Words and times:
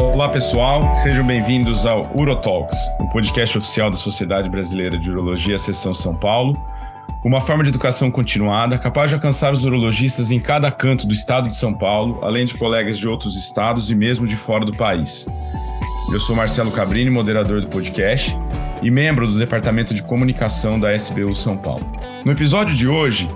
Olá 0.00 0.28
pessoal, 0.28 0.94
sejam 0.94 1.26
bem-vindos 1.26 1.84
ao 1.84 2.02
UroTalks, 2.16 2.78
um 3.00 3.08
podcast 3.08 3.58
oficial 3.58 3.90
da 3.90 3.96
Sociedade 3.96 4.48
Brasileira 4.48 4.96
de 4.96 5.10
Urologia, 5.10 5.58
Seção 5.58 5.92
São 5.92 6.14
Paulo, 6.14 6.56
uma 7.24 7.40
forma 7.40 7.64
de 7.64 7.70
educação 7.70 8.08
continuada 8.08 8.78
capaz 8.78 9.10
de 9.10 9.16
alcançar 9.16 9.52
os 9.52 9.64
urologistas 9.64 10.30
em 10.30 10.38
cada 10.38 10.70
canto 10.70 11.04
do 11.04 11.12
estado 11.12 11.48
de 11.48 11.56
São 11.56 11.74
Paulo, 11.74 12.20
além 12.22 12.46
de 12.46 12.54
colegas 12.54 12.96
de 12.96 13.08
outros 13.08 13.36
estados 13.36 13.90
e 13.90 13.94
mesmo 13.96 14.24
de 14.24 14.36
fora 14.36 14.64
do 14.64 14.72
país. 14.72 15.26
Eu 16.12 16.20
sou 16.20 16.36
Marcelo 16.36 16.70
Cabrini, 16.70 17.10
moderador 17.10 17.60
do 17.60 17.66
podcast 17.66 18.36
e 18.80 18.92
membro 18.92 19.26
do 19.26 19.36
Departamento 19.36 19.92
de 19.92 20.02
Comunicação 20.02 20.78
da 20.78 20.94
SBU 20.94 21.34
São 21.34 21.56
Paulo. 21.56 21.84
No 22.24 22.30
episódio 22.30 22.76
de 22.76 22.86
hoje, 22.86 23.28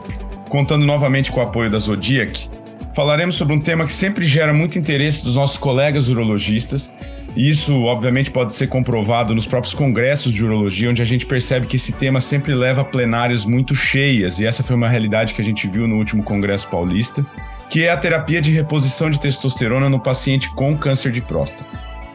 contando 0.49 0.87
novamente 0.87 1.33
com 1.33 1.41
o 1.41 1.43
apoio 1.43 1.69
da 1.69 1.81
Zodiac, 1.81 2.49
falaremos 2.95 3.37
sobre 3.37 3.55
um 3.55 3.61
tema 3.61 3.85
que 3.85 3.93
sempre 3.93 4.25
gera 4.25 4.53
muito 4.53 4.79
interesse 4.79 5.25
dos 5.25 5.37
nossos 5.37 5.59
colegas 5.59 6.09
urologistas. 6.09 6.95
E 7.35 7.49
isso, 7.49 7.83
obviamente, 7.85 8.31
pode 8.31 8.55
ser 8.55 8.67
comprovado 8.67 9.35
nos 9.35 9.47
próprios 9.47 9.75
congressos 9.75 10.35
de 10.35 10.45
urologia, 10.45 10.91
onde 10.91 11.01
a 11.01 11.05
gente 11.05 11.25
percebe 11.25 11.67
que 11.67 11.77
esse 11.77 11.93
tema 11.93 12.21
sempre 12.21 12.55
leva 12.55 12.85
plenárias 12.85 13.45
muito 13.45 13.75
cheias, 13.75 14.39
e 14.39 14.45
essa 14.45 14.63
foi 14.63 14.77
uma 14.77 14.89
realidade 14.89 15.33
que 15.33 15.41
a 15.41 15.45
gente 15.45 15.67
viu 15.67 15.89
no 15.89 15.97
último 15.97 16.23
Congresso 16.23 16.69
Paulista, 16.69 17.25
que 17.71 17.85
é 17.85 17.91
a 17.91 17.97
terapia 17.97 18.41
de 18.41 18.51
reposição 18.51 19.09
de 19.09 19.19
testosterona 19.19 19.89
no 19.89 19.99
paciente 19.99 20.51
com 20.55 20.77
câncer 20.77 21.11
de 21.11 21.23
próstata. 21.23 21.65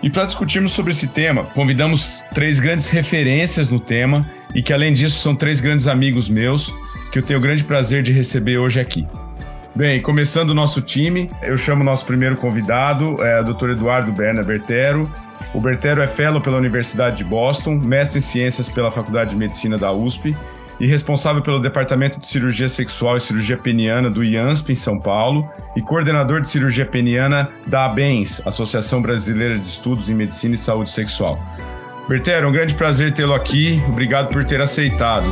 E 0.03 0.09
para 0.11 0.25
discutirmos 0.25 0.71
sobre 0.71 0.91
esse 0.91 1.07
tema, 1.07 1.45
convidamos 1.45 2.23
três 2.35 2.59
grandes 2.59 2.87
referências 2.89 3.67
no 3.67 3.79
tema 3.79 4.29
e 4.53 4.61
que, 4.61 4.71
além 4.71 4.93
disso, 4.93 5.19
são 5.19 5.35
três 5.35 5.59
grandes 5.59 5.87
amigos 5.87 6.29
meus 6.29 6.71
que 7.11 7.17
eu 7.17 7.23
tenho 7.23 7.39
o 7.39 7.41
grande 7.41 7.63
prazer 7.63 8.03
de 8.03 8.13
receber 8.13 8.59
hoje 8.59 8.79
aqui. 8.79 9.07
Bem, 9.77 10.01
começando 10.01 10.49
o 10.49 10.53
nosso 10.55 10.81
time, 10.81 11.29
eu 11.39 11.55
chamo 11.55 11.83
o 11.83 11.85
nosso 11.85 12.03
primeiro 12.03 12.35
convidado, 12.35 13.23
é 13.23 13.39
o 13.39 13.53
Dr. 13.53 13.69
Eduardo 13.73 14.11
Berna 14.11 14.41
Bertero. 14.41 15.07
O 15.53 15.61
Bertero 15.61 16.01
é 16.01 16.07
fellow 16.07 16.41
pela 16.41 16.57
Universidade 16.57 17.17
de 17.17 17.23
Boston, 17.23 17.75
mestre 17.75 18.17
em 18.17 18.21
ciências 18.21 18.69
pela 18.69 18.91
Faculdade 18.91 19.29
de 19.29 19.35
Medicina 19.35 19.77
da 19.77 19.93
USP 19.93 20.35
e 20.79 20.87
responsável 20.87 21.43
pelo 21.43 21.59
Departamento 21.59 22.19
de 22.19 22.27
Cirurgia 22.27 22.67
Sexual 22.67 23.17
e 23.17 23.19
Cirurgia 23.19 23.55
Peniana 23.55 24.09
do 24.09 24.23
IANSP 24.23 24.71
em 24.71 24.75
São 24.75 24.99
Paulo 24.99 25.47
e 25.75 25.81
coordenador 25.83 26.41
de 26.41 26.49
cirurgia 26.49 26.85
peniana 26.87 27.47
da 27.67 27.85
ABENS, 27.85 28.41
Associação 28.47 28.99
Brasileira 28.99 29.59
de 29.59 29.67
Estudos 29.67 30.09
em 30.09 30.15
Medicina 30.15 30.55
e 30.55 30.57
Saúde 30.57 30.89
Sexual. 30.89 31.39
Bertero, 32.09 32.49
um 32.49 32.51
grande 32.51 32.73
prazer 32.73 33.13
tê-lo 33.13 33.35
aqui. 33.35 33.79
Obrigado 33.87 34.29
por 34.29 34.43
ter 34.43 34.59
aceitado. 34.59 35.27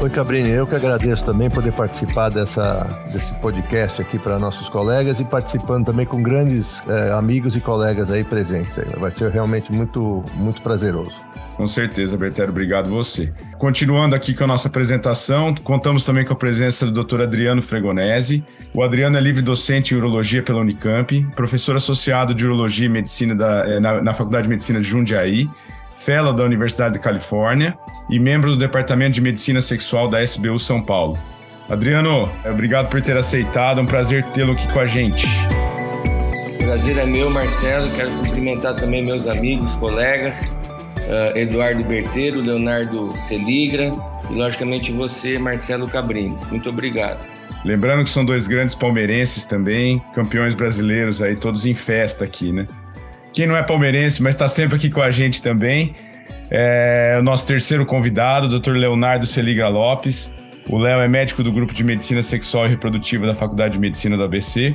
Oi, 0.00 0.08
Cabrini, 0.08 0.50
eu 0.50 0.64
que 0.64 0.76
agradeço 0.76 1.24
também 1.24 1.50
poder 1.50 1.72
participar 1.72 2.28
dessa, 2.28 2.84
desse 3.12 3.34
podcast 3.40 4.00
aqui 4.00 4.16
para 4.16 4.38
nossos 4.38 4.68
colegas 4.68 5.18
e 5.18 5.24
participando 5.24 5.86
também 5.86 6.06
com 6.06 6.22
grandes 6.22 6.80
é, 6.88 7.10
amigos 7.10 7.56
e 7.56 7.60
colegas 7.60 8.08
aí 8.08 8.22
presentes. 8.22 8.76
Vai 8.96 9.10
ser 9.10 9.28
realmente 9.32 9.72
muito, 9.72 10.24
muito 10.34 10.62
prazeroso. 10.62 11.16
Com 11.56 11.66
certeza, 11.66 12.16
Bertero, 12.16 12.52
obrigado 12.52 12.88
você. 12.88 13.32
Continuando 13.58 14.14
aqui 14.14 14.32
com 14.34 14.44
a 14.44 14.46
nossa 14.46 14.68
apresentação, 14.68 15.52
contamos 15.52 16.04
também 16.04 16.24
com 16.24 16.32
a 16.32 16.36
presença 16.36 16.86
do 16.86 17.02
Dr. 17.02 17.22
Adriano 17.22 17.60
Fregonese. 17.60 18.44
O 18.72 18.84
Adriano 18.84 19.18
é 19.18 19.20
livre 19.20 19.42
docente 19.42 19.94
em 19.94 19.96
urologia 19.96 20.44
pela 20.44 20.60
Unicamp, 20.60 21.26
professor 21.34 21.74
associado 21.74 22.32
de 22.32 22.46
urologia 22.46 22.86
e 22.86 22.88
medicina 22.88 23.34
da, 23.34 23.68
eh, 23.68 23.80
na, 23.80 24.00
na 24.00 24.14
Faculdade 24.14 24.44
de 24.44 24.50
Medicina 24.50 24.80
de 24.80 24.86
Jundiaí 24.86 25.50
fellow 25.98 26.32
da 26.32 26.44
Universidade 26.44 26.94
de 26.94 27.00
Califórnia 27.00 27.76
e 28.08 28.18
membro 28.18 28.50
do 28.50 28.56
Departamento 28.56 29.14
de 29.14 29.20
Medicina 29.20 29.60
Sexual 29.60 30.08
da 30.08 30.22
SBU 30.22 30.58
São 30.58 30.82
Paulo. 30.82 31.18
Adriano, 31.68 32.30
obrigado 32.50 32.88
por 32.88 33.00
ter 33.02 33.16
aceitado, 33.16 33.80
é 33.80 33.82
um 33.82 33.86
prazer 33.86 34.24
tê-lo 34.32 34.52
aqui 34.52 34.66
com 34.72 34.80
a 34.80 34.86
gente. 34.86 35.26
Prazer 36.58 36.98
é 36.98 37.06
meu, 37.06 37.30
Marcelo. 37.30 37.90
Quero 37.96 38.10
cumprimentar 38.10 38.76
também 38.76 39.04
meus 39.04 39.26
amigos, 39.26 39.74
colegas, 39.76 40.52
uh, 40.98 41.36
Eduardo 41.36 41.82
Berteiro, 41.84 42.40
Leonardo 42.40 43.16
Celigra 43.16 43.92
e, 44.30 44.34
logicamente, 44.34 44.92
você, 44.92 45.38
Marcelo 45.38 45.88
Cabrini. 45.88 46.38
Muito 46.50 46.68
obrigado. 46.68 47.18
Lembrando 47.64 48.04
que 48.04 48.10
são 48.10 48.24
dois 48.24 48.46
grandes 48.46 48.74
palmeirenses 48.74 49.44
também, 49.44 49.98
campeões 50.14 50.54
brasileiros 50.54 51.20
aí, 51.20 51.36
todos 51.36 51.66
em 51.66 51.74
festa 51.74 52.24
aqui, 52.24 52.52
né? 52.52 52.68
Quem 53.38 53.46
não 53.46 53.56
é 53.56 53.62
palmeirense, 53.62 54.20
mas 54.20 54.34
está 54.34 54.48
sempre 54.48 54.74
aqui 54.74 54.90
com 54.90 55.00
a 55.00 55.12
gente 55.12 55.40
também, 55.40 55.94
é 56.50 57.16
o 57.20 57.22
nosso 57.22 57.46
terceiro 57.46 57.86
convidado, 57.86 58.48
o 58.48 58.58
Dr. 58.58 58.72
Leonardo 58.72 59.26
Celigra 59.26 59.68
Lopes. 59.68 60.34
O 60.68 60.76
Léo 60.76 60.98
é 60.98 61.06
médico 61.06 61.40
do 61.40 61.52
grupo 61.52 61.72
de 61.72 61.84
Medicina 61.84 62.20
Sexual 62.20 62.66
e 62.66 62.70
Reprodutiva 62.70 63.28
da 63.28 63.36
Faculdade 63.36 63.74
de 63.74 63.78
Medicina 63.78 64.16
do 64.16 64.24
ABC, 64.24 64.74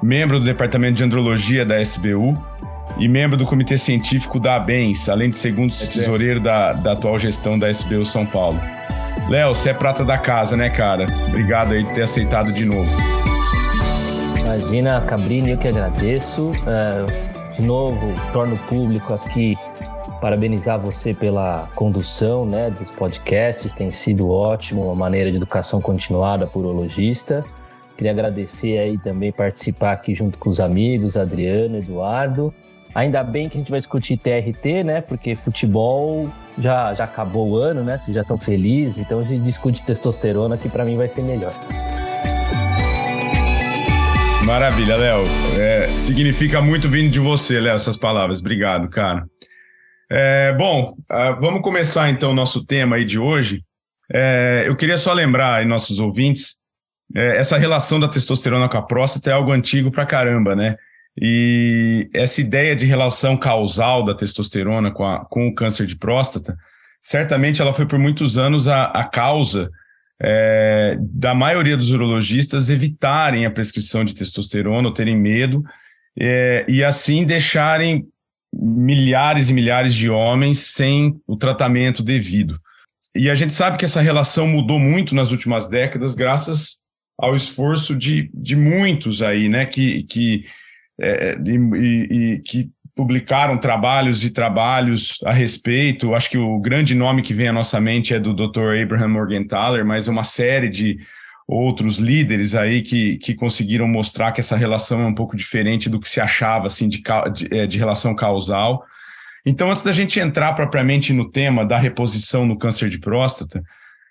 membro 0.00 0.38
do 0.38 0.44
Departamento 0.44 0.94
de 0.94 1.02
Andrologia 1.02 1.66
da 1.66 1.82
SBU 1.82 2.40
e 3.00 3.08
membro 3.08 3.36
do 3.36 3.44
Comitê 3.44 3.76
Científico 3.76 4.38
da 4.38 4.54
ABENS, 4.54 5.08
além 5.08 5.30
de 5.30 5.36
segundo 5.36 5.74
tesoureiro 5.74 6.38
da, 6.38 6.74
da 6.74 6.92
atual 6.92 7.18
gestão 7.18 7.58
da 7.58 7.68
SBU 7.68 8.04
São 8.04 8.24
Paulo. 8.24 8.60
Léo, 9.28 9.56
você 9.56 9.70
é 9.70 9.74
prata 9.74 10.04
da 10.04 10.16
casa, 10.16 10.56
né, 10.56 10.70
cara? 10.70 11.08
Obrigado 11.26 11.72
aí 11.72 11.82
por 11.82 11.94
ter 11.94 12.02
aceitado 12.02 12.52
de 12.52 12.64
novo. 12.64 12.88
Imagina, 14.38 15.00
Cabrini, 15.00 15.50
eu 15.50 15.58
que 15.58 15.66
agradeço. 15.66 16.52
É 16.64 17.37
de 17.58 17.66
novo, 17.66 18.14
torno 18.32 18.56
público 18.68 19.12
aqui 19.12 19.56
parabenizar 20.20 20.78
você 20.78 21.12
pela 21.12 21.68
condução 21.74 22.46
né, 22.46 22.70
dos 22.70 22.90
podcasts, 22.90 23.72
tem 23.72 23.90
sido 23.90 24.30
ótimo, 24.30 24.84
uma 24.84 24.94
maneira 24.94 25.30
de 25.30 25.36
educação 25.36 25.80
continuada 25.80 26.46
por 26.46 26.60
urologista. 26.64 27.44
Queria 27.96 28.12
agradecer 28.12 28.78
aí 28.78 28.98
também 28.98 29.32
participar 29.32 29.92
aqui 29.92 30.14
junto 30.14 30.38
com 30.38 30.48
os 30.48 30.60
amigos, 30.60 31.16
Adriano, 31.16 31.78
Eduardo. 31.78 32.54
Ainda 32.94 33.22
bem 33.22 33.48
que 33.48 33.56
a 33.56 33.60
gente 33.60 33.70
vai 33.70 33.80
discutir 33.80 34.16
TRT, 34.16 34.84
né? 34.84 35.00
Porque 35.00 35.34
futebol 35.34 36.28
já, 36.58 36.94
já 36.94 37.04
acabou 37.04 37.50
o 37.50 37.56
ano, 37.56 37.82
né? 37.82 37.98
Vocês 37.98 38.14
já 38.14 38.22
estão 38.22 38.38
felizes, 38.38 38.98
então 38.98 39.20
a 39.20 39.24
gente 39.24 39.42
discute 39.42 39.84
testosterona, 39.84 40.56
que 40.56 40.68
para 40.68 40.84
mim 40.84 40.96
vai 40.96 41.08
ser 41.08 41.22
melhor. 41.22 41.52
Maravilha, 44.48 44.96
Léo. 44.96 45.26
É, 45.58 45.98
significa 45.98 46.62
muito 46.62 46.88
vindo 46.88 47.10
de 47.10 47.20
você, 47.20 47.60
Léo, 47.60 47.74
essas 47.74 47.98
palavras. 47.98 48.40
Obrigado, 48.40 48.88
cara. 48.88 49.26
É, 50.10 50.54
bom, 50.54 50.96
uh, 51.12 51.38
vamos 51.38 51.60
começar 51.60 52.08
então 52.08 52.30
o 52.30 52.34
nosso 52.34 52.64
tema 52.64 52.96
aí 52.96 53.04
de 53.04 53.18
hoje. 53.18 53.62
É, 54.10 54.64
eu 54.66 54.74
queria 54.74 54.96
só 54.96 55.12
lembrar 55.12 55.56
aí 55.56 55.66
nossos 55.66 55.98
ouvintes, 55.98 56.54
é, 57.14 57.36
essa 57.36 57.58
relação 57.58 58.00
da 58.00 58.08
testosterona 58.08 58.70
com 58.70 58.78
a 58.78 58.82
próstata 58.82 59.28
é 59.28 59.34
algo 59.34 59.52
antigo 59.52 59.90
pra 59.90 60.06
caramba, 60.06 60.56
né? 60.56 60.76
E 61.20 62.08
essa 62.14 62.40
ideia 62.40 62.74
de 62.74 62.86
relação 62.86 63.36
causal 63.36 64.02
da 64.02 64.14
testosterona 64.14 64.90
com, 64.90 65.04
a, 65.04 65.26
com 65.26 65.46
o 65.46 65.54
câncer 65.54 65.84
de 65.84 65.94
próstata, 65.94 66.56
certamente 67.02 67.60
ela 67.60 67.74
foi 67.74 67.84
por 67.84 67.98
muitos 67.98 68.38
anos 68.38 68.66
a, 68.66 68.84
a 68.84 69.04
causa 69.04 69.70
é, 70.20 70.96
da 71.00 71.34
maioria 71.34 71.76
dos 71.76 71.90
urologistas 71.90 72.70
evitarem 72.70 73.46
a 73.46 73.50
prescrição 73.50 74.04
de 74.04 74.14
testosterona 74.14 74.88
ou 74.88 74.94
terem 74.94 75.16
medo 75.16 75.62
é, 76.18 76.64
e 76.68 76.82
assim 76.82 77.24
deixarem 77.24 78.06
milhares 78.52 79.50
e 79.50 79.52
milhares 79.52 79.94
de 79.94 80.10
homens 80.10 80.58
sem 80.58 81.20
o 81.26 81.36
tratamento 81.36 82.02
devido. 82.02 82.58
E 83.14 83.30
a 83.30 83.34
gente 83.34 83.52
sabe 83.52 83.76
que 83.76 83.84
essa 83.84 84.00
relação 84.00 84.46
mudou 84.46 84.78
muito 84.78 85.14
nas 85.14 85.30
últimas 85.30 85.68
décadas, 85.68 86.14
graças 86.14 86.82
ao 87.18 87.34
esforço 87.34 87.96
de, 87.96 88.30
de 88.32 88.56
muitos 88.56 89.22
aí, 89.22 89.48
né, 89.48 89.66
que, 89.66 90.04
que, 90.04 90.44
é, 91.00 91.36
e, 91.44 92.34
e, 92.34 92.42
que 92.42 92.70
publicaram 92.98 93.56
trabalhos 93.56 94.24
e 94.24 94.30
trabalhos 94.30 95.20
a 95.24 95.32
respeito. 95.32 96.16
Acho 96.16 96.28
que 96.30 96.36
o 96.36 96.58
grande 96.58 96.96
nome 96.96 97.22
que 97.22 97.32
vem 97.32 97.46
à 97.46 97.52
nossa 97.52 97.80
mente 97.80 98.12
é 98.12 98.18
do 98.18 98.34
Dr. 98.34 98.76
Abraham 98.82 99.10
Morgenthaler, 99.10 99.84
mas 99.86 100.08
é 100.08 100.10
uma 100.10 100.24
série 100.24 100.68
de 100.68 100.98
outros 101.46 101.98
líderes 101.98 102.56
aí 102.56 102.82
que, 102.82 103.16
que 103.18 103.36
conseguiram 103.36 103.86
mostrar 103.86 104.32
que 104.32 104.40
essa 104.40 104.56
relação 104.56 105.00
é 105.00 105.06
um 105.06 105.14
pouco 105.14 105.36
diferente 105.36 105.88
do 105.88 106.00
que 106.00 106.08
se 106.08 106.20
achava 106.20 106.66
assim 106.66 106.88
de, 106.88 107.00
de, 107.32 107.56
é, 107.56 107.68
de 107.68 107.78
relação 107.78 108.16
causal. 108.16 108.84
Então, 109.46 109.70
antes 109.70 109.84
da 109.84 109.92
gente 109.92 110.18
entrar 110.18 110.54
propriamente 110.54 111.12
no 111.12 111.30
tema 111.30 111.64
da 111.64 111.78
reposição 111.78 112.44
no 112.44 112.58
câncer 112.58 112.88
de 112.88 112.98
próstata, 112.98 113.62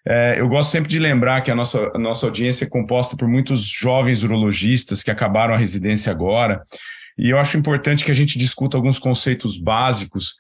é, 0.08 0.36
eu 0.40 0.48
gosto 0.48 0.72
sempre 0.72 0.90
de 0.90 0.98
lembrar 0.98 1.42
que 1.42 1.52
a 1.52 1.56
nossa, 1.56 1.92
a 1.94 2.00
nossa 2.00 2.26
audiência 2.26 2.64
é 2.64 2.70
composta 2.70 3.18
por 3.18 3.28
muitos 3.28 3.68
jovens 3.68 4.24
urologistas 4.24 5.04
que 5.04 5.12
acabaram 5.12 5.54
a 5.54 5.58
residência 5.58 6.10
agora 6.10 6.64
e 7.18 7.30
eu 7.30 7.40
acho 7.40 7.58
importante 7.58 8.06
que 8.06 8.12
a 8.12 8.16
gente 8.16 8.38
discuta 8.38 8.78
alguns 8.78 9.00
conceitos 9.00 9.58
básicos. 9.58 10.36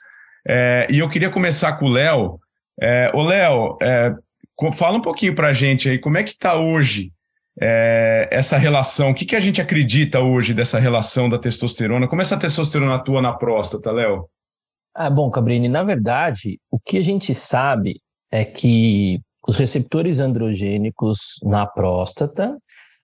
É, 0.47 0.87
e 0.89 0.99
eu 0.99 1.09
queria 1.09 1.29
começar 1.29 1.73
com 1.73 1.85
o 1.85 1.89
Léo. 1.89 2.39
É, 2.79 3.11
ô, 3.13 3.23
Léo, 3.23 3.77
é, 3.81 4.13
fala 4.73 4.97
um 4.97 5.01
pouquinho 5.01 5.33
para 5.33 5.47
a 5.47 5.53
gente 5.53 5.89
aí, 5.89 5.97
como 5.97 6.17
é 6.17 6.23
que 6.23 6.31
está 6.31 6.55
hoje 6.55 7.11
é, 7.59 8.27
essa 8.31 8.57
relação? 8.57 9.11
O 9.11 9.13
que, 9.13 9.25
que 9.25 9.35
a 9.35 9.39
gente 9.39 9.61
acredita 9.61 10.19
hoje 10.19 10.53
dessa 10.53 10.79
relação 10.79 11.27
da 11.27 11.39
testosterona? 11.39 12.07
Como 12.07 12.21
essa 12.21 12.37
testosterona 12.37 12.95
atua 12.95 13.21
na 13.21 13.33
próstata, 13.33 13.91
Léo? 13.91 14.29
Ah, 14.95 15.09
bom, 15.09 15.29
Cabrini, 15.29 15.67
na 15.67 15.83
verdade, 15.83 16.59
o 16.71 16.79
que 16.79 16.97
a 16.97 17.03
gente 17.03 17.33
sabe 17.33 18.01
é 18.31 18.43
que 18.43 19.19
os 19.47 19.55
receptores 19.55 20.19
androgênicos 20.19 21.39
na 21.43 21.65
próstata 21.65 22.57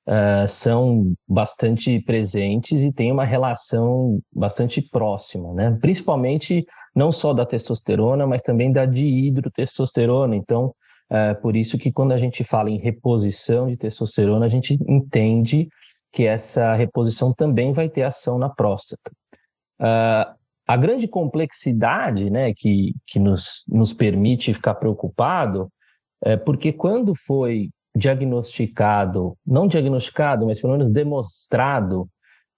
uh, 0.08 0.48
são 0.48 1.14
bastante 1.28 2.00
presentes 2.00 2.84
e 2.84 2.92
têm 2.92 3.12
uma 3.12 3.26
relação 3.26 4.20
bastante 4.32 4.82
próxima, 4.82 5.54
né? 5.54 5.78
Principalmente 5.82 6.66
não 6.96 7.12
só 7.12 7.34
da 7.34 7.46
testosterona, 7.46 8.28
mas 8.28 8.42
também 8.42 8.72
da 8.72 8.86
dihidrotestosterona. 8.86 10.36
Então, 10.36 10.74
uh, 11.12 11.42
por 11.42 11.56
isso 11.56 11.78
que 11.78 11.92
quando 11.92 12.12
a 12.12 12.18
gente 12.18 12.44
fala 12.44 12.70
em 12.70 12.80
reposição 12.80 13.68
de 13.68 13.78
testosterona, 13.78 14.46
a 14.46 14.50
gente 14.50 14.78
entende 14.88 15.68
que 16.12 16.26
essa 16.26 16.76
reposição 16.76 17.34
também 17.34 17.74
vai 17.74 17.90
ter 17.90 18.04
ação 18.04 18.38
na 18.38 18.50
próstata. 18.50 19.12
Uh, 19.82 20.34
a 20.66 20.78
grande 20.78 21.08
complexidade 21.08 22.30
né, 22.30 22.54
que, 22.56 22.94
que 23.08 23.20
nos, 23.20 23.64
nos 23.68 23.92
permite 23.92 24.54
ficar 24.54 24.76
preocupado 24.76 25.70
é 26.24 26.38
porque 26.38 26.72
quando 26.72 27.14
foi 27.16 27.70
diagnosticado, 27.96 29.38
não 29.46 29.68
diagnosticado, 29.68 30.46
mas 30.46 30.60
pelo 30.60 30.78
menos 30.78 30.92
demonstrado 30.92 32.10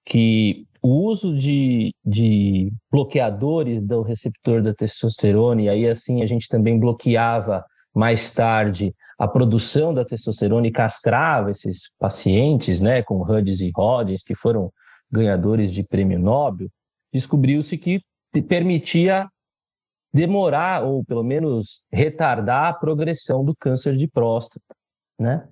que 0.06 0.66
o 0.82 1.08
uso 1.08 1.36
de, 1.36 1.94
de 2.06 2.72
bloqueadores 2.92 3.82
do 3.82 4.02
receptor 4.02 4.62
da 4.62 4.74
testosterona, 4.74 5.64
e 5.64 5.70
aí 5.70 5.90
assim 5.90 6.22
a 6.22 6.26
gente 6.26 6.48
também 6.48 6.80
bloqueava 6.80 7.66
mais 7.94 8.32
tarde 8.32 8.94
a 9.18 9.28
produção 9.28 9.94
da 9.94 10.06
testosterona 10.06 10.68
e 10.68 10.72
castrava 10.72 11.50
esses 11.50 11.90
pacientes, 11.98 12.80
né, 12.80 13.02
com 13.02 13.22
Hudgens 13.22 13.62
e 13.62 13.72
Hodges, 13.76 14.22
que 14.22 14.36
foram 14.36 14.72
ganhadores 15.10 15.72
de 15.72 15.84
prêmio 15.84 16.20
Nobel, 16.20 16.70
descobriu-se 17.12 17.78
que 17.78 18.02
permitia 18.48 19.26
demorar 20.14 20.84
ou 20.84 21.04
pelo 21.04 21.24
menos 21.24 21.84
retardar 21.92 22.66
a 22.66 22.74
progressão 22.74 23.44
do 23.44 23.56
câncer 23.56 23.98
de 23.98 24.08
próstata 24.08 24.75
né? 25.20 25.48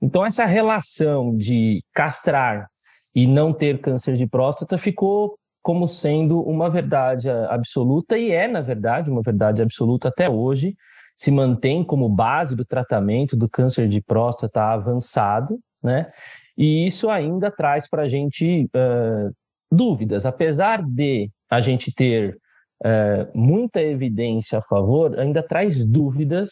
Então 0.00 0.24
essa 0.24 0.44
relação 0.44 1.36
de 1.36 1.82
castrar 1.94 2.68
e 3.14 3.26
não 3.26 3.52
ter 3.52 3.80
câncer 3.80 4.16
de 4.16 4.26
próstata 4.26 4.76
ficou 4.78 5.36
como 5.62 5.86
sendo 5.86 6.40
uma 6.42 6.68
verdade 6.68 7.30
absoluta 7.30 8.18
e 8.18 8.32
é 8.32 8.48
na 8.48 8.60
verdade 8.60 9.10
uma 9.10 9.22
verdade 9.22 9.62
absoluta 9.62 10.08
até 10.08 10.28
hoje 10.28 10.74
se 11.16 11.30
mantém 11.30 11.84
como 11.84 12.08
base 12.08 12.56
do 12.56 12.64
tratamento 12.64 13.36
do 13.36 13.48
câncer 13.48 13.86
de 13.86 14.00
próstata 14.00 14.62
avançado, 14.62 15.60
né? 15.82 16.08
E 16.56 16.86
isso 16.86 17.08
ainda 17.08 17.50
traz 17.50 17.88
para 17.88 18.02
a 18.02 18.08
gente 18.08 18.64
uh, 18.64 19.32
dúvidas, 19.70 20.26
apesar 20.26 20.82
de 20.82 21.30
a 21.50 21.60
gente 21.60 21.92
ter 21.94 22.36
uh, 22.84 23.38
muita 23.38 23.80
evidência 23.80 24.58
a 24.58 24.62
favor, 24.62 25.18
ainda 25.18 25.42
traz 25.42 25.82
dúvidas 25.84 26.50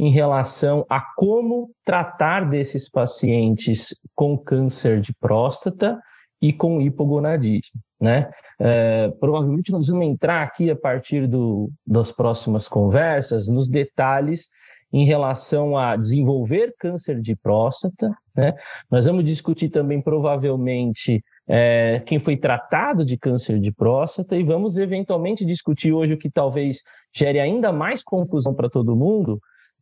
em 0.00 0.08
relação 0.08 0.86
a 0.88 0.98
como 1.14 1.72
tratar 1.84 2.48
desses 2.48 2.88
pacientes 2.88 4.00
com 4.14 4.38
câncer 4.38 4.98
de 4.98 5.12
próstata 5.12 6.00
e 6.40 6.54
com 6.54 6.80
hipogonadismo, 6.80 7.78
né? 8.00 8.30
É, 8.58 9.08
provavelmente 9.20 9.70
nós 9.70 9.88
vamos 9.88 10.06
entrar 10.06 10.42
aqui 10.42 10.70
a 10.70 10.76
partir 10.76 11.26
do, 11.26 11.70
das 11.86 12.10
próximas 12.10 12.66
conversas 12.66 13.46
nos 13.46 13.68
detalhes 13.68 14.46
em 14.90 15.04
relação 15.04 15.76
a 15.76 15.96
desenvolver 15.96 16.74
câncer 16.78 17.20
de 17.20 17.36
próstata, 17.36 18.10
né? 18.34 18.54
Nós 18.90 19.04
vamos 19.04 19.22
discutir 19.22 19.68
também 19.68 20.00
provavelmente 20.00 21.22
é, 21.46 22.02
quem 22.06 22.18
foi 22.18 22.38
tratado 22.38 23.04
de 23.04 23.18
câncer 23.18 23.60
de 23.60 23.70
próstata 23.70 24.34
e 24.34 24.42
vamos 24.42 24.78
eventualmente 24.78 25.44
discutir 25.44 25.92
hoje 25.92 26.14
o 26.14 26.18
que 26.18 26.30
talvez 26.30 26.78
gere 27.14 27.38
ainda 27.38 27.70
mais 27.70 28.02
confusão 28.02 28.54
para 28.54 28.70
todo 28.70 28.96
mundo, 28.96 29.38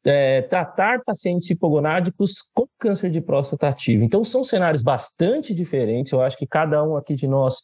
é, 0.08 0.40
tratar 0.40 1.02
pacientes 1.04 1.50
hipogonádicos 1.50 2.36
com 2.54 2.66
câncer 2.78 3.10
de 3.10 3.20
próstata 3.20 3.68
ativo. 3.68 4.02
Então, 4.02 4.24
são 4.24 4.42
cenários 4.42 4.82
bastante 4.82 5.52
diferentes. 5.52 6.12
Eu 6.12 6.22
acho 6.22 6.36
que 6.38 6.46
cada 6.46 6.82
um 6.82 6.96
aqui 6.96 7.14
de 7.14 7.28
nós 7.28 7.56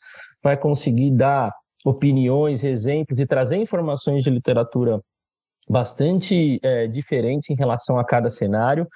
vai 0.43 0.55
conseguir 0.55 1.11
dar 1.11 1.51
opiniões, 1.85 2.63
exemplos 2.63 3.19
e 3.19 3.27
trazer 3.27 3.57
informações 3.57 4.23
de 4.23 4.31
literatura 4.31 5.01
bastante 5.69 6.61
é, 6.63 6.87
diferentes 6.87 7.49
em 7.49 7.55
relação 7.55 7.99
a 7.99 8.05
cada 8.05 8.29
cenário, 8.29 8.87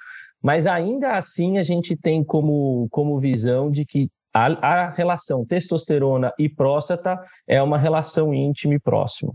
mas 0.41 0.67
ainda 0.67 1.17
assim 1.17 1.57
a 1.57 1.63
gente 1.63 1.95
tem 1.95 2.23
como, 2.23 2.87
como 2.91 3.19
visão 3.19 3.71
de 3.71 3.83
que 3.83 4.09
a, 4.31 4.45
a 4.45 4.89
relação 4.91 5.43
testosterona 5.43 6.31
e 6.37 6.47
próstata 6.47 7.19
é 7.47 7.61
uma 7.61 7.79
relação 7.79 8.31
íntima 8.31 8.75
e 8.75 8.79
próxima. 8.79 9.33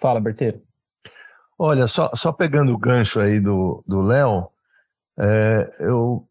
Fala, 0.00 0.18
Berteiro. 0.18 0.69
Olha, 1.62 1.86
só, 1.86 2.10
só 2.14 2.32
pegando 2.32 2.72
o 2.72 2.78
gancho 2.78 3.20
aí 3.20 3.38
do 3.38 3.84
Léo, 3.86 4.48
é, 5.18 5.70
eu 5.80 6.26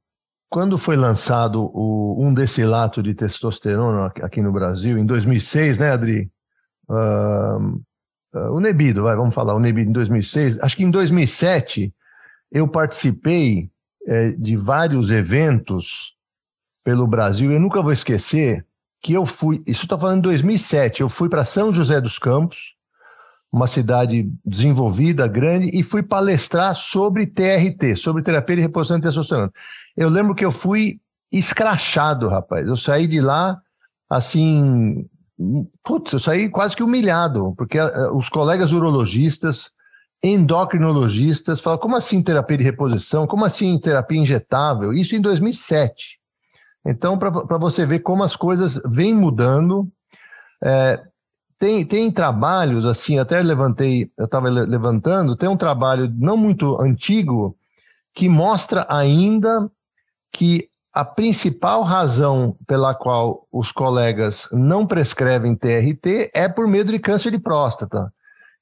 quando 0.49 0.75
foi 0.75 0.95
lançado 0.95 1.69
o 1.71 2.17
um 2.19 2.33
decilato 2.33 3.03
de 3.03 3.13
testosterona 3.13 4.07
aqui 4.23 4.41
no 4.41 4.51
Brasil, 4.51 4.97
em 4.97 5.05
2006, 5.05 5.77
né, 5.77 5.91
Adri? 5.91 6.31
Uh, 6.89 7.79
uh, 8.33 8.51
o 8.55 8.59
Nebido, 8.59 9.03
vai, 9.03 9.15
vamos 9.15 9.35
falar, 9.35 9.53
o 9.53 9.59
Nebido 9.59 9.91
em 9.91 9.93
2006. 9.93 10.59
Acho 10.63 10.75
que 10.75 10.83
em 10.83 10.89
2007 10.89 11.93
eu 12.51 12.67
participei 12.67 13.69
é, 14.07 14.31
de 14.31 14.57
vários 14.57 15.11
eventos 15.11 16.15
pelo 16.83 17.05
Brasil. 17.05 17.51
Eu 17.51 17.59
nunca 17.59 17.83
vou 17.83 17.91
esquecer 17.91 18.65
que 18.99 19.13
eu 19.13 19.27
fui, 19.27 19.61
isso 19.67 19.83
está 19.83 19.95
falando 19.95 20.17
em 20.17 20.21
2007, 20.21 21.01
eu 21.01 21.07
fui 21.07 21.29
para 21.29 21.45
São 21.45 21.71
José 21.71 22.01
dos 22.01 22.17
Campos, 22.17 22.78
uma 23.51 23.67
cidade 23.67 24.31
desenvolvida, 24.45 25.27
grande, 25.27 25.69
e 25.73 25.83
fui 25.83 26.03
palestrar 26.03 26.75
sobre 26.75 27.25
TRT, 27.25 27.95
sobre 27.95 28.21
terapia 28.21 28.57
de 28.57 28.61
reposição 28.61 28.97
de 28.97 29.03
testosterona. 29.03 29.51
Eu 29.97 30.09
lembro 30.09 30.35
que 30.35 30.45
eu 30.45 30.51
fui 30.51 30.99
escrachado, 31.31 32.27
rapaz. 32.27 32.67
Eu 32.67 32.77
saí 32.77 33.07
de 33.07 33.19
lá, 33.19 33.59
assim, 34.09 35.05
putz, 35.83 36.13
eu 36.13 36.19
saí 36.19 36.49
quase 36.49 36.75
que 36.75 36.83
humilhado, 36.83 37.53
porque 37.57 37.79
uh, 37.79 38.15
os 38.15 38.29
colegas 38.29 38.71
urologistas, 38.71 39.69
endocrinologistas, 40.23 41.61
falaram, 41.61 41.81
como 41.81 41.95
assim 41.95 42.21
terapia 42.21 42.57
de 42.57 42.63
reposição? 42.63 43.25
Como 43.25 43.45
assim 43.45 43.79
terapia 43.79 44.19
injetável? 44.19 44.93
Isso 44.93 45.15
em 45.15 45.21
2007. 45.21 46.19
Então, 46.85 47.17
para 47.17 47.57
você 47.57 47.85
ver 47.85 47.99
como 47.99 48.23
as 48.23 48.35
coisas 48.35 48.81
vêm 48.85 49.13
mudando, 49.13 49.87
é, 50.63 51.01
tem, 51.59 51.85
tem 51.85 52.09
trabalhos, 52.09 52.85
assim, 52.85 53.19
até 53.19 53.41
levantei, 53.41 54.09
eu 54.17 54.25
estava 54.25 54.49
levantando, 54.49 55.35
tem 55.35 55.49
um 55.49 55.57
trabalho 55.57 56.09
não 56.17 56.37
muito 56.37 56.81
antigo 56.81 57.55
que 58.15 58.29
mostra 58.29 58.85
ainda 58.89 59.69
que 60.31 60.69
a 60.93 61.03
principal 61.03 61.83
razão 61.83 62.55
pela 62.65 62.95
qual 62.95 63.45
os 63.51 63.73
colegas 63.73 64.47
não 64.53 64.87
prescrevem 64.87 65.53
TRT 65.53 66.31
é 66.33 66.47
por 66.47 66.65
medo 66.65 66.91
de 66.91 66.99
câncer 66.99 67.31
de 67.31 67.37
próstata, 67.37 68.11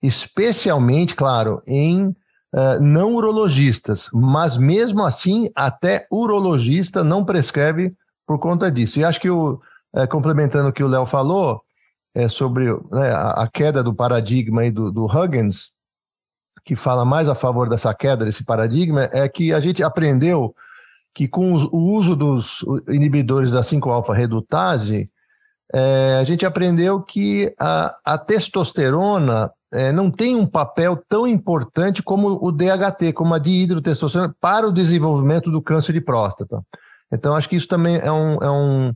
especialmente, 0.01 1.15
claro, 1.15 1.61
em 1.67 2.07
uh, 2.07 2.81
não 2.81 3.15
urologistas, 3.15 4.09
mas 4.11 4.57
mesmo 4.57 5.05
assim, 5.05 5.47
até 5.55 6.07
urologista 6.11 7.03
não 7.03 7.23
prescreve 7.23 7.93
por 8.25 8.39
conta 8.39 8.71
disso. 8.71 8.99
E 8.99 9.05
acho 9.05 9.21
que, 9.21 9.29
o, 9.29 9.61
uh, 9.93 10.07
complementando 10.09 10.69
o 10.69 10.73
que 10.73 10.83
o 10.83 10.87
Léo 10.87 11.05
falou, 11.05 11.61
é, 12.17 12.27
sobre 12.27 12.65
né, 12.91 13.11
a, 13.13 13.47
queda 13.47 13.83
do 13.83 13.93
paradigma 13.93 14.61
aí 14.61 14.71
do, 14.71 14.91
do 14.91 15.05
Huggins, 15.05 15.69
que 16.65 16.75
fala 16.75 17.05
mais 17.05 17.29
a 17.29 17.35
favor 17.35 17.69
dessa 17.69 17.93
queda 17.93 18.25
desse 18.25 18.43
paradigma, 18.43 19.07
é 19.13 19.29
que 19.29 19.53
a 19.53 19.59
gente 19.59 19.83
aprendeu 19.83 20.55
que 21.13 21.27
com 21.27 21.53
o 21.53 21.93
uso 21.93 22.15
dos 22.15 22.65
inibidores 22.87 23.51
da 23.51 23.61
5-alfa-redutase, 23.61 25.11
é, 25.71 26.17
a 26.19 26.23
gente 26.23 26.43
aprendeu 26.43 27.01
que 27.01 27.53
a, 27.59 27.95
a 28.03 28.17
testosterona 28.17 29.51
é, 29.71 29.91
não 29.91 30.09
tem 30.09 30.35
um 30.35 30.45
papel 30.47 30.99
tão 31.07 31.27
importante 31.27 32.01
como 32.01 32.43
o 32.43 32.51
DHT, 32.51 33.13
como 33.13 33.35
a 33.35 33.39
dihidrotestosterona, 33.39 34.35
para 34.41 34.67
o 34.67 34.71
desenvolvimento 34.71 35.51
do 35.51 35.61
câncer 35.61 35.93
de 35.93 36.01
próstata. 36.01 36.63
Então, 37.11 37.35
acho 37.35 37.47
que 37.47 37.55
isso 37.55 37.67
também 37.67 37.97
é 37.97 38.11
um, 38.11 38.33
é 38.35 38.49
um, 38.49 38.93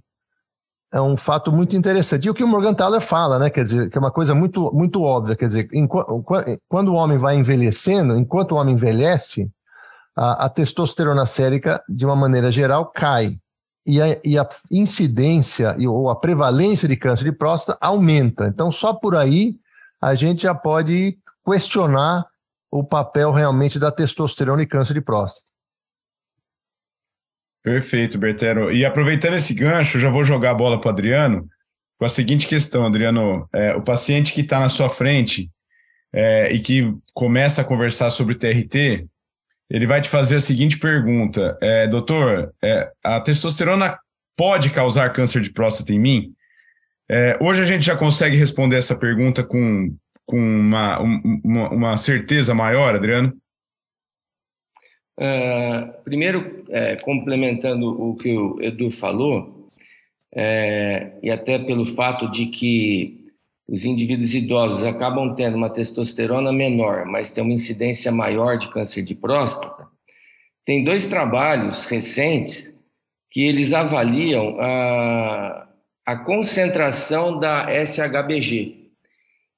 é 0.94 1.02
um 1.02 1.16
fato 1.16 1.52
muito 1.52 1.76
interessante. 1.76 2.26
E 2.26 2.30
o 2.30 2.34
que 2.34 2.44
o 2.44 2.48
Morgan 2.48 2.74
Thaler 2.74 3.02
fala, 3.02 3.40
né, 3.40 3.50
quer 3.50 3.64
dizer, 3.64 3.90
que 3.90 3.98
é 3.98 4.02
uma 4.02 4.12
coisa 4.12 4.36
muito, 4.36 4.72
muito 4.74 5.02
óbvia, 5.02 5.36
quer 5.36 5.48
dizer, 5.48 5.70
quando 6.68 6.90
o 6.90 6.96
homem 6.96 7.18
vai 7.18 7.36
envelhecendo, 7.38 8.18
enquanto 8.18 8.52
o 8.52 8.56
homem 8.56 8.76
envelhece, 8.76 9.50
a, 10.16 10.46
a 10.46 10.50
testosterona 10.50 11.26
sérica, 11.26 11.82
de 11.88 12.06
uma 12.06 12.16
maneira 12.16 12.52
geral, 12.52 12.88
cai. 12.88 13.38
E 13.86 14.00
a, 14.02 14.20
e 14.24 14.38
a 14.38 14.48
incidência 14.70 15.76
ou 15.90 16.10
a 16.10 16.16
prevalência 16.16 16.88
de 16.88 16.96
câncer 16.96 17.24
de 17.24 17.32
próstata 17.32 17.78
aumenta. 17.82 18.48
Então, 18.48 18.72
só 18.72 18.94
por 18.94 19.16
aí 19.16 19.56
a 20.00 20.14
gente 20.14 20.44
já 20.44 20.54
pode 20.54 21.18
questionar 21.44 22.28
o 22.70 22.84
papel 22.84 23.32
realmente 23.32 23.80
da 23.80 23.92
testosterona 23.92 24.62
e 24.62 24.68
câncer 24.68 24.94
de 24.94 25.02
próstata. 25.02 25.51
Perfeito, 27.64 28.18
Bertero. 28.18 28.72
E 28.72 28.84
aproveitando 28.84 29.36
esse 29.36 29.54
gancho, 29.54 30.00
já 30.00 30.10
vou 30.10 30.24
jogar 30.24 30.52
a 30.52 30.56
bola 30.56 30.80
para 30.80 30.88
o 30.88 30.92
Adriano 30.92 31.48
com 31.98 32.06
a 32.06 32.10
seguinte 32.10 32.48
questão, 32.48 32.86
Adriano. 32.86 33.48
É, 33.54 33.76
o 33.76 33.82
paciente 33.82 34.34
que 34.34 34.42
está 34.42 34.60
na 34.60 34.70
sua 34.70 34.90
frente 34.90 35.50
é, 36.12 36.52
e 36.52 36.60
que 36.60 36.92
começa 37.14 37.62
a 37.62 37.66
conversar 37.66 38.10
sobre 38.10 38.36
TRT, 38.36 39.06
ele 39.70 39.86
vai 39.86 40.02
te 40.02 40.10
fazer 40.10 40.38
a 40.38 40.42
seguinte 40.42 40.80
pergunta: 40.80 41.58
é, 41.62 41.88
Doutor, 41.88 42.52
é, 42.64 42.92
a 43.04 43.20
testosterona 43.20 43.98
pode 44.36 44.72
causar 44.72 45.14
câncer 45.14 45.42
de 45.42 45.52
próstata 45.52 45.94
em 45.94 46.00
mim? 46.00 46.34
É, 47.08 47.38
hoje 47.40 47.62
a 47.62 47.66
gente 47.66 47.86
já 47.86 47.96
consegue 47.96 48.36
responder 48.36 48.78
essa 48.78 48.98
pergunta 48.98 49.44
com, 49.44 49.96
com 50.26 50.40
uma, 50.40 51.00
uma, 51.00 51.70
uma 51.70 51.98
certeza 51.98 52.56
maior, 52.56 52.96
Adriano? 52.96 53.34
Uh, 55.22 56.02
primeiro, 56.04 56.66
é, 56.70 56.96
complementando 56.96 57.88
o 57.88 58.16
que 58.16 58.36
o 58.36 58.60
Edu 58.60 58.90
falou, 58.90 59.70
é, 60.34 61.12
e 61.22 61.30
até 61.30 61.60
pelo 61.60 61.86
fato 61.86 62.28
de 62.32 62.48
que 62.48 63.30
os 63.68 63.86
indivíduos 63.86 64.34
idosos 64.34 64.84
acabam 64.84 65.36
tendo 65.36 65.56
uma 65.58 65.70
testosterona 65.70 66.52
menor, 66.52 67.06
mas 67.06 67.30
tem 67.30 67.44
uma 67.44 67.54
incidência 67.54 68.12
maior 68.12 68.58
de 68.58 68.68
câncer 68.70 69.04
de 69.04 69.14
próstata, 69.14 69.86
tem 70.66 70.84
dois 70.84 71.06
trabalhos 71.06 71.86
recentes 71.86 72.76
que 73.30 73.44
eles 73.44 73.74
avaliam 73.74 74.58
a, 74.60 75.68
a 76.04 76.16
concentração 76.18 77.38
da 77.38 77.68
SHBG. 77.86 78.90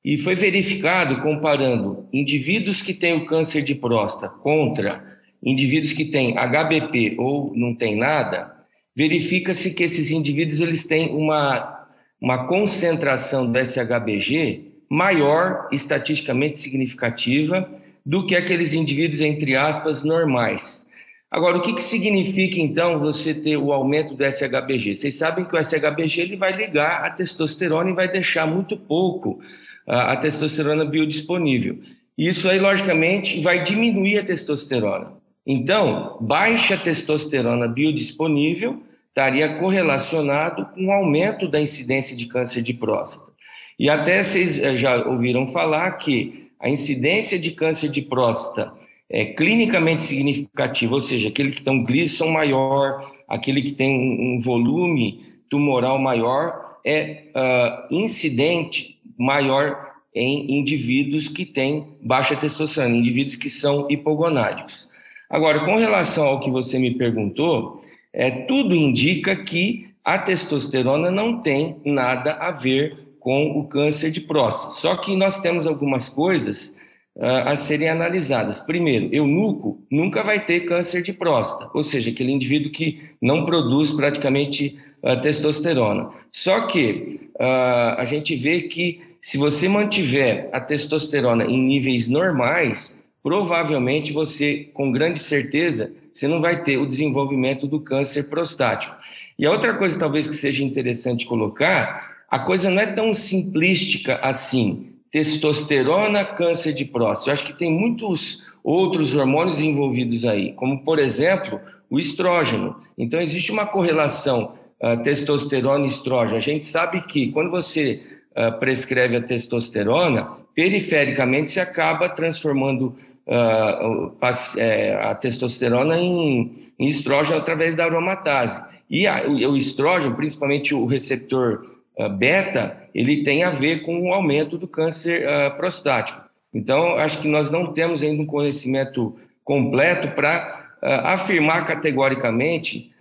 E 0.03 0.17
foi 0.17 0.35
verificado 0.35 1.21
comparando 1.21 2.09
indivíduos 2.11 2.81
que 2.81 2.93
têm 2.93 3.13
o 3.13 3.25
câncer 3.25 3.61
de 3.61 3.73
próstata 3.73 4.27
contra 4.27 5.12
indivíduos 5.43 5.93
que 5.93 6.05
têm 6.05 6.37
HBP 6.37 7.15
ou 7.17 7.53
não 7.55 7.75
tem 7.75 7.97
nada, 7.97 8.53
verifica-se 8.95 9.73
que 9.73 9.83
esses 9.83 10.11
indivíduos 10.11 10.59
eles 10.59 10.85
têm 10.85 11.09
uma, 11.13 11.87
uma 12.21 12.45
concentração 12.45 13.51
do 13.51 13.59
SHBG 13.59 14.71
maior, 14.89 15.67
estatisticamente 15.71 16.59
significativa, 16.59 17.69
do 18.05 18.25
que 18.25 18.35
aqueles 18.35 18.73
indivíduos, 18.73 19.21
entre 19.21 19.55
aspas, 19.55 20.03
normais. 20.03 20.85
Agora, 21.31 21.57
o 21.57 21.61
que, 21.61 21.73
que 21.73 21.81
significa, 21.81 22.59
então, 22.59 22.99
você 22.99 23.33
ter 23.33 23.57
o 23.57 23.73
aumento 23.73 24.13
do 24.13 24.23
SHBG? 24.23 24.95
Vocês 24.95 25.15
sabem 25.15 25.45
que 25.45 25.55
o 25.55 25.63
SHBG 25.63 26.21
ele 26.21 26.35
vai 26.35 26.55
ligar 26.55 27.03
a 27.03 27.09
testosterona 27.09 27.89
e 27.89 27.93
vai 27.93 28.07
deixar 28.07 28.45
muito 28.45 28.77
pouco 28.77 29.39
a, 29.87 30.13
a 30.13 30.17
testosterona 30.17 30.85
biodisponível. 30.85 31.79
Isso 32.15 32.47
aí, 32.47 32.59
logicamente, 32.59 33.41
vai 33.41 33.63
diminuir 33.63 34.19
a 34.19 34.23
testosterona. 34.23 35.22
Então, 35.45 36.17
baixa 36.21 36.77
testosterona 36.77 37.67
biodisponível 37.67 38.81
estaria 39.09 39.55
correlacionado 39.55 40.65
com 40.73 40.87
o 40.87 40.91
aumento 40.91 41.47
da 41.47 41.61
incidência 41.61 42.15
de 42.15 42.25
câncer 42.25 42.61
de 42.61 42.73
próstata. 42.73 43.31
E 43.77 43.89
até 43.89 44.23
vocês 44.23 44.57
eh, 44.57 44.75
já 44.75 45.05
ouviram 45.07 45.47
falar 45.47 45.91
que 45.93 46.49
a 46.59 46.69
incidência 46.69 47.37
de 47.37 47.51
câncer 47.51 47.89
de 47.89 48.01
próstata 48.01 48.71
é 49.09 49.25
clinicamente 49.25 50.03
significativa, 50.03 50.93
ou 50.93 51.01
seja, 51.01 51.29
aquele 51.29 51.51
que 51.51 51.61
tem 51.61 51.73
um 51.73 51.83
glisson 51.83 52.29
maior, 52.29 53.11
aquele 53.27 53.61
que 53.61 53.73
tem 53.73 53.89
um 54.35 54.39
volume 54.39 55.21
tumoral 55.49 55.99
maior, 55.99 56.79
é 56.85 57.25
uh, 57.35 57.93
incidente 57.93 58.97
maior 59.17 59.91
em 60.15 60.59
indivíduos 60.59 61.27
que 61.27 61.45
têm 61.45 61.87
baixa 62.01 62.35
testosterona, 62.35 62.95
indivíduos 62.95 63.35
que 63.35 63.49
são 63.49 63.87
hipogonádicos. 63.89 64.87
Agora, 65.33 65.61
com 65.61 65.77
relação 65.77 66.27
ao 66.27 66.39
que 66.39 66.51
você 66.51 66.77
me 66.77 66.91
perguntou, 66.91 67.83
é, 68.13 68.29
tudo 68.29 68.75
indica 68.75 69.35
que 69.35 69.87
a 70.05 70.19
testosterona 70.19 71.09
não 71.09 71.41
tem 71.41 71.77
nada 71.83 72.33
a 72.33 72.51
ver 72.51 73.15
com 73.19 73.57
o 73.57 73.67
câncer 73.67 74.11
de 74.11 74.21
próstata. 74.21 74.75
Só 74.75 74.95
que 74.95 75.15
nós 75.15 75.39
temos 75.39 75.65
algumas 75.65 76.07
coisas 76.07 76.77
uh, 77.15 77.47
a 77.47 77.55
serem 77.55 77.89
analisadas. 77.89 78.59
Primeiro, 78.59 79.09
eunuco 79.11 79.81
nunca 79.89 80.21
vai 80.21 80.39
ter 80.39 80.65
câncer 80.65 81.01
de 81.01 81.11
próstata, 81.11 81.67
ou 81.73 81.81
seja, 81.81 82.11
aquele 82.11 82.31
indivíduo 82.31 82.71
que 82.71 83.01
não 83.19 83.43
produz 83.43 83.91
praticamente 83.91 84.77
uh, 85.01 85.19
testosterona. 85.19 86.11
Só 86.31 86.67
que 86.67 87.31
uh, 87.39 87.97
a 87.97 88.05
gente 88.05 88.35
vê 88.35 88.61
que 88.61 89.01
se 89.19 89.39
você 89.39 89.67
mantiver 89.67 90.47
a 90.53 90.59
testosterona 90.59 91.43
em 91.45 91.59
níveis 91.59 92.07
normais, 92.07 93.02
provavelmente 93.23 94.11
você, 94.11 94.69
com 94.73 94.91
grande 94.91 95.19
certeza, 95.19 95.93
você 96.11 96.27
não 96.27 96.41
vai 96.41 96.61
ter 96.61 96.77
o 96.77 96.85
desenvolvimento 96.85 97.65
do 97.65 97.79
câncer 97.79 98.23
prostático. 98.23 98.93
E 99.39 99.45
a 99.45 99.51
outra 99.51 99.73
coisa, 99.73 99.97
talvez, 99.97 100.27
que 100.27 100.35
seja 100.35 100.63
interessante 100.63 101.25
colocar, 101.25 102.25
a 102.29 102.37
coisa 102.37 102.69
não 102.69 102.81
é 102.81 102.85
tão 102.85 103.13
simplística 103.13 104.17
assim. 104.17 104.89
Testosterona, 105.09 106.25
câncer 106.25 106.73
de 106.73 106.83
próstata. 106.83 107.29
Eu 107.29 107.33
acho 107.33 107.45
que 107.45 107.57
tem 107.57 107.71
muitos 107.71 108.43
outros 108.63 109.15
hormônios 109.15 109.61
envolvidos 109.61 110.25
aí, 110.25 110.51
como, 110.53 110.83
por 110.83 110.99
exemplo, 110.99 111.61
o 111.89 111.97
estrógeno. 111.97 112.75
Então, 112.97 113.21
existe 113.21 113.51
uma 113.51 113.65
correlação 113.65 114.55
uh, 114.81 115.01
testosterona 115.01 115.85
e 115.85 115.89
estrógeno. 115.89 116.37
A 116.37 116.41
gente 116.41 116.65
sabe 116.65 117.01
que 117.01 117.31
quando 117.31 117.51
você 117.51 118.01
uh, 118.35 118.59
prescreve 118.59 119.15
a 119.15 119.21
testosterona, 119.21 120.43
perifericamente 120.55 121.51
se 121.51 121.59
acaba 121.59 122.09
transformando 122.09 122.95
a 123.27 125.15
testosterona 125.15 125.97
em, 125.97 126.73
estrógeno 126.79 127.37
através 127.37 127.75
da 127.75 127.85
aromatase. 127.85 128.61
E 128.89 129.07
o, 129.07 129.55
estrógeno, 129.55 130.15
principalmente 130.15 130.75
o 130.75 130.85
receptor 130.85 131.65
uh, 131.97 132.09
beta, 132.09 132.77
ele 132.93 133.23
tem 133.23 133.43
a 133.43 133.49
ver 133.49 133.81
com 133.81 134.09
o 134.09 134.13
aumento 134.13 134.57
do 134.57 134.67
câncer 134.67 135.25
uh, 135.25 135.55
prostático. 135.55 136.21
Então, 136.53 136.97
acho 136.97 137.19
que 137.21 137.27
nós 137.27 137.49
não 137.49 137.73
temos 137.73 138.03
ainda 138.03 138.21
um 138.21 138.25
conhecimento 138.25 139.15
completo 139.43 140.09
para 140.09 140.61
afirmar 140.81 141.65
categoricamente 141.65 142.91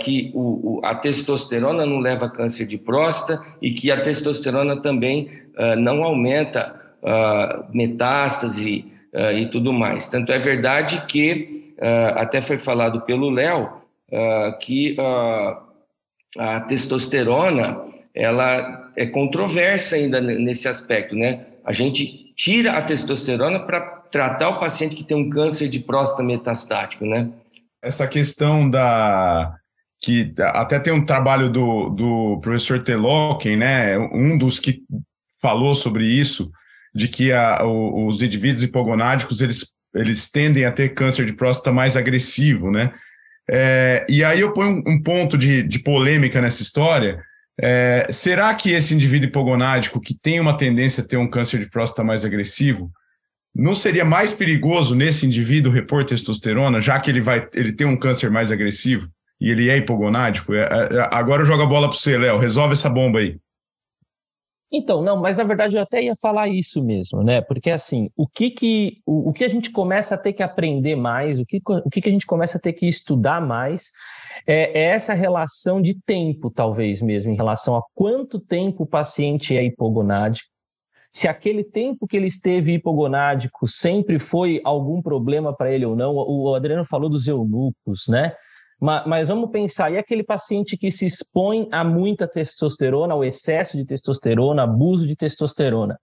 que 0.00 0.30
o, 0.34 0.78
o, 0.78 0.80
a 0.84 0.94
testosterona 0.94 1.86
não 1.86 2.00
leva 2.00 2.28
câncer 2.28 2.66
de 2.66 2.76
próstata 2.76 3.42
e 3.62 3.70
que 3.70 3.90
a 3.90 4.02
testosterona 4.02 4.76
também 4.82 5.30
não 5.78 6.04
aumenta 6.04 6.78
uh, 7.02 7.64
metástase 7.74 8.84
uh, 9.16 9.32
e 9.32 9.46
tudo 9.46 9.72
mais. 9.72 10.08
Tanto 10.08 10.30
é 10.30 10.38
verdade 10.38 11.04
que, 11.06 11.74
uh, 11.78 12.18
até 12.18 12.42
foi 12.42 12.58
falado 12.58 13.00
pelo 13.00 13.30
Léo, 13.30 13.64
uh, 14.12 14.58
que 14.60 14.96
a 16.38 16.60
testosterona 16.60 17.82
ela 18.14 18.90
é 18.96 19.06
controversa 19.06 19.96
ainda 19.96 20.20
nesse 20.20 20.68
aspecto, 20.68 21.14
né? 21.14 21.46
A 21.64 21.72
gente 21.72 22.32
tira 22.34 22.72
a 22.72 22.82
testosterona 22.82 23.60
para 23.60 23.80
tratar 24.10 24.50
o 24.50 24.60
paciente 24.60 24.94
que 24.94 25.04
tem 25.04 25.16
um 25.16 25.28
câncer 25.28 25.68
de 25.68 25.80
próstata 25.80 26.22
metastático, 26.22 27.04
né? 27.04 27.28
Essa 27.82 28.06
questão 28.06 28.68
da 28.68 29.54
que 30.02 30.34
até 30.38 30.78
tem 30.78 30.92
um 30.92 31.04
trabalho 31.04 31.50
do, 31.50 31.88
do 31.90 32.40
professor 32.40 32.82
Teloken, 32.82 33.56
né? 33.56 33.98
Um 33.98 34.36
dos 34.36 34.58
que 34.58 34.82
falou 35.40 35.74
sobre 35.74 36.06
isso, 36.06 36.50
de 36.96 37.08
que 37.08 37.30
a, 37.30 37.62
o, 37.62 38.06
os 38.06 38.22
indivíduos 38.22 38.64
hipogonádicos 38.64 39.42
eles, 39.42 39.66
eles 39.94 40.30
tendem 40.30 40.64
a 40.64 40.72
ter 40.72 40.88
câncer 40.94 41.26
de 41.26 41.34
próstata 41.34 41.70
mais 41.70 41.96
agressivo, 41.96 42.70
né? 42.70 42.92
É, 43.48 44.04
e 44.08 44.24
aí 44.24 44.40
eu 44.40 44.52
ponho 44.52 44.82
um, 44.84 44.94
um 44.94 45.02
ponto 45.02 45.36
de, 45.38 45.62
de, 45.62 45.78
polêmica 45.78 46.40
nessa 46.40 46.62
história. 46.62 47.22
É, 47.60 48.08
será 48.10 48.52
que 48.54 48.70
esse 48.70 48.94
indivíduo 48.94 49.28
hipogonádico 49.28 50.00
que 50.00 50.14
tem 50.14 50.40
uma 50.40 50.56
tendência 50.56 51.04
a 51.04 51.06
ter 51.06 51.16
um 51.16 51.28
câncer 51.28 51.60
de 51.60 51.70
próstata 51.70 52.02
mais 52.02 52.24
agressivo, 52.24 52.90
não 53.54 53.74
seria 53.74 54.04
mais 54.04 54.32
perigoso 54.32 54.94
nesse 54.94 55.24
indivíduo 55.26 55.72
repor 55.72 56.04
testosterona, 56.04 56.80
já 56.80 56.98
que 56.98 57.10
ele 57.10 57.20
vai 57.20 57.46
ele 57.54 57.72
tem 57.72 57.86
um 57.86 57.96
câncer 57.96 58.30
mais 58.30 58.50
agressivo 58.50 59.08
e 59.40 59.50
ele 59.50 59.68
é 59.68 59.76
hipogonádico? 59.76 60.52
É, 60.52 60.62
é 60.62 61.08
agora 61.10 61.42
eu 61.42 61.46
jogo 61.46 61.62
a 61.62 61.66
bola 61.66 61.88
para 61.88 61.96
você, 61.96 62.18
Léo. 62.18 62.38
Resolve 62.38 62.72
essa 62.72 62.90
bomba 62.90 63.20
aí. 63.20 63.36
Então, 64.76 65.02
não, 65.02 65.16
mas 65.16 65.36
na 65.36 65.44
verdade 65.44 65.76
eu 65.76 65.82
até 65.82 66.02
ia 66.02 66.14
falar 66.14 66.48
isso 66.48 66.84
mesmo, 66.84 67.22
né? 67.22 67.40
Porque 67.40 67.70
assim, 67.70 68.10
o 68.16 68.28
que 68.28 68.50
que, 68.50 69.00
o, 69.06 69.30
o 69.30 69.32
que 69.32 69.44
a 69.44 69.48
gente 69.48 69.70
começa 69.70 70.14
a 70.14 70.18
ter 70.18 70.32
que 70.32 70.42
aprender 70.42 70.96
mais, 70.96 71.38
o 71.38 71.46
que, 71.46 71.60
o 71.66 71.90
que 71.90 72.00
que 72.00 72.08
a 72.08 72.12
gente 72.12 72.26
começa 72.26 72.58
a 72.58 72.60
ter 72.60 72.74
que 72.74 72.86
estudar 72.86 73.40
mais 73.40 73.90
é, 74.46 74.78
é 74.78 74.84
essa 74.90 75.14
relação 75.14 75.80
de 75.80 75.94
tempo, 76.04 76.50
talvez 76.50 77.00
mesmo, 77.00 77.32
em 77.32 77.36
relação 77.36 77.76
a 77.76 77.82
quanto 77.94 78.38
tempo 78.38 78.84
o 78.84 78.86
paciente 78.86 79.56
é 79.56 79.64
hipogonádico, 79.64 80.50
se 81.10 81.26
aquele 81.26 81.64
tempo 81.64 82.06
que 82.06 82.14
ele 82.14 82.26
esteve 82.26 82.74
hipogonádico 82.74 83.66
sempre 83.66 84.18
foi 84.18 84.60
algum 84.62 85.00
problema 85.00 85.56
para 85.56 85.72
ele 85.72 85.86
ou 85.86 85.96
não. 85.96 86.14
O 86.14 86.54
Adriano 86.54 86.84
falou 86.84 87.08
dos 87.08 87.26
eunucos, 87.26 88.06
né? 88.06 88.34
Mas, 88.80 89.06
mas, 89.06 89.28
vamos 89.28 89.50
pensar, 89.50 89.90
e 89.90 89.98
aquele 89.98 90.22
paciente 90.22 90.76
que 90.76 90.90
se 90.90 91.06
expõe 91.06 91.68
a 91.72 91.82
muita 91.82 92.28
testosterona, 92.28 93.14
ao 93.14 93.24
excesso 93.24 93.76
de 93.76 93.86
testosterona, 93.86 94.64
abuso 94.64 95.06
de 95.06 95.16
testosterona? 95.16 95.98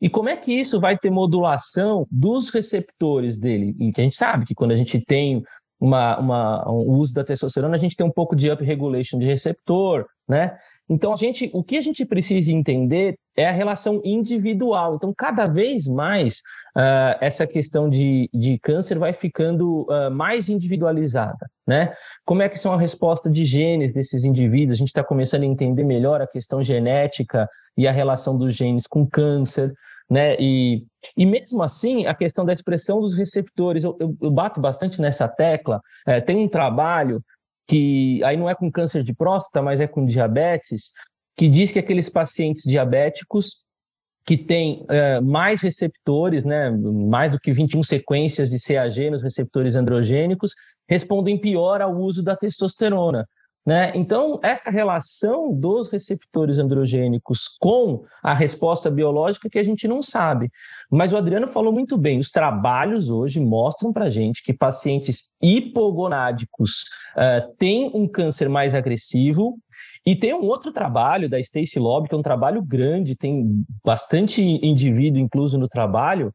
E 0.00 0.08
como 0.08 0.28
é 0.28 0.36
que 0.36 0.52
isso 0.52 0.80
vai 0.80 0.96
ter 0.98 1.10
modulação 1.10 2.06
dos 2.10 2.50
receptores 2.50 3.36
dele? 3.36 3.74
E 3.78 3.92
que 3.92 4.00
a 4.00 4.04
gente 4.04 4.16
sabe 4.16 4.46
que 4.46 4.54
quando 4.54 4.72
a 4.72 4.76
gente 4.76 5.02
tem 5.04 5.42
uma, 5.78 6.18
uma, 6.18 6.70
um 6.70 6.92
uso 6.92 7.14
da 7.14 7.24
testosterona, 7.24 7.76
a 7.76 7.78
gente 7.78 7.96
tem 7.96 8.06
um 8.06 8.12
pouco 8.12 8.36
de 8.36 8.50
upregulation 8.50 9.18
de 9.18 9.26
receptor, 9.26 10.06
né? 10.28 10.58
Então, 10.90 11.12
a 11.12 11.16
gente, 11.16 11.48
o 11.54 11.62
que 11.62 11.76
a 11.76 11.80
gente 11.80 12.04
precisa 12.04 12.52
entender 12.52 13.16
é 13.36 13.48
a 13.48 13.52
relação 13.52 14.02
individual. 14.04 14.96
Então, 14.96 15.14
cada 15.16 15.46
vez 15.46 15.86
mais 15.86 16.38
uh, 16.76 17.16
essa 17.20 17.46
questão 17.46 17.88
de, 17.88 18.28
de 18.34 18.58
câncer 18.58 18.98
vai 18.98 19.12
ficando 19.12 19.82
uh, 19.82 20.10
mais 20.10 20.48
individualizada, 20.48 21.48
né? 21.64 21.94
Como 22.26 22.42
é 22.42 22.48
que 22.48 22.58
são 22.58 22.72
a 22.72 22.76
resposta 22.76 23.30
de 23.30 23.44
genes 23.44 23.92
desses 23.92 24.24
indivíduos? 24.24 24.78
A 24.78 24.80
gente 24.80 24.88
está 24.88 25.04
começando 25.04 25.44
a 25.44 25.46
entender 25.46 25.84
melhor 25.84 26.20
a 26.20 26.26
questão 26.26 26.60
genética 26.60 27.48
e 27.78 27.86
a 27.86 27.92
relação 27.92 28.36
dos 28.36 28.56
genes 28.56 28.88
com 28.88 29.06
câncer, 29.06 29.72
né? 30.10 30.34
E, 30.40 30.84
e 31.16 31.24
mesmo 31.24 31.62
assim, 31.62 32.06
a 32.06 32.14
questão 32.16 32.44
da 32.44 32.52
expressão 32.52 33.00
dos 33.00 33.14
receptores, 33.14 33.84
eu, 33.84 33.96
eu, 34.00 34.16
eu 34.20 34.30
bato 34.30 34.60
bastante 34.60 35.00
nessa 35.00 35.28
tecla. 35.28 35.80
É, 36.04 36.20
tem 36.20 36.36
um 36.36 36.48
trabalho 36.48 37.22
que 37.70 38.20
aí 38.24 38.36
não 38.36 38.50
é 38.50 38.54
com 38.56 38.68
câncer 38.68 39.04
de 39.04 39.14
próstata, 39.14 39.62
mas 39.62 39.78
é 39.78 39.86
com 39.86 40.04
diabetes, 40.04 40.90
que 41.36 41.48
diz 41.48 41.70
que 41.70 41.78
aqueles 41.78 42.08
pacientes 42.08 42.64
diabéticos 42.64 43.64
que 44.26 44.36
têm 44.36 44.84
é, 44.88 45.20
mais 45.20 45.60
receptores, 45.60 46.44
né, 46.44 46.68
mais 46.68 47.30
do 47.30 47.38
que 47.38 47.52
21 47.52 47.84
sequências 47.84 48.50
de 48.50 48.58
CAG 48.58 49.08
nos 49.10 49.22
receptores 49.22 49.76
androgênicos, 49.76 50.52
respondem 50.88 51.38
pior 51.38 51.80
ao 51.80 51.96
uso 51.96 52.24
da 52.24 52.34
testosterona. 52.34 53.24
Né? 53.66 53.92
Então, 53.94 54.40
essa 54.42 54.70
relação 54.70 55.52
dos 55.52 55.90
receptores 55.90 56.56
androgênicos 56.56 57.46
com 57.60 58.04
a 58.22 58.32
resposta 58.32 58.90
biológica 58.90 59.50
que 59.50 59.58
a 59.58 59.62
gente 59.62 59.86
não 59.86 60.02
sabe. 60.02 60.50
Mas 60.90 61.12
o 61.12 61.16
Adriano 61.16 61.46
falou 61.46 61.72
muito 61.72 61.98
bem: 61.98 62.18
os 62.18 62.30
trabalhos 62.30 63.10
hoje 63.10 63.38
mostram 63.38 63.92
para 63.92 64.06
a 64.06 64.10
gente 64.10 64.42
que 64.42 64.54
pacientes 64.54 65.36
hipogonádicos 65.42 66.84
uh, 67.14 67.54
têm 67.58 67.90
um 67.94 68.08
câncer 68.08 68.48
mais 68.48 68.74
agressivo. 68.74 69.58
E 70.06 70.16
tem 70.16 70.32
um 70.32 70.46
outro 70.46 70.72
trabalho 70.72 71.28
da 71.28 71.38
Stacy 71.38 71.78
Lobb, 71.78 72.08
que 72.08 72.14
é 72.14 72.18
um 72.18 72.22
trabalho 72.22 72.62
grande, 72.62 73.14
tem 73.14 73.62
bastante 73.84 74.40
indivíduo 74.40 75.20
incluso 75.20 75.58
no 75.58 75.68
trabalho, 75.68 76.32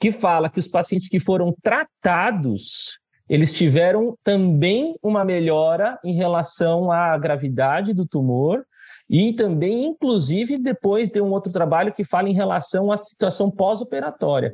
que 0.00 0.10
fala 0.10 0.48
que 0.48 0.58
os 0.58 0.66
pacientes 0.66 1.06
que 1.06 1.20
foram 1.20 1.54
tratados 1.62 2.98
eles 3.28 3.52
tiveram 3.52 4.16
também 4.22 4.96
uma 5.02 5.24
melhora 5.24 5.98
em 6.04 6.14
relação 6.14 6.90
à 6.90 7.16
gravidade 7.16 7.94
do 7.94 8.06
tumor 8.06 8.64
e 9.08 9.32
também, 9.34 9.86
inclusive, 9.86 10.58
depois 10.58 11.08
de 11.08 11.20
um 11.20 11.30
outro 11.30 11.52
trabalho 11.52 11.92
que 11.92 12.04
fala 12.04 12.28
em 12.28 12.34
relação 12.34 12.90
à 12.90 12.96
situação 12.96 13.50
pós-operatória. 13.50 14.52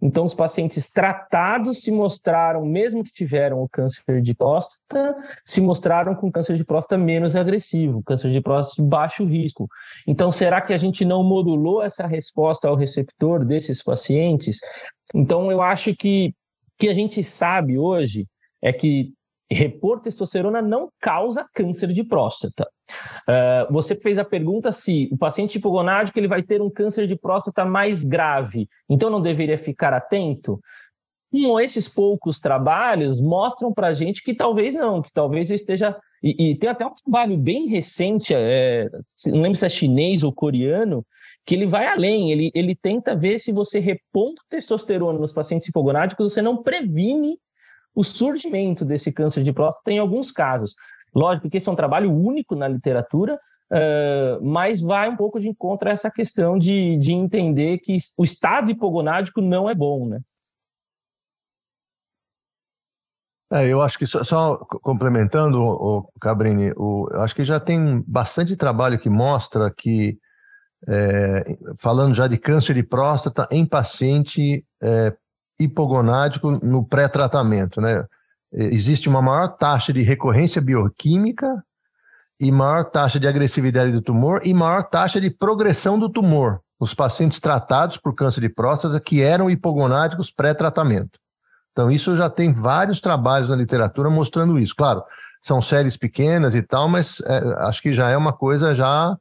Então, 0.00 0.26
os 0.26 0.34
pacientes 0.34 0.92
tratados 0.92 1.82
se 1.82 1.90
mostraram, 1.90 2.66
mesmo 2.66 3.02
que 3.02 3.10
tiveram 3.10 3.62
o 3.62 3.68
câncer 3.68 4.20
de 4.20 4.34
próstata, 4.34 5.16
se 5.42 5.60
mostraram 5.60 6.14
com 6.14 6.30
câncer 6.30 6.56
de 6.56 6.64
próstata 6.64 7.02
menos 7.02 7.34
agressivo, 7.34 8.02
câncer 8.02 8.30
de 8.30 8.40
próstata 8.42 8.82
de 8.82 8.88
baixo 8.88 9.24
risco. 9.24 9.66
Então, 10.06 10.30
será 10.30 10.60
que 10.60 10.74
a 10.74 10.76
gente 10.76 11.02
não 11.04 11.24
modulou 11.24 11.82
essa 11.82 12.06
resposta 12.06 12.68
ao 12.68 12.76
receptor 12.76 13.42
desses 13.42 13.82
pacientes? 13.82 14.58
Então, 15.14 15.50
eu 15.50 15.62
acho 15.62 15.96
que 15.96 16.34
que 16.78 16.88
a 16.88 16.94
gente 16.94 17.22
sabe 17.22 17.78
hoje 17.78 18.26
é 18.62 18.72
que 18.72 19.12
repor 19.50 20.00
testosterona 20.00 20.60
não 20.60 20.90
causa 21.00 21.46
câncer 21.54 21.88
de 21.88 22.02
próstata. 22.02 22.68
Uh, 23.28 23.72
você 23.72 23.94
fez 23.94 24.18
a 24.18 24.24
pergunta 24.24 24.72
se 24.72 25.08
o 25.12 25.16
paciente 25.16 25.56
hipogonádico 25.56 26.18
ele 26.18 26.28
vai 26.28 26.42
ter 26.42 26.60
um 26.60 26.70
câncer 26.70 27.06
de 27.06 27.16
próstata 27.16 27.64
mais 27.64 28.02
grave, 28.02 28.68
então 28.88 29.10
não 29.10 29.20
deveria 29.20 29.58
ficar 29.58 29.92
atento? 29.92 30.60
Com 31.30 31.60
esses 31.60 31.88
poucos 31.88 32.38
trabalhos 32.40 33.20
mostram 33.20 33.72
para 33.72 33.88
a 33.88 33.94
gente 33.94 34.22
que 34.22 34.34
talvez 34.34 34.74
não, 34.74 35.02
que 35.02 35.12
talvez 35.12 35.50
esteja. 35.50 35.96
E, 36.22 36.50
e 36.50 36.58
tem 36.58 36.70
até 36.70 36.86
um 36.86 36.94
trabalho 36.94 37.36
bem 37.36 37.68
recente, 37.68 38.32
é, 38.34 38.88
não 39.26 39.42
lembro 39.42 39.58
se 39.58 39.66
é 39.66 39.68
chinês 39.68 40.22
ou 40.22 40.32
coreano, 40.32 41.04
que 41.46 41.54
ele 41.54 41.66
vai 41.66 41.86
além, 41.86 42.32
ele, 42.32 42.50
ele 42.54 42.74
tenta 42.74 43.14
ver 43.14 43.38
se 43.38 43.52
você 43.52 43.78
repondo 43.78 44.42
testosterona 44.50 45.18
nos 45.18 45.32
pacientes 45.32 45.68
hipogonádicos, 45.68 46.32
você 46.32 46.42
não 46.42 46.60
previne 46.60 47.38
o 47.94 48.02
surgimento 48.02 48.84
desse 48.84 49.12
câncer 49.12 49.44
de 49.44 49.52
próstata 49.52 49.92
em 49.92 49.98
alguns 49.98 50.32
casos. 50.32 50.74
Lógico 51.14 51.48
que 51.48 51.56
esse 51.56 51.68
é 51.68 51.72
um 51.72 51.76
trabalho 51.76 52.12
único 52.12 52.56
na 52.56 52.66
literatura, 52.66 53.36
uh, 53.36 54.44
mas 54.44 54.80
vai 54.80 55.08
um 55.08 55.16
pouco 55.16 55.38
de 55.38 55.48
encontro 55.48 55.88
a 55.88 55.92
essa 55.92 56.10
questão 56.10 56.58
de, 56.58 56.98
de 56.98 57.12
entender 57.12 57.78
que 57.78 57.96
o 58.18 58.24
estado 58.24 58.70
hipogonádico 58.70 59.40
não 59.40 59.70
é 59.70 59.74
bom, 59.74 60.06
né? 60.06 60.20
É, 63.52 63.68
eu 63.68 63.80
acho 63.80 63.96
que 63.96 64.06
só, 64.06 64.24
só 64.24 64.56
complementando, 64.82 65.62
o, 65.62 66.10
Cabrini, 66.20 66.72
o, 66.76 67.06
acho 67.20 67.34
que 67.34 67.44
já 67.44 67.60
tem 67.60 68.02
bastante 68.04 68.56
trabalho 68.56 68.98
que 68.98 69.08
mostra 69.08 69.72
que 69.72 70.18
é, 70.88 71.56
falando 71.78 72.14
já 72.14 72.26
de 72.26 72.36
câncer 72.36 72.74
de 72.74 72.82
próstata 72.82 73.48
em 73.50 73.64
paciente 73.64 74.64
é, 74.82 75.14
hipogonádico 75.58 76.50
no 76.50 76.84
pré-tratamento, 76.84 77.80
né? 77.80 78.04
Existe 78.52 79.08
uma 79.08 79.20
maior 79.20 79.48
taxa 79.56 79.92
de 79.92 80.02
recorrência 80.02 80.62
bioquímica 80.62 81.62
e 82.40 82.50
maior 82.52 82.84
taxa 82.84 83.18
de 83.18 83.26
agressividade 83.26 83.92
do 83.92 84.00
tumor 84.00 84.40
e 84.44 84.54
maior 84.54 84.84
taxa 84.84 85.20
de 85.20 85.30
progressão 85.30 85.98
do 85.98 86.08
tumor 86.08 86.60
nos 86.80 86.94
pacientes 86.94 87.40
tratados 87.40 87.96
por 87.96 88.14
câncer 88.14 88.42
de 88.42 88.48
próstata 88.48 89.00
que 89.00 89.22
eram 89.22 89.50
hipogonádicos 89.50 90.30
pré-tratamento. 90.30 91.18
Então, 91.72 91.90
isso 91.90 92.16
já 92.16 92.30
tem 92.30 92.52
vários 92.52 93.00
trabalhos 93.00 93.48
na 93.48 93.56
literatura 93.56 94.08
mostrando 94.08 94.58
isso. 94.58 94.74
Claro, 94.74 95.02
são 95.42 95.60
séries 95.60 95.96
pequenas 95.96 96.54
e 96.54 96.62
tal, 96.62 96.88
mas 96.88 97.20
é, 97.26 97.38
acho 97.66 97.82
que 97.82 97.94
já 97.94 98.10
é 98.10 98.16
uma 98.16 98.32
coisa 98.32 98.74
já 98.74 99.16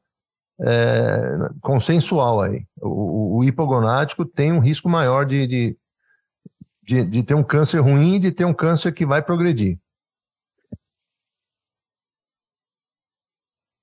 é, 0.61 1.49
consensual 1.61 2.41
aí. 2.41 2.65
O, 2.81 3.37
o, 3.37 3.43
hipogonádico 3.43 4.25
tem 4.25 4.51
um 4.51 4.59
risco 4.59 4.87
maior 4.87 5.25
de, 5.25 5.47
de, 5.47 5.77
de, 6.83 7.05
de, 7.05 7.23
ter 7.23 7.33
um 7.33 7.43
câncer 7.43 7.79
ruim 7.79 8.15
e 8.15 8.19
de 8.19 8.31
ter 8.31 8.45
um 8.45 8.53
câncer 8.53 8.93
que 8.93 9.05
vai 9.05 9.21
progredir. 9.21 9.77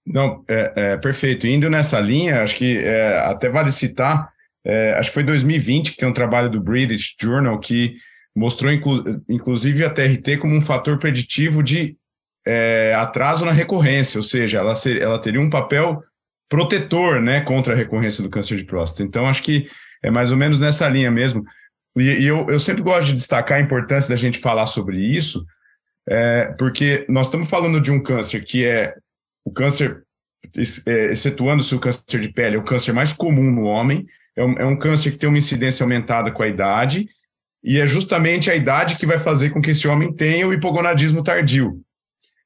Não, 0.05 0.45
é, 0.49 0.73
é 0.77 0.97
perfeito. 0.97 1.47
Indo 1.47 1.71
nessa 1.71 2.01
linha, 2.01 2.43
acho 2.43 2.57
que 2.57 2.79
é, 2.79 3.19
até 3.21 3.49
vale 3.49 3.71
citar, 3.71 4.33
é, 4.65 4.93
acho 4.95 5.11
que 5.11 5.15
foi 5.15 5.25
2020 5.25 5.93
que 5.93 5.97
tem 5.97 6.09
um 6.09 6.13
trabalho 6.13 6.51
do 6.51 6.61
British 6.61 7.15
Journal 7.21 7.59
que 7.59 7.97
mostrou 8.35 8.73
inclu, 8.73 9.23
inclusive 9.29 9.85
a 9.85 9.91
TRT 9.91 10.39
como 10.39 10.55
um 10.55 10.61
fator 10.61 10.99
preditivo 10.99 11.63
de 11.63 11.97
é, 12.47 12.95
atraso 12.97 13.45
na 13.45 13.53
recorrência, 13.53 14.19
ou 14.19 14.25
seja, 14.25 14.59
ela, 14.59 14.75
ser, 14.75 15.01
ela 15.01 15.21
teria 15.21 15.41
um 15.41 15.51
papel 15.51 16.03
protetor, 16.53 17.19
né, 17.19 17.41
contra 17.41 17.73
a 17.73 17.77
recorrência 17.77 18.23
do 18.23 18.29
câncer 18.29 18.59
de 18.59 18.65
próstata. 18.67 19.03
Então, 19.03 19.27
acho 19.27 19.43
que 19.43 19.71
é 20.03 20.11
mais 20.11 20.31
ou 20.31 20.37
menos 20.37 20.61
nessa 20.61 20.87
linha 20.87 21.11
mesmo. 21.11 21.43
E, 21.97 22.03
e 22.03 22.27
eu, 22.27 22.47
eu 22.51 22.61
sempre 22.61 22.83
gosto 22.83 23.07
de 23.07 23.15
destacar 23.15 23.57
a 23.57 23.63
importância 23.63 24.11
da 24.11 24.17
gente 24.17 24.39
falar 24.39 24.67
sobre 24.67 24.99
isso, 24.99 25.47
é, 26.07 26.55
porque 26.59 27.07
nós 27.09 27.29
estamos 27.29 27.49
falando 27.49 27.81
de 27.81 27.91
um 27.91 28.03
câncer 28.03 28.45
que 28.45 28.67
é 28.67 28.95
o 29.43 29.51
câncer, 29.51 30.03
é, 30.87 31.13
excetuando-se 31.13 31.75
o 31.75 31.81
câncer 31.81 32.21
de 32.21 32.31
pele, 32.31 32.57
é 32.57 32.59
o 32.59 32.65
câncer 32.65 32.93
mais 32.93 33.15
comum 33.15 33.51
no 33.51 33.63
homem, 33.63 34.05
é 34.37 34.45
um, 34.45 34.53
é 34.59 34.67
um 34.67 34.79
câncer 34.79 35.13
que 35.13 35.17
tem 35.17 35.31
uma 35.31 35.39
incidência 35.39 35.83
aumentada 35.83 36.31
com 36.31 36.43
a 36.43 36.49
idade, 36.49 37.09
e 37.65 37.81
é 37.81 37.87
justamente 37.87 38.51
a 38.51 38.55
idade 38.55 38.99
que 38.99 39.07
vai 39.07 39.19
fazer 39.19 39.49
com 39.49 39.63
que 39.63 39.71
esse 39.71 39.89
homem 39.89 40.13
tenha 40.13 40.47
o 40.47 40.53
hipogonadismo 40.53 41.25
tardio. 41.25 41.81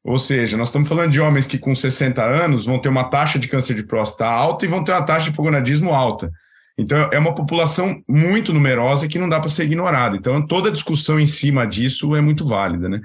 Ou 0.06 0.18
seja, 0.18 0.56
nós 0.56 0.68
estamos 0.68 0.88
falando 0.88 1.10
de 1.10 1.20
homens 1.20 1.48
que 1.48 1.58
com 1.58 1.74
60 1.74 2.24
anos 2.24 2.64
vão 2.64 2.78
ter 2.78 2.88
uma 2.88 3.10
taxa 3.10 3.40
de 3.40 3.48
câncer 3.48 3.74
de 3.74 3.82
próstata 3.82 4.24
alta 4.24 4.64
e 4.64 4.68
vão 4.68 4.84
ter 4.84 4.92
uma 4.92 5.02
taxa 5.02 5.24
de 5.24 5.30
hipogonadismo 5.30 5.92
alta. 5.92 6.30
Então, 6.78 7.10
é 7.12 7.18
uma 7.18 7.34
população 7.34 8.00
muito 8.08 8.52
numerosa 8.52 9.08
que 9.08 9.18
não 9.18 9.28
dá 9.28 9.40
para 9.40 9.48
ser 9.48 9.64
ignorada. 9.64 10.16
Então, 10.16 10.46
toda 10.46 10.70
discussão 10.70 11.18
em 11.18 11.26
cima 11.26 11.66
disso 11.66 12.14
é 12.14 12.20
muito 12.20 12.46
válida. 12.46 12.88
Né? 12.88 13.00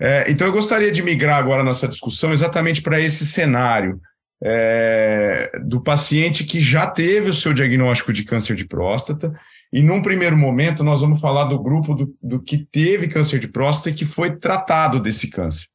É, 0.00 0.24
então, 0.28 0.44
eu 0.44 0.52
gostaria 0.52 0.90
de 0.90 1.00
migrar 1.00 1.38
agora 1.38 1.60
a 1.60 1.64
nossa 1.64 1.86
discussão 1.86 2.32
exatamente 2.32 2.82
para 2.82 3.00
esse 3.00 3.24
cenário 3.24 4.00
é, 4.42 5.60
do 5.62 5.80
paciente 5.80 6.42
que 6.42 6.60
já 6.60 6.88
teve 6.88 7.30
o 7.30 7.34
seu 7.34 7.52
diagnóstico 7.52 8.12
de 8.12 8.24
câncer 8.24 8.56
de 8.56 8.64
próstata. 8.64 9.32
E, 9.72 9.80
num 9.80 10.02
primeiro 10.02 10.36
momento, 10.36 10.82
nós 10.82 11.02
vamos 11.02 11.20
falar 11.20 11.44
do 11.44 11.62
grupo 11.62 11.94
do, 11.94 12.12
do 12.20 12.42
que 12.42 12.58
teve 12.58 13.06
câncer 13.06 13.38
de 13.38 13.46
próstata 13.46 13.90
e 13.90 13.94
que 13.94 14.04
foi 14.04 14.34
tratado 14.34 14.98
desse 14.98 15.30
câncer 15.30 15.70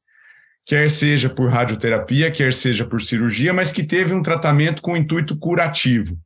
quer 0.68 0.90
seja 0.90 1.30
por 1.30 1.50
radioterapia, 1.50 2.30
quer 2.30 2.52
seja 2.52 2.86
por 2.86 3.02
cirurgia, 3.02 3.54
mas 3.54 3.72
que 3.72 3.84
teve 3.84 4.14
um 4.14 4.22
tratamento 4.22 4.82
com 4.82 4.98
intuito 4.98 5.38
curativo. 5.38 6.20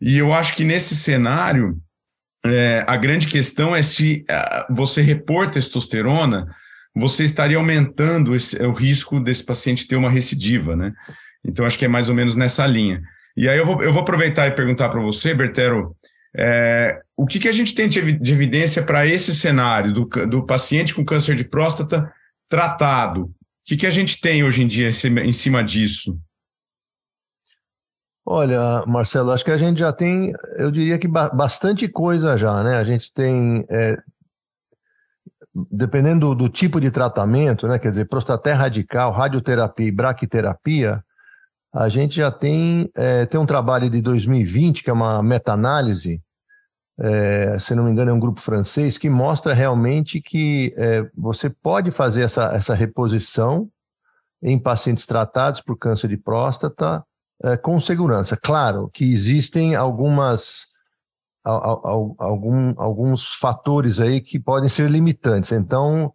E 0.00 0.16
eu 0.16 0.32
acho 0.32 0.54
que 0.54 0.62
nesse 0.62 0.94
cenário, 0.94 1.76
é, 2.46 2.84
a 2.86 2.96
grande 2.96 3.26
questão 3.26 3.74
é 3.74 3.82
se 3.82 4.24
uh, 4.30 4.74
você 4.74 5.02
repor 5.02 5.50
testosterona, 5.50 6.46
você 6.94 7.24
estaria 7.24 7.56
aumentando 7.56 8.34
esse, 8.34 8.56
o 8.62 8.72
risco 8.72 9.18
desse 9.18 9.44
paciente 9.44 9.88
ter 9.88 9.96
uma 9.96 10.10
recidiva, 10.10 10.76
né? 10.76 10.92
Então, 11.44 11.66
acho 11.66 11.78
que 11.78 11.84
é 11.84 11.88
mais 11.88 12.08
ou 12.08 12.14
menos 12.14 12.36
nessa 12.36 12.64
linha. 12.66 13.02
E 13.36 13.48
aí 13.48 13.58
eu 13.58 13.66
vou, 13.66 13.82
eu 13.82 13.92
vou 13.92 14.02
aproveitar 14.02 14.46
e 14.46 14.52
perguntar 14.52 14.88
para 14.88 15.00
você, 15.00 15.34
Bertero, 15.34 15.96
é, 16.36 17.00
o 17.16 17.26
que, 17.26 17.40
que 17.40 17.48
a 17.48 17.52
gente 17.52 17.74
tem 17.74 17.88
de 17.88 17.98
evidência 18.32 18.82
para 18.82 19.06
esse 19.06 19.34
cenário 19.34 19.92
do, 19.92 20.04
do 20.26 20.46
paciente 20.46 20.94
com 20.94 21.04
câncer 21.04 21.34
de 21.34 21.44
próstata 21.44 22.12
tratado. 22.52 23.22
O 23.22 23.34
que, 23.64 23.78
que 23.78 23.86
a 23.86 23.90
gente 23.90 24.20
tem 24.20 24.44
hoje 24.44 24.62
em 24.62 24.66
dia 24.66 24.90
em 24.90 25.32
cima 25.32 25.64
disso? 25.64 26.20
Olha, 28.26 28.84
Marcelo, 28.86 29.30
acho 29.30 29.42
que 29.42 29.50
a 29.50 29.56
gente 29.56 29.78
já 29.78 29.90
tem, 29.90 30.32
eu 30.58 30.70
diria 30.70 30.98
que 30.98 31.08
bastante 31.08 31.88
coisa 31.88 32.36
já, 32.36 32.62
né? 32.62 32.76
A 32.76 32.84
gente 32.84 33.10
tem, 33.14 33.64
é, 33.70 33.96
dependendo 35.70 36.28
do, 36.28 36.34
do, 36.34 36.48
tipo 36.50 36.78
de 36.78 36.90
tratamento, 36.90 37.66
né? 37.66 37.78
Quer 37.78 37.90
dizer, 37.92 38.04
prostaté 38.06 38.52
radical, 38.52 39.12
radioterapia 39.12 39.86
e 39.86 39.90
braquiterapia, 39.90 41.02
a 41.72 41.88
gente 41.88 42.16
já 42.16 42.30
tem, 42.30 42.90
é, 42.94 43.24
tem 43.24 43.40
um 43.40 43.46
trabalho 43.46 43.88
de 43.88 44.02
2020, 44.02 44.82
que 44.82 44.90
é 44.90 44.92
uma 44.92 45.22
meta-análise, 45.22 46.20
é, 47.02 47.58
se 47.58 47.74
não 47.74 47.82
me 47.82 47.90
engano 47.90 48.12
é 48.12 48.14
um 48.14 48.20
grupo 48.20 48.40
francês, 48.40 48.96
que 48.96 49.10
mostra 49.10 49.52
realmente 49.52 50.20
que 50.20 50.72
é, 50.76 51.04
você 51.16 51.50
pode 51.50 51.90
fazer 51.90 52.22
essa, 52.22 52.44
essa 52.54 52.74
reposição 52.74 53.68
em 54.40 54.56
pacientes 54.56 55.04
tratados 55.04 55.60
por 55.60 55.76
câncer 55.76 56.06
de 56.06 56.16
próstata, 56.16 57.04
é, 57.42 57.56
com 57.56 57.80
segurança. 57.80 58.36
Claro 58.36 58.88
que 58.94 59.12
existem 59.12 59.74
algumas 59.74 60.70
algum, 61.44 62.72
alguns 62.76 63.34
fatores 63.34 63.98
aí 63.98 64.20
que 64.20 64.38
podem 64.38 64.68
ser 64.68 64.88
limitantes. 64.88 65.50
Então, 65.50 66.12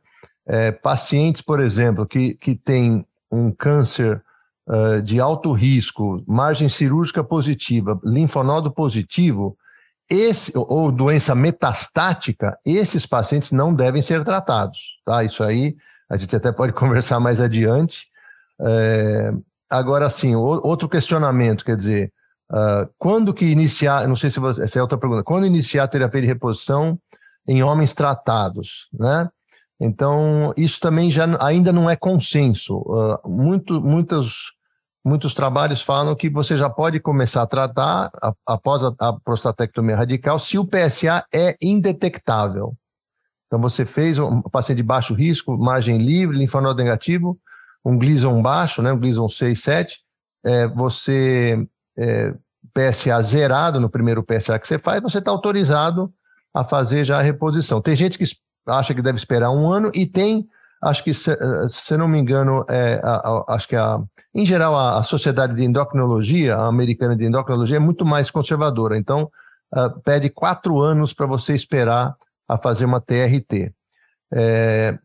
é, 0.48 0.72
pacientes, 0.72 1.42
por 1.42 1.60
exemplo, 1.60 2.08
que, 2.08 2.36
que 2.36 2.56
têm 2.56 3.06
um 3.30 3.52
câncer 3.52 4.24
uh, 4.70 5.02
de 5.02 5.20
alto 5.20 5.52
risco, 5.52 6.24
margem 6.26 6.70
cirúrgica 6.70 7.26
positiva, 7.26 8.00
linfonodo 8.06 8.72
positivo, 8.72 9.58
esse, 10.10 10.52
ou 10.56 10.92
doença 10.92 11.36
metastática, 11.36 12.58
esses 12.66 13.06
pacientes 13.06 13.52
não 13.52 13.74
devem 13.74 14.02
ser 14.02 14.24
tratados. 14.24 14.80
Tá? 15.06 15.24
Isso 15.24 15.44
aí 15.44 15.76
a 16.10 16.18
gente 16.18 16.36
até 16.36 16.52
pode 16.52 16.72
conversar 16.74 17.20
mais 17.20 17.42
adiante. 17.42 18.08
É, 18.60 19.32
Agora, 19.70 20.10
sim, 20.10 20.34
outro 20.34 20.88
questionamento, 20.88 21.66
quer 21.66 21.76
dizer, 21.76 22.14
uh, 22.52 22.90
quando 22.98 23.34
que 23.34 23.46
iniciar, 23.46 24.08
não 24.08 24.16
sei 24.16 24.30
se 24.30 24.40
você, 24.40 24.64
essa 24.64 24.80
é 24.80 24.82
outra 24.82 24.98
pergunta, 24.98 25.24
quando 25.24 25.46
iniciar 25.46 25.84
a 25.84 25.88
terapia 25.88 26.22
de 26.22 26.28
reposição 26.28 26.98
em 27.46 27.62
homens 27.64 27.94
tratados, 27.94 28.88
né? 28.94 29.30
Então, 29.80 30.54
isso 30.58 30.80
também 30.80 31.12
já 31.12 31.26
ainda 31.46 31.72
não 31.72 31.90
é 31.90 31.96
consenso. 31.96 32.78
Uh, 32.78 33.30
muito, 33.30 33.82
muitos, 33.82 34.54
muitos 35.08 35.34
trabalhos 35.34 35.82
falam 35.82 36.16
que 36.16 36.30
você 36.30 36.58
já 36.58 36.70
pode 36.70 37.00
começar 37.00 37.42
a 37.42 37.48
tratar 37.48 38.12
após 38.46 38.84
a, 38.84 38.94
a 39.00 39.14
prostatectomia 39.14 39.96
radical 39.96 40.38
se 40.38 40.58
o 40.58 40.66
PSA 40.66 41.26
é 41.34 41.56
indetectável. 41.62 42.76
Então, 43.48 43.60
você 43.60 43.86
fez 43.86 44.20
um 44.20 44.42
paciente 44.42 44.78
de 44.78 44.84
baixo 44.84 45.14
risco, 45.14 45.58
margem 45.58 45.98
livre, 45.98 46.38
linfonodo 46.38 46.84
negativo, 46.84 47.40
um 47.84 47.98
Gleason 47.98 48.42
baixo, 48.42 48.82
né, 48.82 48.92
um 48.92 49.00
Gleason 49.00 49.30
6, 49.30 49.62
7, 49.62 49.98
é, 50.44 50.68
você 50.68 51.66
é, 51.98 52.34
PSA 52.74 53.22
zerado 53.22 53.80
no 53.80 53.90
primeiro 53.90 54.24
PSA 54.24 54.60
que 54.60 54.68
você 54.68 54.78
faz, 54.78 55.02
você 55.02 55.20
está 55.20 55.32
autorizado 55.32 56.12
a 56.54 56.66
fazer 56.66 57.06
já 57.06 57.20
a 57.20 57.24
reposição. 57.24 57.82
Tem 57.82 57.96
gente 57.96 58.18
que 58.18 58.26
acha 58.68 58.94
que 58.94 59.02
deve 59.02 59.18
esperar 59.18 59.52
um 59.52 59.72
ano 59.72 59.90
e 59.94 60.06
tem, 60.06 60.46
acho 60.84 61.02
que, 61.02 61.14
se, 61.14 61.32
se 61.70 61.96
não 61.96 62.10
me 62.10 62.20
engano, 62.20 62.66
é, 62.70 63.00
a, 63.02 63.16
a, 63.16 63.56
acho 63.56 63.70
que 63.70 63.76
a, 63.78 64.02
em 64.38 64.46
geral 64.46 64.78
a, 64.78 65.00
a, 65.00 65.04
Sociedade 65.04 65.56
de 65.56 65.64
Endocrinologia, 65.64 66.56
a 66.56 66.68
americana 66.68 67.16
de 67.16 67.26
endocrinologia, 67.26 67.78
é 67.78 67.80
muito 67.80 68.06
mais 68.06 68.30
conservadora. 68.30 68.96
Então, 68.96 69.32
uh, 69.76 70.00
pede 70.02 70.30
quatro 70.30 70.80
anos 70.80 71.12
para 71.12 71.26
você 71.26 71.56
esperar 71.56 72.16
a 72.48 72.56
fazer 72.56 72.86
uma 72.86 73.02
TRT. 73.02 73.74
É, 74.32 74.98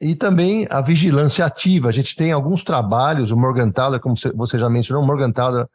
e 0.00 0.14
também 0.14 0.66
a 0.70 0.82
vigilância 0.82 1.46
ativa. 1.46 1.88
A 1.88 1.92
gente 1.92 2.14
tem 2.14 2.30
alguns 2.30 2.62
trabalhos, 2.62 3.30
o 3.30 3.36
Morgenthaler, 3.36 4.00
como 4.00 4.14
você 4.34 4.58
já 4.58 4.68
mencionou, 4.68 5.02
o 5.02 5.06
Morgenthaler 5.06 5.66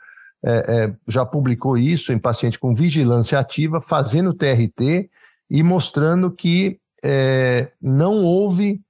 é, 0.45 0.51
é, 0.51 0.93
já 1.07 1.25
publicou 1.25 1.77
isso 1.77 2.13
em 2.13 2.19
paciente 2.19 2.59
com 2.59 2.75
vigilância 2.75 3.39
ativa, 3.39 3.81
fazendo 3.81 4.35
TRT 4.35 5.09
e 5.49 5.63
mostrando 5.63 6.29
que 6.29 6.79
é, 7.03 7.71
não 7.81 8.23
houve 8.23 8.81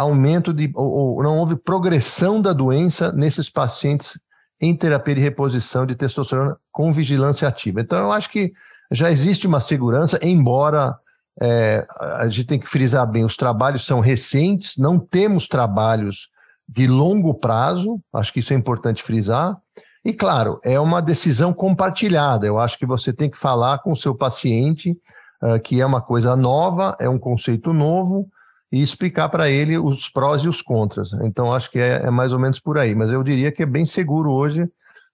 aumento 0.00 0.52
de, 0.52 0.70
ou, 0.74 1.16
ou, 1.16 1.22
não 1.22 1.38
houve 1.38 1.56
progressão 1.56 2.40
da 2.40 2.52
doença 2.52 3.12
nesses 3.12 3.48
pacientes 3.48 4.18
em 4.60 4.76
terapia 4.76 5.14
de 5.14 5.20
reposição 5.20 5.86
de 5.86 5.94
testosterona 5.94 6.56
com 6.70 6.92
vigilância 6.92 7.48
ativa. 7.48 7.80
Então, 7.80 7.98
eu 7.98 8.12
acho 8.12 8.30
que 8.30 8.52
já 8.90 9.10
existe 9.10 9.46
uma 9.46 9.60
segurança, 9.60 10.18
embora 10.22 10.96
é, 11.40 11.86
a 11.98 12.28
gente 12.28 12.46
tem 12.46 12.58
que 12.58 12.68
frisar 12.68 13.06
bem: 13.06 13.24
os 13.24 13.36
trabalhos 13.36 13.86
são 13.86 14.00
recentes, 14.00 14.76
não 14.76 14.98
temos 14.98 15.48
trabalhos 15.48 16.28
de 16.68 16.86
longo 16.86 17.34
prazo, 17.34 18.00
acho 18.12 18.32
que 18.32 18.40
isso 18.40 18.52
é 18.52 18.56
importante 18.56 19.02
frisar. 19.02 19.56
E, 20.04 20.12
claro, 20.12 20.60
é 20.64 20.80
uma 20.80 21.02
decisão 21.02 21.52
compartilhada. 21.52 22.46
Eu 22.46 22.58
acho 22.58 22.78
que 22.78 22.86
você 22.86 23.12
tem 23.12 23.28
que 23.28 23.38
falar 23.38 23.78
com 23.80 23.92
o 23.92 23.96
seu 23.96 24.14
paciente 24.14 24.96
uh, 25.42 25.60
que 25.60 25.80
é 25.80 25.86
uma 25.86 26.00
coisa 26.00 26.36
nova, 26.36 26.96
é 26.98 27.08
um 27.08 27.18
conceito 27.18 27.72
novo, 27.72 28.28
e 28.72 28.80
explicar 28.80 29.28
para 29.28 29.50
ele 29.50 29.76
os 29.76 30.08
prós 30.08 30.42
e 30.42 30.48
os 30.48 30.62
contras. 30.62 31.12
Então, 31.24 31.52
acho 31.52 31.70
que 31.70 31.78
é, 31.78 32.02
é 32.04 32.10
mais 32.10 32.32
ou 32.32 32.38
menos 32.38 32.60
por 32.60 32.78
aí. 32.78 32.94
Mas 32.94 33.10
eu 33.10 33.22
diria 33.22 33.50
que 33.50 33.62
é 33.62 33.66
bem 33.66 33.84
seguro 33.84 34.30
hoje 34.30 34.68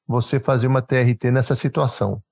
você 0.07 0.39
fazer 0.39 0.67
uma 0.67 0.83
TRT 0.83 1.31
nessa 1.31 1.55
situação. 1.55 2.23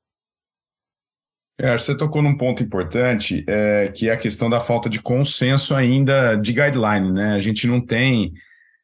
É, 1.58 1.76
você 1.78 1.96
tocou 1.96 2.20
num 2.20 2.36
ponto 2.36 2.62
importante, 2.62 3.44
é, 3.46 3.88
que 3.88 4.08
é 4.08 4.12
a 4.12 4.18
questão 4.18 4.50
da 4.50 4.58
falta 4.58 4.88
de 4.88 5.00
consenso 5.00 5.74
ainda 5.74 6.34
de 6.34 6.52
guideline, 6.52 7.12
né? 7.12 7.34
A 7.34 7.38
gente 7.38 7.66
não 7.66 7.80
tem 7.80 8.32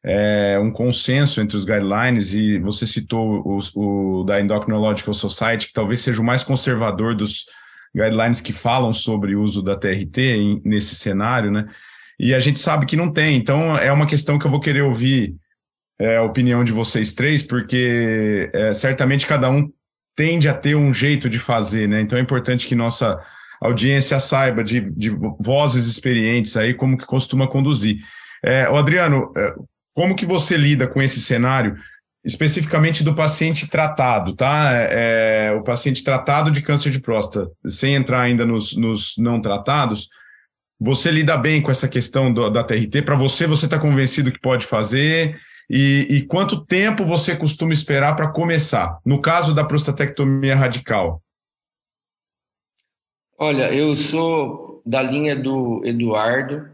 é, 0.03 0.57
um 0.57 0.71
consenso 0.71 1.41
entre 1.41 1.57
os 1.57 1.65
guidelines, 1.65 2.33
e 2.33 2.57
você 2.59 2.87
citou 2.87 3.43
o, 3.45 3.59
o, 3.75 4.23
da 4.23 4.39
Endocrinological 4.39 5.13
Society, 5.13 5.67
que 5.67 5.73
talvez 5.73 6.01
seja 6.01 6.21
o 6.21 6.25
mais 6.25 6.43
conservador 6.43 7.13
dos 7.13 7.45
guidelines 7.93 8.39
que 8.39 8.53
falam 8.53 8.93
sobre 8.93 9.35
o 9.35 9.41
uso 9.41 9.61
da 9.61 9.75
TRT 9.75 10.17
em, 10.17 10.61
nesse 10.63 10.95
cenário, 10.95 11.51
né? 11.51 11.67
E 12.21 12.35
a 12.35 12.39
gente 12.39 12.59
sabe 12.59 12.85
que 12.85 12.95
não 12.95 13.11
tem, 13.11 13.35
então 13.35 13.75
é 13.75 13.91
uma 13.91 14.05
questão 14.05 14.37
que 14.37 14.45
eu 14.45 14.51
vou 14.51 14.59
querer 14.59 14.83
ouvir 14.83 15.35
é, 15.99 16.17
a 16.17 16.23
opinião 16.23 16.63
de 16.63 16.71
vocês 16.71 17.15
três, 17.15 17.41
porque 17.41 18.47
é, 18.53 18.75
certamente 18.75 19.25
cada 19.25 19.49
um 19.49 19.67
tende 20.15 20.47
a 20.47 20.53
ter 20.53 20.75
um 20.75 20.93
jeito 20.93 21.27
de 21.27 21.39
fazer, 21.39 21.87
né? 21.87 21.99
Então 21.99 22.19
é 22.19 22.21
importante 22.21 22.67
que 22.67 22.75
nossa 22.75 23.19
audiência 23.59 24.19
saiba 24.19 24.63
de, 24.63 24.81
de 24.91 25.09
vozes 25.39 25.87
experientes 25.87 26.55
aí 26.55 26.75
como 26.75 26.95
que 26.95 27.07
costuma 27.07 27.47
conduzir. 27.47 27.97
É, 28.45 28.65
Adriano, 28.65 29.33
é, 29.35 29.55
como 29.95 30.15
que 30.15 30.25
você 30.25 30.55
lida 30.55 30.85
com 30.85 31.01
esse 31.01 31.19
cenário, 31.19 31.75
especificamente 32.23 33.03
do 33.03 33.15
paciente 33.15 33.67
tratado, 33.67 34.35
tá? 34.35 34.73
É, 34.75 35.47
é, 35.47 35.51
o 35.53 35.63
paciente 35.63 36.03
tratado 36.03 36.51
de 36.51 36.61
câncer 36.61 36.91
de 36.91 36.99
próstata, 36.99 37.49
sem 37.67 37.95
entrar 37.95 38.21
ainda 38.21 38.45
nos, 38.45 38.77
nos 38.77 39.15
não 39.17 39.41
tratados, 39.41 40.07
você 40.83 41.11
lida 41.11 41.37
bem 41.37 41.61
com 41.61 41.69
essa 41.69 41.87
questão 41.87 42.33
do, 42.33 42.49
da 42.49 42.63
TRT? 42.63 43.03
Para 43.03 43.15
você, 43.15 43.45
você 43.45 43.65
está 43.65 43.77
convencido 43.77 44.31
que 44.31 44.41
pode 44.41 44.65
fazer? 44.65 45.39
E, 45.69 46.07
e 46.09 46.21
quanto 46.23 46.65
tempo 46.65 47.05
você 47.05 47.35
costuma 47.35 47.71
esperar 47.71 48.15
para 48.15 48.31
começar? 48.31 48.97
No 49.05 49.21
caso 49.21 49.53
da 49.53 49.63
prostatectomia 49.63 50.55
radical. 50.55 51.21
Olha, 53.37 53.71
eu 53.71 53.95
sou 53.95 54.81
da 54.83 55.03
linha 55.03 55.35
do 55.35 55.83
Eduardo. 55.85 56.67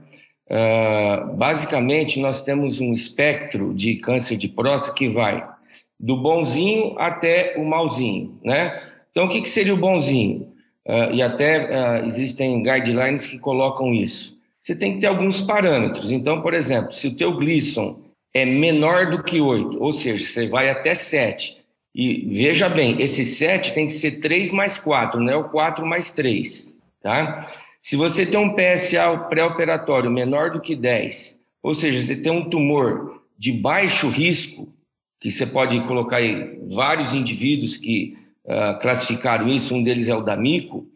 Uh, 0.50 1.36
basicamente, 1.36 2.22
nós 2.22 2.40
temos 2.40 2.80
um 2.80 2.94
espectro 2.94 3.74
de 3.74 3.98
câncer 3.98 4.38
de 4.38 4.48
próstata 4.48 4.98
que 4.98 5.10
vai 5.10 5.46
do 6.00 6.16
bonzinho 6.16 6.98
até 6.98 7.56
o 7.58 7.66
malzinho, 7.66 8.40
né? 8.42 8.82
Então, 9.12 9.26
o 9.26 9.30
que, 9.30 9.42
que 9.42 9.50
seria 9.50 9.74
o 9.74 9.78
bonzinho? 9.78 10.54
Uh, 10.88 11.14
e 11.14 11.22
até 11.22 11.66
uh, 12.00 12.06
existem 12.06 12.64
guidelines 12.64 13.28
que 13.28 13.38
colocam 13.38 13.94
isso. 13.94 14.38
Você 14.62 14.74
tem 14.74 14.94
que 14.94 15.02
ter 15.02 15.08
alguns 15.08 15.42
parâmetros. 15.42 16.12
Então, 16.12 16.42
por 16.42 16.54
exemplo, 16.54 16.94
se 16.94 17.08
o 17.08 17.16
teu 17.16 17.36
Gleason 17.36 18.00
é 18.34 18.46
menor 18.46 19.12
do 19.12 19.22
que 19.22 19.42
8, 19.42 19.84
ou 19.84 19.92
seja, 19.92 20.26
você 20.26 20.48
vai 20.48 20.70
até 20.70 20.96
7. 20.96 21.58
E 21.94 22.30
veja 22.30 22.70
bem, 22.70 23.02
esse 23.02 23.26
7 23.26 23.74
tem 23.74 23.88
que 23.88 23.94
ser 23.94 24.20
3 24.20 24.52
mais 24.54 24.78
4, 24.78 25.20
não 25.20 25.34
é 25.34 25.36
o 25.36 25.50
4 25.50 25.86
mais 25.86 26.12
3, 26.12 26.78
tá? 27.02 27.50
Se 27.82 27.96
você 27.96 28.26
tem 28.26 28.40
um 28.40 28.54
PSA 28.54 29.18
pré-operatório 29.30 30.12
menor 30.12 30.52
do 30.52 30.62
que 30.62 30.76
10, 30.76 31.42
ou 31.64 31.74
seja, 31.74 32.02
você 32.02 32.16
tem 32.16 32.32
um 32.32 32.50
tumor 32.50 33.24
de 33.38 33.52
baixo 33.52 34.10
risco, 34.10 34.72
que 35.20 35.32
você 35.32 35.46
pode 35.46 35.80
colocar 35.88 36.18
aí 36.18 36.60
vários 36.68 37.14
indivíduos 37.14 37.78
que 37.78 38.16
uh, 38.48 38.80
classificaram 38.80 39.48
isso, 39.50 39.76
um 39.76 39.84
deles 39.84 40.08
é 40.08 40.16
o 40.16 40.22
D'Amico, 40.22 40.88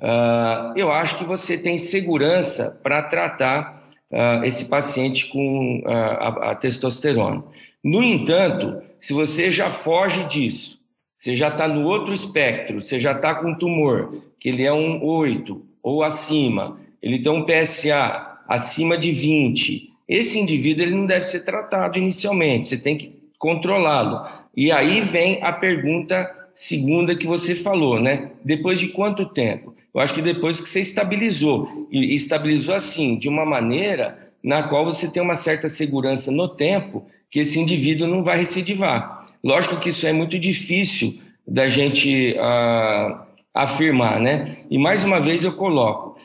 uh, 0.00 0.76
eu 0.76 0.92
acho 0.92 1.18
que 1.18 1.24
você 1.24 1.56
tem 1.56 1.78
segurança 1.78 2.78
para 2.82 3.02
tratar 3.02 3.88
uh, 4.10 4.44
esse 4.44 4.66
paciente 4.66 5.26
com 5.26 5.82
a, 5.86 6.50
a 6.50 6.54
testosterona. 6.54 7.42
No 7.82 8.02
entanto, 8.02 8.82
se 9.00 9.12
você 9.12 9.50
já 9.50 9.70
foge 9.70 10.24
disso, 10.24 10.78
você 11.16 11.34
já 11.34 11.48
está 11.48 11.66
no 11.66 11.86
outro 11.86 12.12
espectro, 12.12 12.80
você 12.80 12.98
já 12.98 13.12
está 13.12 13.34
com 13.34 13.50
um 13.50 13.54
tumor, 13.54 14.22
que 14.38 14.48
ele 14.48 14.64
é 14.64 14.72
um 14.72 15.04
8 15.04 15.60
ou 15.82 16.02
acima, 16.02 16.78
ele 17.02 17.20
tem 17.20 17.32
um 17.32 17.44
PSA 17.44 18.38
acima 18.46 18.96
de 18.96 19.10
20, 19.10 19.92
esse 20.08 20.38
indivíduo 20.38 20.84
ele 20.84 20.94
não 20.94 21.06
deve 21.06 21.26
ser 21.26 21.40
tratado 21.40 21.98
inicialmente, 21.98 22.68
você 22.68 22.78
tem 22.78 22.96
que 22.96 23.18
controlá-lo. 23.38 24.26
E 24.56 24.72
aí 24.72 25.00
vem 25.00 25.38
a 25.42 25.52
pergunta 25.52 26.30
segunda 26.58 27.14
que 27.14 27.24
você 27.24 27.54
falou, 27.54 28.00
né? 28.00 28.32
Depois 28.44 28.80
de 28.80 28.88
quanto 28.88 29.24
tempo? 29.24 29.76
Eu 29.94 30.00
acho 30.00 30.12
que 30.12 30.20
depois 30.20 30.60
que 30.60 30.68
você 30.68 30.80
estabilizou, 30.80 31.86
e 31.88 32.16
estabilizou 32.16 32.74
assim, 32.74 33.16
de 33.16 33.28
uma 33.28 33.46
maneira 33.46 34.32
na 34.42 34.64
qual 34.64 34.84
você 34.84 35.08
tem 35.08 35.22
uma 35.22 35.36
certa 35.36 35.68
segurança 35.68 36.32
no 36.32 36.48
tempo 36.48 37.06
que 37.30 37.38
esse 37.38 37.60
indivíduo 37.60 38.08
não 38.08 38.24
vai 38.24 38.38
recidivar. 38.38 39.30
Lógico 39.42 39.78
que 39.78 39.90
isso 39.90 40.04
é 40.04 40.12
muito 40.12 40.36
difícil 40.36 41.20
da 41.46 41.68
gente 41.68 42.32
uh, 42.32 43.20
afirmar, 43.54 44.18
né? 44.18 44.56
E 44.68 44.76
mais 44.78 45.04
uma 45.04 45.20
vez 45.20 45.44
eu 45.44 45.52
coloco, 45.52 46.18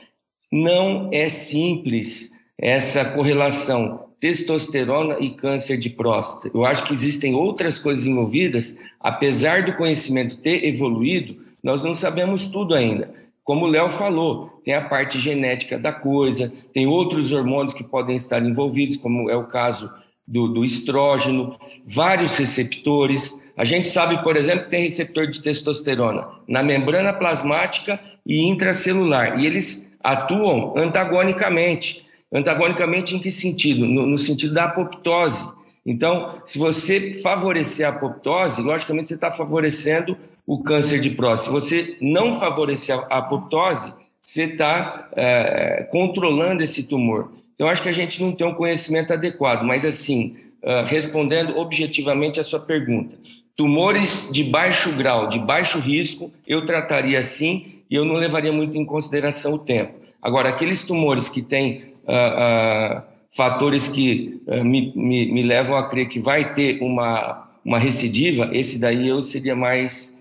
não 0.51 1.09
é 1.13 1.29
simples 1.29 2.31
essa 2.57 3.05
correlação 3.05 4.05
testosterona 4.23 5.17
e 5.19 5.31
câncer 5.31 5.77
de 5.77 5.89
próstata. 5.89 6.49
Eu 6.53 6.65
acho 6.65 6.85
que 6.85 6.93
existem 6.93 7.35
outras 7.35 7.77
coisas 7.77 8.05
envolvidas, 8.05 8.79
apesar 8.97 9.65
do 9.65 9.75
conhecimento 9.75 10.37
ter 10.37 10.63
evoluído, 10.63 11.35
nós 11.61 11.83
não 11.83 11.93
sabemos 11.93 12.47
tudo 12.47 12.73
ainda. 12.73 13.13
Como 13.43 13.65
o 13.65 13.67
Léo 13.67 13.89
falou, 13.89 14.61
tem 14.63 14.75
a 14.75 14.87
parte 14.87 15.19
genética 15.19 15.77
da 15.77 15.91
coisa, 15.91 16.53
tem 16.73 16.87
outros 16.87 17.33
hormônios 17.33 17.73
que 17.73 17.83
podem 17.83 18.15
estar 18.15 18.41
envolvidos, 18.41 18.95
como 18.95 19.29
é 19.29 19.35
o 19.35 19.47
caso 19.47 19.91
do, 20.25 20.47
do 20.47 20.63
estrógeno, 20.63 21.57
vários 21.85 22.37
receptores. 22.37 23.51
A 23.57 23.65
gente 23.65 23.89
sabe, 23.89 24.23
por 24.23 24.37
exemplo, 24.37 24.63
que 24.63 24.71
tem 24.71 24.83
receptor 24.83 25.27
de 25.27 25.41
testosterona 25.41 26.29
na 26.47 26.63
membrana 26.63 27.11
plasmática 27.11 27.99
e 28.25 28.41
intracelular, 28.47 29.41
e 29.41 29.45
eles 29.45 29.93
atuam 30.01 30.73
antagonicamente. 30.77 32.02
Antagonicamente 32.33 33.15
em 33.15 33.19
que 33.19 33.29
sentido? 33.29 33.85
No, 33.85 34.07
no 34.07 34.17
sentido 34.17 34.53
da 34.53 34.65
apoptose. 34.65 35.47
Então, 35.85 36.41
se 36.45 36.57
você 36.57 37.19
favorecer 37.21 37.85
a 37.85 37.89
apoptose, 37.89 38.61
logicamente 38.61 39.09
você 39.09 39.13
está 39.15 39.31
favorecendo 39.31 40.17
o 40.47 40.63
câncer 40.63 40.99
de 40.99 41.09
próstata. 41.11 41.43
Se 41.43 41.49
você 41.51 41.97
não 42.01 42.39
favorecer 42.39 42.97
a 42.97 43.17
apoptose, 43.17 43.93
você 44.21 44.43
está 44.43 45.09
é, 45.15 45.87
controlando 45.91 46.63
esse 46.63 46.83
tumor. 46.83 47.31
Então, 47.53 47.67
acho 47.67 47.83
que 47.83 47.89
a 47.89 47.93
gente 47.93 48.21
não 48.21 48.31
tem 48.31 48.47
um 48.47 48.53
conhecimento 48.53 49.13
adequado, 49.13 49.63
mas 49.63 49.85
assim, 49.85 50.35
uh, 50.63 50.85
respondendo 50.85 51.57
objetivamente 51.57 52.39
a 52.39 52.43
sua 52.43 52.59
pergunta, 52.59 53.15
tumores 53.55 54.29
de 54.31 54.43
baixo 54.43 54.95
grau, 54.97 55.27
de 55.27 55.37
baixo 55.37 55.79
risco, 55.79 56.31
eu 56.47 56.65
trataria 56.65 57.19
assim 57.19 57.81
e 57.89 57.95
eu 57.95 58.03
não 58.03 58.15
levaria 58.15 58.51
muito 58.51 58.75
em 58.75 58.83
consideração 58.83 59.53
o 59.53 59.59
tempo. 59.59 59.93
Agora, 60.21 60.49
aqueles 60.49 60.81
tumores 60.81 61.29
que 61.29 61.41
têm 61.41 61.92
uh, 62.03 63.03
fatores 63.35 63.87
que 63.87 64.41
uh, 64.47 64.63
me, 64.63 64.93
me, 64.95 65.31
me, 65.31 65.43
levam 65.43 65.75
a 65.75 65.89
crer 65.89 66.07
que 66.07 66.19
vai 66.19 66.53
ter 66.53 66.81
uma, 66.81 67.49
uma 67.63 67.79
recidiva, 67.79 68.49
esse 68.53 68.79
daí 68.79 69.07
eu 69.07 69.21
seria 69.21 69.55
mais 69.55 70.13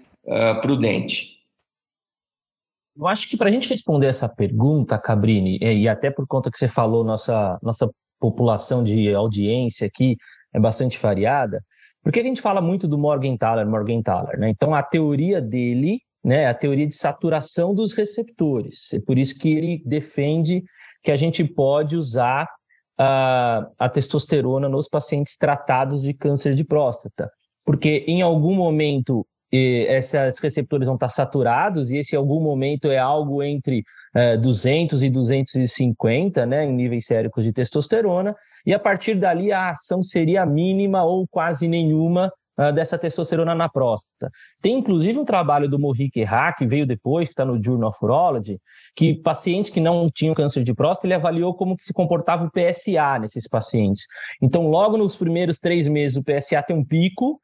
prudente. 0.62 1.32
Eu 2.96 3.08
acho 3.08 3.28
que 3.28 3.36
para 3.36 3.48
a 3.48 3.52
gente 3.52 3.68
responder 3.68 4.06
essa 4.06 4.28
pergunta, 4.28 4.96
Cabrini, 4.96 5.58
e 5.60 5.88
até 5.88 6.12
por 6.12 6.28
conta 6.28 6.48
que 6.48 6.56
você 6.56 6.68
falou, 6.68 7.02
nossa, 7.02 7.58
nossa 7.60 7.90
população 8.20 8.84
de 8.84 9.12
audiência 9.12 9.84
aqui 9.84 10.16
é 10.54 10.60
bastante 10.60 10.96
variada, 10.96 11.60
porque 12.02 12.20
a 12.20 12.22
gente 12.22 12.40
fala 12.40 12.60
muito 12.60 12.86
do 12.86 12.98
Morgenthaler, 12.98 13.66
Morgenthaler, 13.66 14.38
né? 14.38 14.48
Então, 14.48 14.74
a 14.74 14.82
teoria 14.82 15.40
dele, 15.40 16.00
né, 16.22 16.42
é 16.42 16.48
a 16.48 16.54
teoria 16.54 16.86
de 16.86 16.96
saturação 16.96 17.74
dos 17.74 17.92
receptores. 17.92 18.92
É 18.92 19.00
por 19.00 19.18
isso 19.18 19.38
que 19.38 19.52
ele 19.52 19.82
defende 19.84 20.62
que 21.02 21.10
a 21.10 21.16
gente 21.16 21.44
pode 21.44 21.96
usar 21.96 22.48
a, 22.98 23.66
a 23.78 23.88
testosterona 23.88 24.68
nos 24.68 24.88
pacientes 24.88 25.36
tratados 25.36 26.02
de 26.02 26.14
câncer 26.14 26.54
de 26.54 26.64
próstata. 26.64 27.30
Porque 27.64 28.04
em 28.06 28.22
algum 28.22 28.54
momento 28.54 29.26
esses 29.52 30.38
receptores 30.38 30.86
vão 30.86 30.94
estar 30.94 31.10
saturados 31.10 31.90
e 31.90 31.98
esse 31.98 32.16
algum 32.16 32.40
momento 32.40 32.90
é 32.90 32.96
algo 32.96 33.42
entre 33.42 33.84
200 34.40 35.02
é, 35.02 35.06
e 35.06 35.10
250, 35.10 36.46
né, 36.46 36.64
em 36.64 36.72
níveis 36.72 37.04
séricos 37.06 37.44
de 37.44 37.52
testosterona, 37.52 38.34
e 38.64 38.72
a 38.72 38.78
partir 38.78 39.14
dali 39.14 39.52
a 39.52 39.70
ação 39.70 40.02
seria 40.02 40.46
mínima 40.46 41.04
ou 41.04 41.26
quase 41.28 41.68
nenhuma 41.68 42.32
uh, 42.58 42.72
dessa 42.72 42.98
testosterona 42.98 43.54
na 43.54 43.68
próstata. 43.68 44.30
Tem 44.60 44.78
inclusive 44.78 45.18
um 45.18 45.24
trabalho 45.24 45.68
do 45.68 45.78
Mohik 45.78 46.20
Erra, 46.20 46.52
que 46.52 46.66
veio 46.66 46.86
depois, 46.86 47.28
que 47.28 47.32
está 47.32 47.44
no 47.44 47.62
Journal 47.62 47.90
of 47.90 47.98
Urology, 48.02 48.58
que 48.96 49.14
pacientes 49.14 49.70
que 49.70 49.80
não 49.80 50.10
tinham 50.10 50.34
câncer 50.34 50.64
de 50.64 50.74
próstata, 50.74 51.06
ele 51.06 51.14
avaliou 51.14 51.54
como 51.54 51.76
que 51.76 51.84
se 51.84 51.92
comportava 51.92 52.44
o 52.44 52.50
PSA 52.50 53.18
nesses 53.20 53.48
pacientes. 53.48 54.06
Então, 54.40 54.68
logo 54.68 54.96
nos 54.96 55.16
primeiros 55.16 55.58
três 55.58 55.88
meses, 55.88 56.16
o 56.16 56.24
PSA 56.24 56.62
tem 56.62 56.76
um 56.76 56.84
pico, 56.84 57.40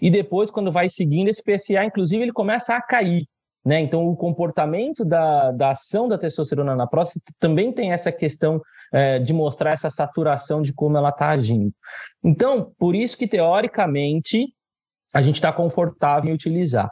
e 0.00 0.10
depois, 0.10 0.50
quando 0.50 0.70
vai 0.70 0.88
seguindo, 0.88 1.28
esse 1.28 1.42
PSA, 1.42 1.84
inclusive, 1.84 2.22
ele 2.22 2.32
começa 2.32 2.74
a 2.74 2.82
cair. 2.82 3.26
Né? 3.66 3.80
Então, 3.80 4.06
o 4.06 4.14
comportamento 4.14 5.04
da, 5.04 5.50
da 5.50 5.70
ação 5.70 6.06
da 6.06 6.16
testosterona 6.16 6.76
na 6.76 6.86
próstata 6.86 7.32
também 7.40 7.72
tem 7.72 7.90
essa 7.90 8.12
questão 8.12 8.62
é, 8.92 9.18
de 9.18 9.32
mostrar 9.32 9.72
essa 9.72 9.90
saturação 9.90 10.62
de 10.62 10.72
como 10.72 10.96
ela 10.96 11.08
está 11.08 11.30
agindo. 11.30 11.74
Então, 12.22 12.72
por 12.78 12.94
isso 12.94 13.18
que, 13.18 13.26
teoricamente, 13.26 14.54
a 15.12 15.20
gente 15.20 15.34
está 15.34 15.52
confortável 15.52 16.30
em 16.30 16.34
utilizar. 16.34 16.88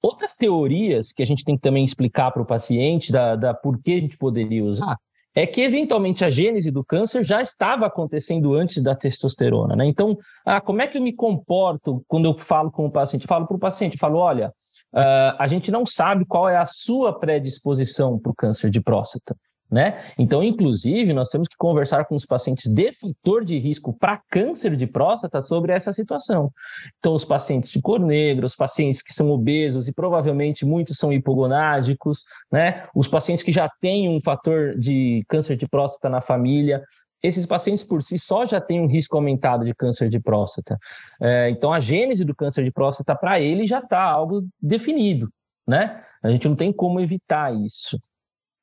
Outras 0.00 0.32
teorias 0.34 1.12
que 1.12 1.24
a 1.24 1.26
gente 1.26 1.44
tem 1.44 1.56
que 1.56 1.62
também 1.62 1.82
explicar 1.82 2.30
para 2.30 2.42
o 2.42 2.46
paciente 2.46 3.10
da, 3.10 3.34
da 3.34 3.52
por 3.52 3.82
que 3.82 3.94
a 3.94 4.00
gente 4.00 4.16
poderia 4.16 4.62
usar 4.62 4.96
é 5.34 5.44
que 5.44 5.60
eventualmente 5.62 6.24
a 6.24 6.30
gênese 6.30 6.70
do 6.70 6.84
câncer 6.84 7.24
já 7.24 7.42
estava 7.42 7.86
acontecendo 7.86 8.54
antes 8.54 8.82
da 8.82 8.94
testosterona, 8.94 9.74
né? 9.74 9.86
Então, 9.86 10.16
ah, 10.44 10.60
como 10.60 10.82
é 10.82 10.86
que 10.86 10.98
eu 10.98 11.02
me 11.02 11.12
comporto 11.12 12.04
quando 12.06 12.26
eu 12.26 12.36
falo 12.36 12.70
com 12.70 12.86
o 12.86 12.92
paciente? 12.92 13.22
Eu 13.22 13.28
falo 13.28 13.46
para 13.46 13.56
o 13.56 13.60
paciente, 13.60 13.96
falo, 13.96 14.18
olha, 14.18 14.52
uh, 14.92 15.36
a 15.38 15.46
gente 15.46 15.70
não 15.70 15.84
sabe 15.86 16.24
qual 16.24 16.48
é 16.48 16.56
a 16.56 16.66
sua 16.66 17.18
predisposição 17.18 18.18
para 18.18 18.32
o 18.32 18.34
câncer 18.34 18.70
de 18.70 18.80
próstata. 18.80 19.36
Né? 19.72 20.04
Então, 20.18 20.42
inclusive, 20.42 21.14
nós 21.14 21.30
temos 21.30 21.48
que 21.48 21.56
conversar 21.56 22.04
com 22.04 22.14
os 22.14 22.26
pacientes 22.26 22.70
de 22.70 22.92
fator 22.92 23.42
de 23.42 23.58
risco 23.58 23.96
para 23.98 24.20
câncer 24.30 24.76
de 24.76 24.86
próstata 24.86 25.40
sobre 25.40 25.72
essa 25.72 25.94
situação. 25.94 26.52
Então, 26.98 27.14
os 27.14 27.24
pacientes 27.24 27.70
de 27.70 27.80
cor 27.80 27.98
negra, 27.98 28.44
os 28.44 28.54
pacientes 28.54 29.00
que 29.00 29.14
são 29.14 29.30
obesos 29.30 29.88
e 29.88 29.92
provavelmente 29.94 30.66
muitos 30.66 30.98
são 30.98 31.10
hipogonádicos, 31.10 32.18
né? 32.52 32.84
Os 32.94 33.08
pacientes 33.08 33.42
que 33.42 33.50
já 33.50 33.66
têm 33.80 34.10
um 34.10 34.20
fator 34.20 34.78
de 34.78 35.24
câncer 35.26 35.56
de 35.56 35.66
próstata 35.66 36.10
na 36.10 36.20
família, 36.20 36.82
esses 37.22 37.46
pacientes 37.46 37.84
por 37.84 38.02
si 38.02 38.18
só 38.18 38.44
já 38.44 38.60
têm 38.60 38.80
um 38.80 38.86
risco 38.86 39.16
aumentado 39.16 39.64
de 39.64 39.74
câncer 39.74 40.08
de 40.08 40.18
próstata. 40.18 40.78
É, 41.20 41.50
então, 41.50 41.72
a 41.72 41.78
gênese 41.78 42.24
do 42.24 42.34
câncer 42.34 42.64
de 42.64 42.70
próstata 42.70 43.14
para 43.14 43.40
ele 43.40 43.66
já 43.66 43.78
está 43.78 44.02
algo 44.02 44.46
definido, 44.60 45.30
né? 45.66 46.02
A 46.22 46.30
gente 46.30 46.48
não 46.48 46.56
tem 46.56 46.72
como 46.72 47.00
evitar 47.00 47.54
isso. 47.54 47.98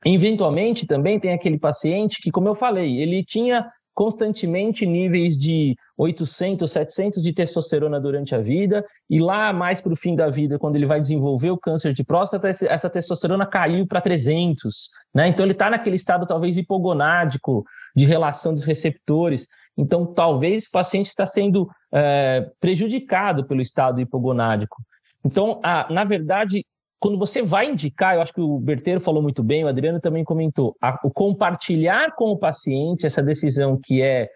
Eventualmente, 0.05 0.85
também 0.85 1.19
tem 1.19 1.33
aquele 1.33 1.59
paciente 1.59 2.21
que, 2.21 2.31
como 2.31 2.47
eu 2.47 2.55
falei, 2.55 3.01
ele 3.01 3.23
tinha 3.23 3.69
constantemente 3.99 4.85
níveis 4.85 5.37
de 5.37 5.75
800, 5.97 6.71
700 6.71 7.21
de 7.21 7.33
testosterona 7.33 7.99
durante 7.99 8.33
a 8.33 8.37
vida, 8.37 8.85
e 9.09 9.19
lá 9.19 9.51
mais 9.51 9.81
para 9.81 9.91
o 9.91 9.97
fim 9.97 10.15
da 10.15 10.29
vida, 10.29 10.57
quando 10.57 10.77
ele 10.77 10.85
vai 10.85 11.01
desenvolver 11.01 11.49
o 11.49 11.57
câncer 11.57 11.91
de 11.91 12.01
próstata, 12.01 12.47
essa 12.47 12.89
testosterona 12.89 13.45
caiu 13.45 13.85
para 13.85 13.99
300, 13.99 14.87
né? 15.13 15.27
Então 15.27 15.45
ele 15.45 15.51
está 15.51 15.69
naquele 15.69 15.97
estado 15.97 16.25
talvez 16.25 16.55
hipogonádico, 16.55 17.65
de 17.93 18.05
relação 18.05 18.53
dos 18.53 18.63
receptores. 18.63 19.49
Então, 19.77 20.05
talvez 20.05 20.59
esse 20.59 20.71
paciente 20.71 21.07
está 21.07 21.25
sendo 21.25 21.67
é, 21.93 22.49
prejudicado 22.57 23.45
pelo 23.45 23.59
estado 23.59 23.99
hipogonádico. 23.99 24.77
Então, 25.25 25.59
a, 25.61 25.91
na 25.91 26.05
verdade, 26.05 26.65
quando 26.99 27.17
você 27.17 27.41
vai 27.41 27.69
indicar, 27.69 28.15
eu 28.15 28.21
acho 28.21 28.33
que 28.33 28.41
o 28.41 28.59
Berteiro 28.59 28.99
falou 28.99 29.23
muito 29.23 29.41
bem, 29.41 29.63
o 29.63 29.67
Adriano 29.67 29.99
também 29.99 30.23
comentou, 30.23 30.75
a, 30.81 30.99
o 31.03 31.09
compartilhar 31.09 32.13
com 32.15 32.31
o 32.31 32.37
paciente 32.37 33.05
essa 33.05 33.23
decisão 33.23 33.79
que 33.81 34.01
é 34.01 34.29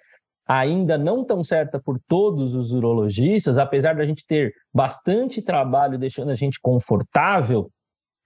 ainda 0.47 0.97
não 0.97 1.23
tão 1.23 1.43
certa 1.43 1.79
por 1.79 1.99
todos 2.07 2.53
os 2.53 2.71
urologistas, 2.71 3.57
apesar 3.57 3.95
da 3.95 4.05
gente 4.05 4.25
ter 4.25 4.53
bastante 4.73 5.41
trabalho 5.41 5.97
deixando 5.97 6.31
a 6.31 6.35
gente 6.35 6.59
confortável, 6.61 7.69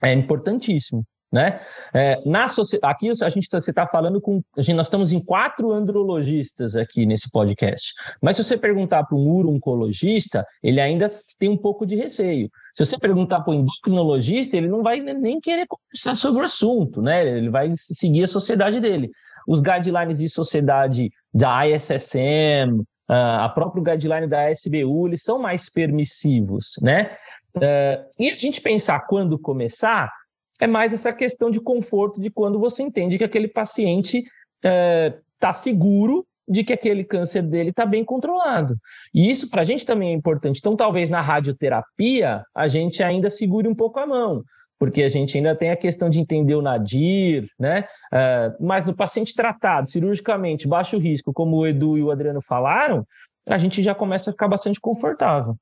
é 0.02 0.14
importantíssimo. 0.14 1.04
Né? 1.30 1.60
É, 1.94 2.22
na 2.26 2.46
aqui 2.84 3.10
a 3.22 3.30
gente 3.30 3.54
está 3.54 3.74
tá 3.74 3.86
falando 3.86 4.22
com. 4.22 4.42
Gente, 4.58 4.76
nós 4.76 4.88
estamos 4.88 5.12
em 5.12 5.20
quatro 5.20 5.72
andrologistas 5.74 6.76
aqui 6.76 7.06
nesse 7.06 7.30
podcast. 7.30 7.94
Mas 8.22 8.38
se 8.38 8.44
você 8.44 8.58
perguntar 8.58 9.04
para 9.04 9.18
um 9.18 9.28
uro-oncologista, 9.28 10.46
ele 10.64 10.80
ainda 10.80 11.12
tem 11.38 11.50
um 11.50 11.58
pouco 11.58 11.86
de 11.86 11.96
receio. 11.96 12.50
Se 12.76 12.86
você 12.86 12.98
perguntar 12.98 13.42
para 13.42 13.54
um 13.54 13.62
endocrinologista, 13.62 14.56
ele 14.56 14.70
não 14.70 14.82
vai 14.82 15.02
nem 15.02 15.42
querer 15.42 15.66
conversar 15.68 16.16
sobre 16.16 16.42
o 16.42 16.46
assunto, 16.46 17.02
né? 17.02 17.28
Ele 17.28 17.50
vai 17.50 17.74
seguir 17.76 18.24
a 18.24 18.28
sociedade 18.28 18.80
dele. 18.80 19.10
Os 19.46 19.60
guidelines 19.60 20.18
de 20.18 20.30
sociedade 20.30 21.10
da 21.34 21.68
ISSM, 21.68 22.84
a 23.10 23.50
própria 23.50 23.96
guideline 23.96 24.28
da 24.28 24.52
SBU, 24.52 25.08
eles 25.08 25.24
são 25.24 25.40
mais 25.40 25.70
permissivos, 25.70 26.76
né? 26.82 27.18
É, 27.62 28.06
e 28.20 28.30
a 28.30 28.36
gente 28.36 28.62
pensar 28.62 29.00
quando 29.08 29.40
começar, 29.40 30.12
é 30.60 30.68
mais 30.68 30.94
essa 30.94 31.14
questão 31.14 31.50
de 31.52 31.60
conforto 31.60 32.20
de 32.20 32.30
quando 32.30 32.60
você 32.60 32.84
entende 32.84 33.18
que 33.18 33.24
aquele 33.24 33.48
paciente 33.48 34.24
está 34.64 35.50
é, 35.50 35.54
seguro 35.54 36.26
de 36.48 36.64
que 36.64 36.72
aquele 36.72 37.04
câncer 37.04 37.42
dele 37.42 37.72
está 37.72 37.86
bem 37.86 38.06
controlado. 38.06 38.78
E 39.14 39.30
isso 39.30 39.50
para 39.50 39.62
a 39.62 39.66
gente 39.66 39.86
também 39.86 40.10
é 40.10 40.14
importante. 40.14 40.60
Então, 40.60 40.76
talvez 40.76 41.10
na 41.10 41.20
radioterapia 41.20 42.44
a 42.56 42.68
gente 42.68 43.04
ainda 43.04 43.30
segure 43.30 43.68
um 43.68 43.76
pouco 43.76 44.00
a 44.00 44.08
mão, 44.08 44.44
porque 44.80 45.04
a 45.04 45.10
gente 45.10 45.36
ainda 45.36 45.56
tem 45.56 45.72
a 45.72 45.76
questão 45.76 46.10
de 46.10 46.20
entender 46.20 46.56
o 46.56 46.62
nadir, 46.62 47.50
né? 47.60 47.86
Uh, 48.14 48.66
mas 48.66 48.86
no 48.86 48.96
paciente 48.96 49.36
tratado 49.36 49.90
cirurgicamente, 49.90 50.68
baixo 50.68 50.98
risco, 50.98 51.34
como 51.34 51.58
o 51.58 51.68
Edu 51.68 51.98
e 51.98 52.04
o 52.04 52.12
Adriano 52.12 52.42
falaram, 52.42 53.06
a 53.46 53.58
gente 53.58 53.84
já 53.84 53.94
começa 53.94 54.30
a 54.30 54.34
ficar 54.34 54.48
bastante 54.48 54.80
confortável. 54.80 55.58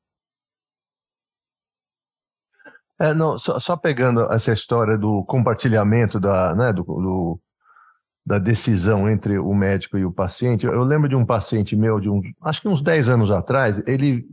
É, 2.99 3.13
não, 3.13 3.37
só, 3.37 3.59
só, 3.59 3.75
pegando 3.75 4.21
essa 4.31 4.53
história 4.53 4.97
do 4.97 5.23
compartilhamento 5.25 6.19
da, 6.19 6.55
né, 6.55 6.71
do, 6.71 6.83
do, 6.83 7.39
da 8.25 8.39
decisão 8.39 9.09
entre 9.09 9.37
o 9.37 9.53
médico 9.53 9.97
e 9.97 10.05
o 10.05 10.13
paciente, 10.13 10.65
eu 10.65 10.83
lembro 10.83 11.09
de 11.09 11.15
um 11.15 11.25
paciente 11.25 11.75
meu, 11.75 11.99
de 11.99 12.09
uns, 12.09 12.25
acho 12.41 12.61
que 12.61 12.69
uns 12.69 12.81
10 12.81 13.09
anos 13.09 13.31
atrás, 13.31 13.83
ele 13.85 14.25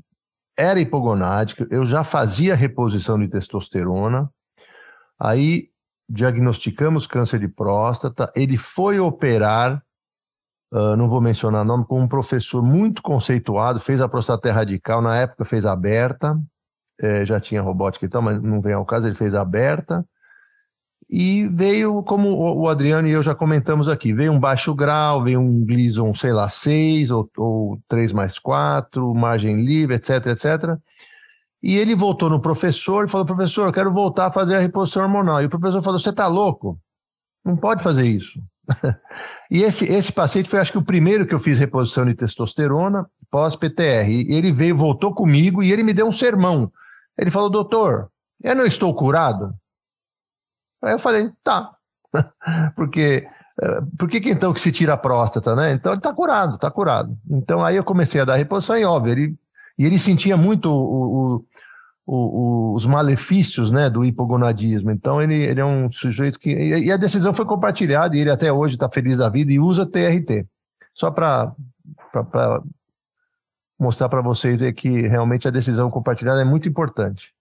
era 0.57 0.79
hipogonádico, 0.79 1.67
eu 1.71 1.85
já 1.85 2.05
fazia 2.05 2.55
reposição 2.55 3.19
de 3.19 3.27
testosterona, 3.27 4.31
aí 5.19 5.69
diagnosticamos 6.09 7.07
câncer 7.07 7.41
de 7.41 7.49
próstata, 7.49 8.31
ele 8.37 8.57
foi 8.57 9.01
operar, 9.01 9.83
uh, 10.73 10.95
não 10.95 11.09
vou 11.09 11.21
mencionar 11.21 11.65
nome, 11.65 11.85
com 11.85 12.01
um 12.01 12.09
professor 12.09 12.63
muito 12.63 13.03
conceituado, 13.03 13.81
fez 13.81 14.01
a 14.01 14.09
prostata 14.09 14.53
radical, 14.53 15.03
na 15.03 15.17
época 15.17 15.45
fez 15.45 15.65
aberta, 15.65 16.39
é, 17.05 17.27
já 17.27 17.41
tinha 17.41 17.63
robótica 17.63 18.07
e 18.07 18.09
tal, 18.09 18.23
mas 18.23 18.43
não 18.43 18.61
vem 18.61 18.75
ao 18.75 18.87
caso, 18.87 19.07
ele 19.07 19.15
fez 19.15 19.35
aberta. 19.35 20.05
E 21.11 21.47
veio, 21.49 22.03
como 22.05 22.35
o 22.35 22.69
Adriano 22.69 23.07
e 23.07 23.13
eu 23.13 23.23
já 23.23 23.35
comentamos 23.35 23.87
aqui, 23.87 24.15
veio 24.15 24.33
um 24.33 24.41
baixo 24.41 24.75
grau, 24.75 25.23
veio 25.23 25.41
um 25.41 25.65
Gleason, 25.65 26.15
sei 26.15 26.33
lá, 26.33 26.49
6 26.49 27.11
ou, 27.11 27.31
ou 27.37 27.79
3 27.87 28.13
mais 28.13 28.39
4, 28.39 29.15
margem 29.15 29.63
livre, 29.63 29.97
etc, 29.97 30.27
etc. 30.29 30.79
E 31.63 31.77
ele 31.77 31.95
voltou 31.95 32.31
no 32.31 32.41
professor 32.41 33.05
e 33.05 33.11
falou: 33.11 33.27
professor, 33.27 33.67
eu 33.67 33.73
quero 33.73 33.93
voltar 33.93 34.27
a 34.27 34.33
fazer 34.33 34.57
a 34.57 34.61
reposição 34.61 35.03
hormonal. 35.03 35.43
E 35.43 35.47
o 35.47 35.51
professor 35.51 35.83
falou: 35.83 36.01
você 36.01 36.09
está 36.09 36.27
louco? 36.27 36.79
Não 37.45 37.57
pode 37.57 37.83
fazer 37.83 38.05
isso. 38.05 38.41
e 39.51 39.63
esse, 39.63 39.85
esse 39.85 40.13
paciente 40.13 40.49
foi, 40.49 40.61
acho 40.61 40.73
que, 40.73 40.79
o 40.79 40.85
primeiro 40.85 41.27
que 41.27 41.35
eu 41.35 41.39
fiz 41.39 41.59
reposição 41.59 42.07
de 42.07 42.15
testosterona 42.15 43.07
pós-PTR. 43.31 44.09
Ele 44.29 44.53
veio, 44.53 44.77
voltou 44.77 45.15
comigo 45.15 45.63
e 45.63 45.73
ele 45.73 45.83
me 45.83 45.95
deu 45.95 46.07
um 46.07 46.13
sermão. 46.13 46.71
Ele 47.19 47.31
falou, 47.31 47.51
doutor, 47.51 48.11
eu 48.43 48.55
não 48.55 48.67
estou 48.67 48.95
curado? 48.95 49.55
Aí 50.83 50.93
eu 50.93 50.99
falei, 50.99 51.31
tá. 51.43 51.73
Porque 52.75 53.27
eh, 53.61 53.81
por 53.99 54.09
que, 54.09 54.21
que 54.21 54.31
então 54.31 54.53
que 54.53 54.61
se 54.61 54.73
tira 54.73 54.95
a 54.95 54.99
próstata, 54.99 55.55
né? 55.55 55.73
Então 55.73 55.93
ele 55.93 55.99
está 55.99 56.13
curado, 56.13 56.57
está 56.57 56.71
curado. 56.71 57.17
Então 57.31 57.65
aí 57.65 57.77
eu 57.77 57.85
comecei 57.85 58.21
a 58.21 58.25
dar 58.25 58.37
reposição 58.37 58.77
e 58.77 58.85
óbvio, 58.85 59.13
ele, 59.13 59.37
e 59.79 59.85
ele 59.87 59.99
sentia 59.99 60.37
muito 60.37 60.71
o, 60.71 61.45
o, 62.07 62.15
o, 62.15 62.75
os 62.75 62.85
malefícios 62.87 63.71
né, 63.71 63.89
do 63.89 64.05
hipogonadismo. 64.05 64.91
Então 64.91 65.23
ele, 65.23 65.45
ele 65.45 65.61
é 65.61 65.65
um 65.65 65.91
sujeito 65.93 66.39
que. 66.39 66.51
E 66.51 66.91
a 66.91 66.97
decisão 66.97 67.33
foi 67.33 67.45
compartilhada 67.45 68.17
e 68.17 68.21
ele 68.21 68.31
até 68.31 68.53
hoje 68.53 68.75
está 68.75 68.89
feliz 68.89 69.17
da 69.19 69.29
vida 69.29 69.53
e 69.53 69.61
usa 69.61 69.87
TRT. 69.87 70.47
Só 70.95 71.11
para 71.11 71.55
mostrar 73.79 74.09
para 74.09 74.21
vocês 74.21 74.61
que 74.75 75.03
realmente 75.09 75.49
a 75.49 75.51
decisão 75.51 75.91
compartilhada 75.91 76.41
é 76.41 76.45
muito 76.45 76.69
importante. 76.69 77.33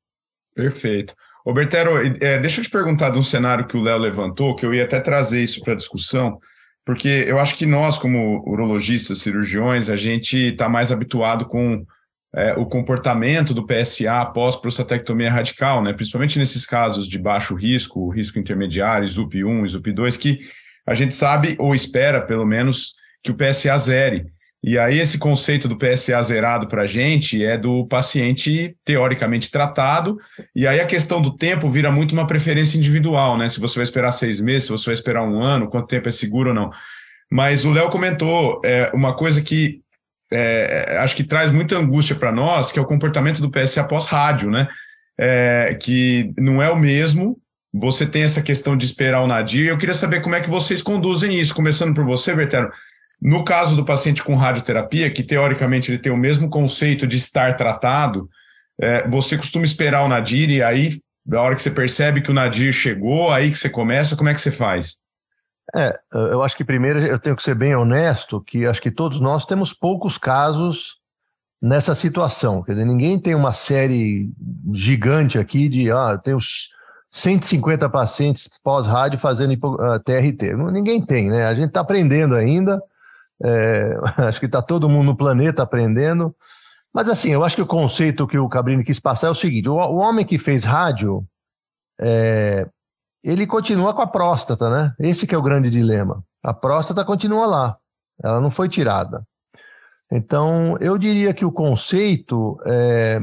Perfeito. 0.56 1.14
Robertero, 1.46 1.98
é, 2.22 2.40
deixa 2.40 2.62
eu 2.62 2.66
te 2.66 2.70
perguntar 2.70 3.10
de 3.10 3.18
um 3.18 3.24
cenário 3.24 3.66
que 3.66 3.76
o 3.76 3.82
Léo 3.82 3.98
levantou, 3.98 4.56
que 4.56 4.66
eu 4.66 4.74
ia 4.74 4.84
até 4.84 5.00
trazer 5.00 5.44
isso 5.44 5.62
para 5.62 5.76
discussão, 5.76 6.40
porque 6.86 7.26
eu 7.28 7.40
acho 7.40 7.56
que 7.56 7.66
nós, 7.66 7.98
como 7.98 8.44
urologistas, 8.48 9.20
cirurgiões, 9.20 9.90
a 9.90 9.96
gente 9.96 10.38
está 10.38 10.70
mais 10.70 10.92
habituado 10.92 11.46
com 11.46 11.86
é, 12.34 12.54
o 12.54 12.66
comportamento 12.66 13.54
do 13.54 13.66
PSA 13.66 14.22
após 14.22 14.56
prostatectomia 14.56 15.32
radical, 15.32 15.84
né? 15.84 15.94
principalmente 15.94 16.40
nesses 16.40 16.66
casos 16.66 17.08
de 17.08 17.20
baixo 17.20 17.56
risco, 17.56 18.10
risco 18.10 18.40
intermediário, 18.40 19.08
SUP1, 19.08 19.66
SUP2, 19.66 20.18
que 20.18 20.40
a 20.86 20.94
gente 20.94 21.16
sabe, 21.16 21.56
ou 21.60 21.76
espera 21.76 22.22
pelo 22.22 22.46
menos, 22.46 22.96
que 23.24 23.32
o 23.32 23.36
PSA 23.36 23.78
zere. 23.78 24.26
E 24.64 24.78
aí, 24.78 25.00
esse 25.00 25.18
conceito 25.18 25.68
do 25.68 25.76
PSA 25.76 26.22
zerado 26.22 26.68
para 26.68 26.84
a 26.84 26.88
gente 26.88 27.44
é 27.44 27.58
do 27.58 27.88
paciente 27.88 28.76
teoricamente 28.86 29.50
tratado, 29.50 30.20
e 30.56 30.68
aí 30.68 30.80
a 30.80 30.86
questão 30.86 31.20
do 31.20 31.36
tempo 31.36 31.68
vira 31.68 31.92
muito 31.92 32.12
uma 32.12 32.28
preferência 32.28 32.78
individual, 32.78 33.40
né? 33.40 33.50
Se 33.50 33.60
você 33.60 33.76
vai 33.76 33.84
esperar 33.84 34.12
seis 34.12 34.40
meses, 34.40 34.66
se 34.66 34.72
você 34.72 34.86
vai 34.86 34.94
esperar 34.94 35.24
um 35.24 35.42
ano, 35.42 35.68
quanto 35.68 35.88
tempo 35.88 36.08
é 36.08 36.12
seguro 36.12 36.50
ou 36.50 36.56
não. 36.56 36.70
Mas 37.32 37.66
o 37.66 37.72
Léo 37.72 37.90
comentou 37.90 38.62
é, 38.64 38.92
uma 38.94 39.16
coisa 39.16 39.42
que 39.42 39.82
é, 40.32 40.98
acho 41.00 41.16
que 41.16 41.24
traz 41.24 41.52
muita 41.52 41.76
angústia 41.76 42.16
para 42.16 42.32
nós, 42.32 42.72
que 42.72 42.78
é 42.78 42.82
o 42.82 42.86
comportamento 42.86 43.42
do 43.42 43.50
PSA 43.50 43.84
pós-rádio, 43.84 44.52
né? 44.52 44.68
É, 45.20 45.76
que 45.82 46.34
não 46.38 46.62
é 46.62 46.70
o 46.70 46.76
mesmo. 46.76 47.40
Você 47.74 48.06
tem 48.06 48.22
essa 48.22 48.44
questão 48.44 48.78
de 48.78 48.86
esperar 48.86 49.22
o 49.22 49.28
nadir. 49.28 49.70
Eu 49.70 49.78
queria 49.78 49.96
saber 49.96 50.22
como 50.22 50.36
é 50.36 50.42
que 50.42 50.50
vocês 50.50 50.84
conduzem 50.84 51.40
isso, 51.40 51.56
começando 51.56 51.96
por 51.96 52.06
você, 52.06 52.36
Bertero 52.36 52.72
no 53.22 53.44
caso 53.44 53.76
do 53.76 53.86
paciente 53.86 54.24
com 54.24 54.36
radioterapia, 54.36 55.12
que 55.12 55.22
teoricamente 55.22 55.92
ele 55.92 56.00
tem 56.00 56.12
o 56.12 56.18
mesmo 56.18 56.50
conceito 56.50 57.06
de 57.06 57.18
estar 57.18 57.56
tratado, 57.56 58.30
é, 58.80 59.08
você 59.08 59.38
costuma 59.38 59.64
esperar 59.64 60.04
o 60.04 60.08
nadir 60.08 60.50
e 60.50 60.64
aí, 60.64 61.00
na 61.26 61.40
hora 61.42 61.56
que 61.56 61.62
você 61.62 61.70
percebe 61.70 62.22
que 62.22 62.32
o 62.32 62.34
nadir 62.34 62.74
chegou, 62.74 63.32
aí 63.32 63.52
que 63.52 63.58
você 63.58 63.70
começa, 63.70 64.16
como 64.16 64.30
é 64.30 64.34
que 64.34 64.42
você 64.42 64.52
faz? 64.52 64.98
É, 65.76 65.98
eu 66.14 66.42
acho 66.42 66.58
que 66.58 66.66
primeiro 66.66 67.00
eu 67.00 67.20
tenho 67.20 67.36
que 67.36 67.44
ser 67.44 67.56
bem 67.56 67.76
honesto, 67.76 68.42
que 68.42 68.66
acho 68.66 68.82
que 68.82 68.92
todos 68.92 69.22
nós 69.22 69.46
temos 69.46 69.72
poucos 69.72 70.18
casos 70.18 70.96
nessa 71.62 71.94
situação. 71.94 72.64
Quer 72.64 72.74
dizer, 72.74 72.86
ninguém 72.86 73.20
tem 73.20 73.36
uma 73.36 73.54
série 73.54 74.32
gigante 74.74 75.38
aqui 75.38 75.70
de, 75.70 75.92
ah, 75.92 76.10
eu 76.14 76.18
tenho 76.18 76.40
150 77.12 77.88
pacientes 77.90 78.48
pós-rádio 78.64 79.20
fazendo 79.20 79.56
TRT. 80.04 80.56
Ninguém 80.72 81.06
tem, 81.06 81.30
né? 81.30 81.46
A 81.46 81.54
gente 81.54 81.68
está 81.68 81.82
aprendendo 81.82 82.36
ainda. 82.36 82.82
É, 83.44 83.98
acho 84.28 84.40
que 84.40 84.46
está 84.46 84.62
todo 84.62 84.90
mundo 84.90 85.08
no 85.08 85.18
planeta 85.18 85.64
aprendendo. 85.64 86.36
Mas 86.94 87.08
assim, 87.08 87.30
eu 87.30 87.44
acho 87.44 87.56
que 87.56 87.62
o 87.62 87.68
conceito 87.68 88.28
que 88.28 88.38
o 88.38 88.50
Cabrini 88.50 88.84
quis 88.84 89.00
passar 89.00 89.28
é 89.28 89.32
o 89.32 89.36
seguinte: 89.36 89.70
o, 89.70 89.76
o 89.76 89.98
homem 89.98 90.26
que 90.26 90.38
fez 90.38 90.64
rádio, 90.64 91.26
é, 92.00 92.68
ele 93.24 93.48
continua 93.48 93.94
com 93.94 94.02
a 94.02 94.08
próstata, 94.08 94.70
né? 94.70 94.94
Esse 95.00 95.26
que 95.26 95.36
é 95.36 95.38
o 95.38 95.44
grande 95.44 95.70
dilema. 95.70 96.24
A 96.44 96.54
próstata 96.54 97.06
continua 97.06 97.46
lá, 97.46 97.78
ela 98.22 98.42
não 98.42 98.50
foi 98.50 98.68
tirada. 98.68 99.24
Então, 100.12 100.76
eu 100.82 100.98
diria 100.98 101.34
que 101.34 101.46
o 101.46 101.52
conceito 101.52 102.60
é, 102.66 103.22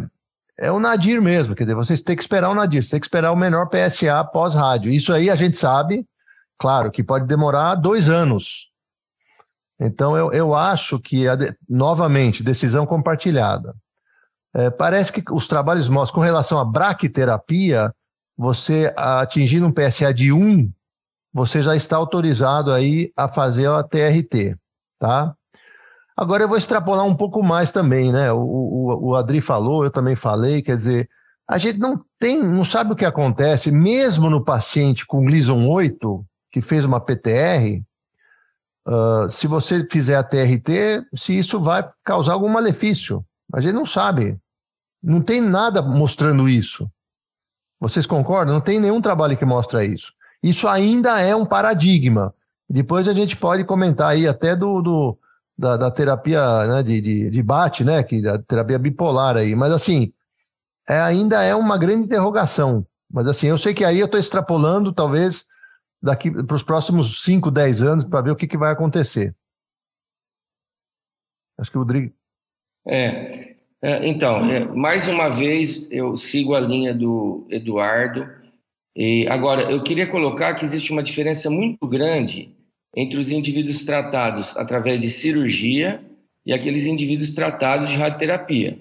é 0.59 0.73
o 0.73 0.81
nadir 0.81 1.21
mesmo, 1.21 1.55
quer 1.55 1.65
dizer, 1.65 1.75
vocês 1.75 2.01
têm 2.01 2.17
que 2.17 2.23
esperar 2.23 2.49
o 2.49 2.55
nadir, 2.55 2.83
você 2.83 2.93
tem 2.93 3.01
que 3.01 3.07
esperar 3.07 3.31
o 3.31 3.37
menor 3.37 3.69
PSA 3.69 4.25
pós-rádio. 4.25 4.91
Isso 4.91 5.13
aí 5.13 5.29
a 5.29 5.37
gente 5.37 5.59
sabe, 5.59 6.07
claro, 6.59 6.91
que 6.91 7.05
pode 7.05 7.27
demorar 7.27 7.75
dois 7.75 8.09
anos, 8.09 8.69
então, 9.81 10.17
eu, 10.17 10.33
eu 10.33 10.55
acho 10.55 10.99
que, 10.99 11.29
a, 11.29 11.37
novamente, 11.69 12.43
decisão 12.43 12.85
compartilhada. 12.85 13.75
É, 14.55 14.71
parece 14.71 15.13
que 15.13 15.23
os 15.31 15.47
trabalhos 15.47 15.89
mostram, 15.89 16.17
com 16.17 16.25
relação 16.25 16.59
à 16.59 16.65
braquiterapia, 16.65 17.95
você 18.37 18.93
atingindo 18.97 19.67
um 19.67 19.73
PSA 19.73 20.13
de 20.13 20.33
1, 20.33 20.71
você 21.33 21.63
já 21.63 21.77
está 21.77 21.97
autorizado 21.97 22.73
aí 22.73 23.13
a 23.17 23.29
fazer 23.29 23.69
a 23.69 23.83
TRT, 23.83 24.57
tá? 24.99 25.35
Agora 26.17 26.43
eu 26.43 26.49
vou 26.49 26.57
extrapolar 26.57 27.05
um 27.05 27.15
pouco 27.15 27.43
mais 27.45 27.71
também, 27.71 28.11
né? 28.11 28.33
O, 28.33 28.41
o, 28.41 29.09
o 29.11 29.15
Adri 29.15 29.41
falou, 29.41 29.85
eu 29.85 29.91
também 29.91 30.17
falei, 30.17 30.63
quer 30.63 30.77
dizer, 30.77 31.09
a 31.47 31.59
gente 31.59 31.79
não 31.79 32.03
tem, 32.19 32.43
não 32.43 32.65
sabe 32.65 32.93
o 32.93 32.97
que 32.97 33.05
acontece, 33.05 33.71
mesmo 33.71 34.29
no 34.29 34.45
paciente 34.45 35.07
com 35.07 35.25
Gleason 35.25 35.69
8, 35.69 36.25
que 36.51 36.61
fez 36.61 36.85
uma 36.85 37.01
PTR, 37.01 37.83
Uh, 38.89 39.31
se 39.31 39.47
você 39.47 39.87
fizer 39.87 40.17
a 40.17 40.23
TRT, 40.23 41.05
se 41.15 41.37
isso 41.37 41.61
vai 41.61 41.87
causar 42.03 42.33
algum 42.33 42.49
malefício. 42.49 43.23
A 43.53 43.61
gente 43.61 43.75
não 43.75 43.85
sabe. 43.85 44.39
Não 45.03 45.21
tem 45.21 45.43
nada 45.43 45.83
mostrando 45.83 46.49
isso. 46.49 46.91
Vocês 47.79 48.07
concordam? 48.07 48.55
Não 48.55 48.63
tem 48.63 48.81
nenhum 48.81 49.03
trabalho 49.03 49.37
que 49.37 49.45
mostra 49.45 49.85
isso. 49.85 50.11
Isso 50.43 50.67
ainda 50.67 51.21
é 51.21 51.37
um 51.37 51.45
paradigma. 51.45 52.35
Depois 52.69 53.07
a 53.07 53.13
gente 53.13 53.37
pode 53.37 53.63
comentar 53.65 54.11
aí 54.11 54.27
até 54.27 54.57
do, 54.57 54.81
do 54.81 55.19
da, 55.57 55.77
da, 55.77 55.91
terapia 55.91 56.67
né, 56.67 56.83
de, 56.83 57.01
de, 57.01 57.31
de 57.31 57.85
né, 57.85 58.03
que 58.03 58.23
da 58.23 58.39
terapia 58.39 58.79
bipolar 58.79 59.37
aí. 59.37 59.55
Mas 59.55 59.71
assim, 59.71 60.13
é, 60.89 60.99
ainda 60.99 61.43
é 61.43 61.55
uma 61.55 61.77
grande 61.77 62.07
interrogação. 62.07 62.87
Mas 63.13 63.27
assim, 63.27 63.49
eu 63.49 63.59
sei 63.59 63.75
que 63.75 63.85
aí 63.85 64.01
eu 64.01 64.07
estou 64.07 64.19
extrapolando, 64.19 64.95
talvez 64.95 65.45
daqui 66.03 66.31
para 66.31 66.57
os 66.57 66.63
próximos 66.63 67.23
5, 67.23 67.51
10 67.51 67.83
anos 67.83 68.05
para 68.05 68.21
ver 68.21 68.31
o 68.31 68.37
que, 68.37 68.47
que 68.47 68.57
vai 68.57 68.73
acontecer. 68.73 69.35
Acho 71.59 71.71
que 71.71 71.77
o 71.77 71.81
Rodrigo. 71.81 72.13
É, 72.87 73.57
é 73.83 74.07
então, 74.07 74.51
é, 74.51 74.65
mais 74.65 75.09
uma 75.09 75.29
vez 75.29 75.91
eu 75.91 76.17
sigo 76.17 76.55
a 76.55 76.61
linha 76.61 76.95
do 76.95 77.47
Eduardo. 77.51 78.29
E 78.95 79.27
agora, 79.29 79.71
eu 79.71 79.83
queria 79.83 80.07
colocar 80.07 80.55
que 80.55 80.65
existe 80.65 80.93
uma 80.93 81.03
diferença 81.03 81.51
muito 81.51 81.87
grande 81.87 82.57
entre 82.97 83.19
os 83.19 83.31
indivíduos 83.31 83.85
tratados 83.85 84.57
através 84.57 85.01
de 85.01 85.11
cirurgia 85.11 86.05
e 86.45 86.53
aqueles 86.53 86.87
indivíduos 86.87 87.31
tratados 87.31 87.89
de 87.89 87.97
radioterapia. 87.97 88.79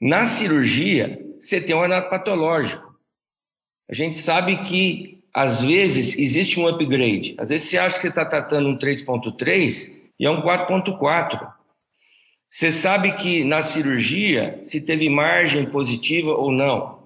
Na 0.00 0.24
cirurgia, 0.24 1.20
você 1.40 1.60
tem 1.60 1.74
um 1.74 1.82
anatopatológico. 1.82 2.94
A 3.90 3.94
gente 3.94 4.16
sabe 4.16 4.62
que, 4.62 5.15
às 5.36 5.62
vezes, 5.62 6.18
existe 6.18 6.58
um 6.58 6.66
upgrade. 6.66 7.34
Às 7.36 7.50
vezes, 7.50 7.68
você 7.68 7.76
acha 7.76 7.96
que 7.96 8.00
você 8.00 8.08
está 8.08 8.24
tratando 8.24 8.70
um 8.70 8.78
3.3 8.78 9.92
e 10.18 10.24
é 10.24 10.30
um 10.30 10.40
4.4. 10.40 11.46
Você 12.48 12.72
sabe 12.72 13.12
que 13.18 13.44
na 13.44 13.60
cirurgia 13.60 14.58
se 14.62 14.80
teve 14.80 15.10
margem 15.10 15.66
positiva 15.66 16.30
ou 16.30 16.50
não. 16.50 17.00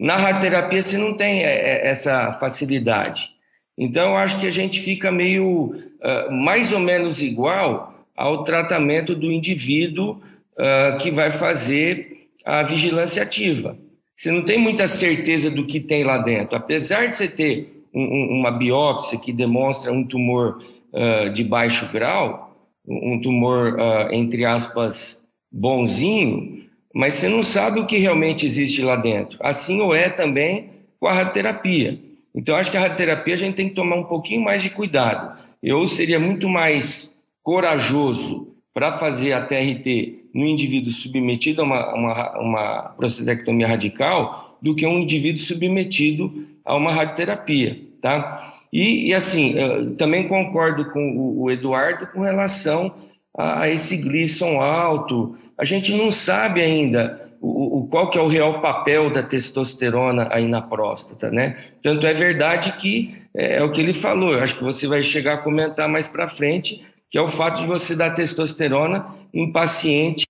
Na 0.00 0.16
radioterapia 0.16 0.82
você 0.82 0.98
não 0.98 1.16
tem 1.16 1.44
é, 1.44 1.46
é, 1.46 1.86
essa 1.86 2.32
facilidade. 2.32 3.30
Então, 3.78 4.02
eu 4.02 4.16
acho 4.16 4.40
que 4.40 4.48
a 4.48 4.50
gente 4.50 4.80
fica 4.80 5.12
meio 5.12 5.66
uh, 5.66 6.32
mais 6.32 6.72
ou 6.72 6.80
menos 6.80 7.22
igual 7.22 8.04
ao 8.16 8.42
tratamento 8.42 9.14
do 9.14 9.30
indivíduo 9.30 10.20
uh, 10.58 10.98
que 10.98 11.12
vai 11.12 11.30
fazer 11.30 12.30
a 12.44 12.64
vigilância 12.64 13.22
ativa. 13.22 13.78
Você 14.20 14.30
não 14.30 14.42
tem 14.42 14.58
muita 14.58 14.86
certeza 14.86 15.50
do 15.50 15.64
que 15.64 15.80
tem 15.80 16.04
lá 16.04 16.18
dentro. 16.18 16.54
Apesar 16.54 17.06
de 17.06 17.16
você 17.16 17.26
ter 17.26 17.86
um, 17.94 18.02
um, 18.02 18.38
uma 18.40 18.50
biópsia 18.50 19.18
que 19.18 19.32
demonstra 19.32 19.90
um 19.90 20.04
tumor 20.04 20.62
uh, 20.92 21.30
de 21.30 21.42
baixo 21.42 21.90
grau, 21.90 22.54
um 22.86 23.18
tumor, 23.18 23.78
uh, 23.78 24.12
entre 24.12 24.44
aspas, 24.44 25.24
bonzinho, 25.50 26.66
mas 26.94 27.14
você 27.14 27.30
não 27.30 27.42
sabe 27.42 27.80
o 27.80 27.86
que 27.86 27.96
realmente 27.96 28.44
existe 28.44 28.82
lá 28.82 28.94
dentro. 28.94 29.38
Assim 29.40 29.80
ou 29.80 29.94
é 29.94 30.10
também 30.10 30.68
com 31.00 31.06
a 31.06 31.14
radioterapia. 31.14 31.98
Então, 32.34 32.56
acho 32.56 32.70
que 32.70 32.76
a 32.76 32.80
radioterapia 32.80 33.32
a 33.32 33.38
gente 33.38 33.54
tem 33.54 33.70
que 33.70 33.74
tomar 33.74 33.96
um 33.96 34.04
pouquinho 34.04 34.42
mais 34.42 34.62
de 34.62 34.68
cuidado. 34.68 35.40
Eu 35.62 35.86
seria 35.86 36.20
muito 36.20 36.46
mais 36.46 37.24
corajoso 37.42 38.49
para 38.72 38.98
fazer 38.98 39.32
a 39.32 39.40
TRT 39.40 40.30
no 40.34 40.46
indivíduo 40.46 40.92
submetido 40.92 41.62
a 41.62 41.64
uma, 41.64 41.94
uma, 41.94 42.38
uma 42.38 42.82
prostatectomia 42.96 43.66
radical 43.66 44.58
do 44.62 44.74
que 44.74 44.86
um 44.86 44.98
indivíduo 44.98 45.42
submetido 45.42 46.46
a 46.64 46.76
uma 46.76 46.92
radioterapia, 46.92 47.80
tá? 48.00 48.54
E, 48.72 49.08
e 49.08 49.14
assim, 49.14 49.56
também 49.96 50.28
concordo 50.28 50.90
com 50.92 51.16
o 51.16 51.50
Eduardo 51.50 52.06
com 52.06 52.20
relação 52.20 52.94
a, 53.36 53.68
esse 53.68 53.96
Glisson 53.96 54.60
alto. 54.60 55.36
A 55.58 55.64
gente 55.64 55.92
não 55.92 56.10
sabe 56.10 56.60
ainda 56.60 57.30
o, 57.40 57.78
o, 57.78 57.86
qual 57.88 58.10
que 58.10 58.18
é 58.18 58.20
o 58.20 58.28
real 58.28 58.60
papel 58.60 59.10
da 59.10 59.22
testosterona 59.22 60.28
aí 60.30 60.46
na 60.46 60.60
próstata, 60.60 61.30
né? 61.30 61.56
Tanto 61.82 62.06
é 62.06 62.14
verdade 62.14 62.72
que 62.72 63.14
é, 63.34 63.56
é 63.56 63.62
o 63.62 63.70
que 63.70 63.80
ele 63.80 63.94
falou. 63.94 64.34
Eu 64.34 64.42
acho 64.42 64.56
que 64.56 64.64
você 64.64 64.86
vai 64.86 65.02
chegar 65.02 65.34
a 65.34 65.38
comentar 65.38 65.88
mais 65.88 66.06
para 66.06 66.28
frente, 66.28 66.84
que 67.10 67.18
é 67.18 67.20
o 67.20 67.28
fato 67.28 67.60
de 67.60 67.66
você 67.66 67.96
dar 67.96 68.10
testosterona 68.10 69.06
em 69.34 69.50
paciente 69.50 70.24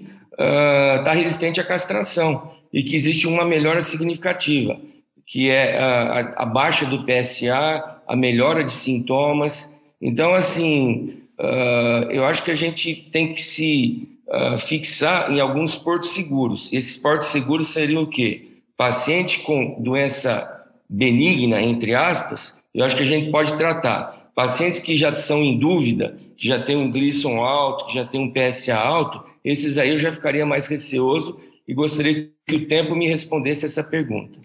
uh, 0.00 1.02
tá 1.04 1.12
resistente 1.12 1.60
à 1.60 1.64
castração 1.64 2.52
e 2.72 2.82
que 2.82 2.94
existe 2.94 3.26
uma 3.26 3.44
melhora 3.44 3.82
significativa 3.82 4.78
que 5.26 5.50
é 5.50 5.76
a, 5.76 6.34
a 6.36 6.46
baixa 6.46 6.86
do 6.86 7.04
PSA, 7.04 8.00
a 8.06 8.14
melhora 8.14 8.62
de 8.62 8.72
sintomas. 8.72 9.72
Então, 10.00 10.32
assim, 10.32 11.18
uh, 11.38 12.10
eu 12.10 12.24
acho 12.24 12.44
que 12.44 12.52
a 12.52 12.54
gente 12.54 12.94
tem 13.10 13.34
que 13.34 13.42
se 13.42 14.08
uh, 14.28 14.56
fixar 14.56 15.32
em 15.32 15.40
alguns 15.40 15.76
portos 15.76 16.10
seguros. 16.10 16.72
Esses 16.72 16.96
portos 16.96 17.28
seguros 17.28 17.68
seriam 17.68 18.04
o 18.04 18.06
quê? 18.06 18.60
Paciente 18.76 19.40
com 19.40 19.82
doença 19.82 20.48
benigna, 20.88 21.60
entre 21.60 21.94
aspas, 21.94 22.56
eu 22.72 22.84
acho 22.84 22.94
que 22.94 23.02
a 23.02 23.06
gente 23.06 23.30
pode 23.32 23.56
tratar. 23.56 24.30
Pacientes 24.34 24.78
que 24.78 24.94
já 24.94 25.14
são 25.16 25.42
em 25.42 25.58
dúvida, 25.58 26.16
que 26.36 26.46
já 26.46 26.62
tem 26.62 26.76
um 26.76 26.90
Gleason 26.90 27.38
alto, 27.40 27.86
que 27.86 27.94
já 27.94 28.04
tem 28.04 28.20
um 28.20 28.32
PSA 28.32 28.76
alto, 28.76 29.24
esses 29.44 29.78
aí 29.78 29.90
eu 29.90 29.98
já 29.98 30.12
ficaria 30.12 30.44
mais 30.44 30.66
receoso 30.66 31.40
e 31.66 31.74
gostaria 31.74 32.30
que 32.46 32.54
o 32.54 32.66
tempo 32.68 32.94
me 32.94 33.06
respondesse 33.06 33.64
essa 33.64 33.82
pergunta 33.82 34.38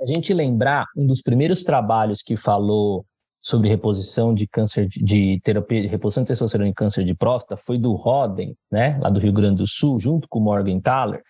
a 0.00 0.06
gente 0.06 0.32
lembrar 0.32 0.86
um 0.96 1.06
dos 1.06 1.20
primeiros 1.20 1.62
trabalhos 1.62 2.22
que 2.22 2.36
falou 2.36 3.04
sobre 3.42 3.68
reposição 3.68 4.34
de 4.34 4.46
câncer 4.46 4.86
de 4.88 5.40
terapia 5.42 5.88
reposição 5.88 6.22
de 6.22 6.28
testosterona 6.28 6.68
em 6.68 6.74
câncer 6.74 7.04
de 7.04 7.14
próstata 7.14 7.56
foi 7.56 7.78
do 7.78 7.92
Roden, 7.92 8.54
né, 8.70 8.98
lá 9.00 9.10
do 9.10 9.20
Rio 9.20 9.32
Grande 9.32 9.58
do 9.58 9.66
Sul, 9.66 9.98
junto 9.98 10.28
com 10.28 10.40
Morgan 10.40 10.80
Thaler. 10.80 11.22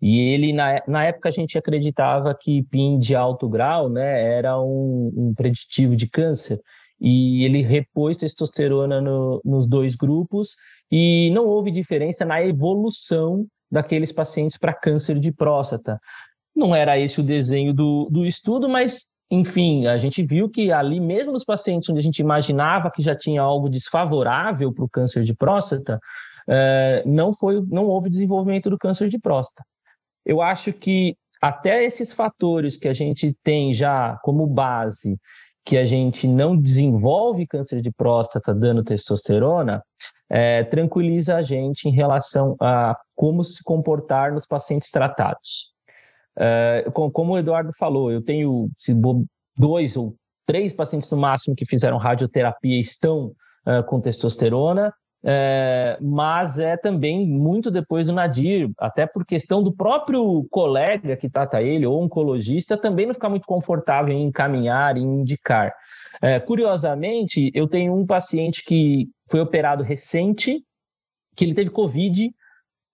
E 0.00 0.18
ele 0.32 0.52
na, 0.52 0.82
na 0.86 1.04
época 1.04 1.28
a 1.28 1.32
gente 1.32 1.58
acreditava 1.58 2.34
que 2.34 2.62
PIN 2.62 2.98
de 2.98 3.14
alto 3.14 3.48
grau, 3.48 3.90
né, 3.90 4.22
era 4.38 4.58
um, 4.58 5.12
um 5.14 5.34
preditivo 5.34 5.94
de 5.94 6.08
câncer. 6.08 6.60
E 7.00 7.44
ele 7.44 7.62
repôs 7.62 8.16
testosterona 8.16 9.00
no, 9.00 9.40
nos 9.44 9.66
dois 9.66 9.94
grupos 9.94 10.54
e 10.90 11.30
não 11.32 11.46
houve 11.46 11.70
diferença 11.70 12.24
na 12.24 12.42
evolução 12.42 13.46
daqueles 13.70 14.12
pacientes 14.12 14.58
para 14.58 14.74
câncer 14.74 15.18
de 15.18 15.32
próstata. 15.32 15.98
Não 16.54 16.74
era 16.74 16.98
esse 16.98 17.20
o 17.20 17.24
desenho 17.24 17.72
do, 17.72 18.08
do 18.10 18.26
estudo, 18.26 18.68
mas, 18.68 19.16
enfim, 19.30 19.86
a 19.86 19.96
gente 19.96 20.22
viu 20.22 20.48
que 20.48 20.72
ali, 20.72 21.00
mesmo 21.00 21.32
nos 21.32 21.44
pacientes 21.44 21.88
onde 21.88 22.00
a 22.00 22.02
gente 22.02 22.18
imaginava 22.18 22.90
que 22.90 23.02
já 23.02 23.14
tinha 23.14 23.40
algo 23.40 23.68
desfavorável 23.70 24.72
para 24.72 24.84
o 24.84 24.88
câncer 24.88 25.24
de 25.24 25.34
próstata, 25.34 25.98
é, 26.48 27.02
não, 27.06 27.32
foi, 27.32 27.64
não 27.68 27.86
houve 27.86 28.10
desenvolvimento 28.10 28.68
do 28.68 28.76
câncer 28.76 29.08
de 29.08 29.18
próstata. 29.18 29.64
Eu 30.26 30.42
acho 30.42 30.72
que 30.72 31.16
até 31.40 31.82
esses 31.84 32.12
fatores 32.12 32.76
que 32.76 32.88
a 32.88 32.92
gente 32.92 33.34
tem 33.42 33.72
já 33.72 34.18
como 34.22 34.46
base, 34.46 35.16
que 35.64 35.76
a 35.76 35.84
gente 35.84 36.26
não 36.26 36.56
desenvolve 36.56 37.46
câncer 37.46 37.80
de 37.80 37.90
próstata 37.90 38.54
dando 38.54 38.82
testosterona, 38.82 39.82
é, 40.28 40.64
tranquiliza 40.64 41.36
a 41.36 41.42
gente 41.42 41.88
em 41.88 41.92
relação 41.92 42.56
a 42.60 42.96
como 43.14 43.42
se 43.44 43.62
comportar 43.62 44.32
nos 44.32 44.46
pacientes 44.46 44.90
tratados. 44.90 45.72
Uh, 46.38 47.10
como 47.10 47.32
o 47.32 47.38
Eduardo 47.38 47.70
falou, 47.76 48.10
eu 48.10 48.22
tenho 48.22 48.70
dois 49.56 49.96
ou 49.96 50.14
três 50.46 50.72
pacientes 50.72 51.10
no 51.10 51.18
máximo 51.18 51.54
que 51.54 51.66
fizeram 51.66 51.98
radioterapia 51.98 52.76
e 52.76 52.80
estão 52.80 53.32
uh, 53.66 53.84
com 53.86 54.00
testosterona, 54.00 54.92
uh, 55.24 56.04
mas 56.04 56.58
é 56.58 56.76
também 56.76 57.26
muito 57.26 57.70
depois 57.70 58.06
do 58.06 58.12
Nadir, 58.12 58.70
até 58.78 59.06
por 59.06 59.24
questão 59.24 59.62
do 59.62 59.72
próprio 59.72 60.46
colega 60.50 61.16
que 61.16 61.28
trata 61.28 61.62
ele, 61.62 61.86
ou 61.86 62.02
oncologista, 62.02 62.76
também 62.76 63.06
não 63.06 63.14
ficar 63.14 63.28
muito 63.28 63.46
confortável 63.46 64.12
em 64.12 64.26
encaminhar, 64.26 64.96
em 64.96 65.20
indicar. 65.20 65.72
curiosamente, 66.46 67.50
eu 67.54 67.66
tenho 67.66 67.94
um 67.94 68.06
paciente 68.06 68.62
que 68.64 69.08
foi 69.30 69.40
operado 69.40 69.82
recente, 69.82 70.62
que 71.36 71.44
ele 71.44 71.54
teve 71.54 71.70
Covid, 71.70 72.30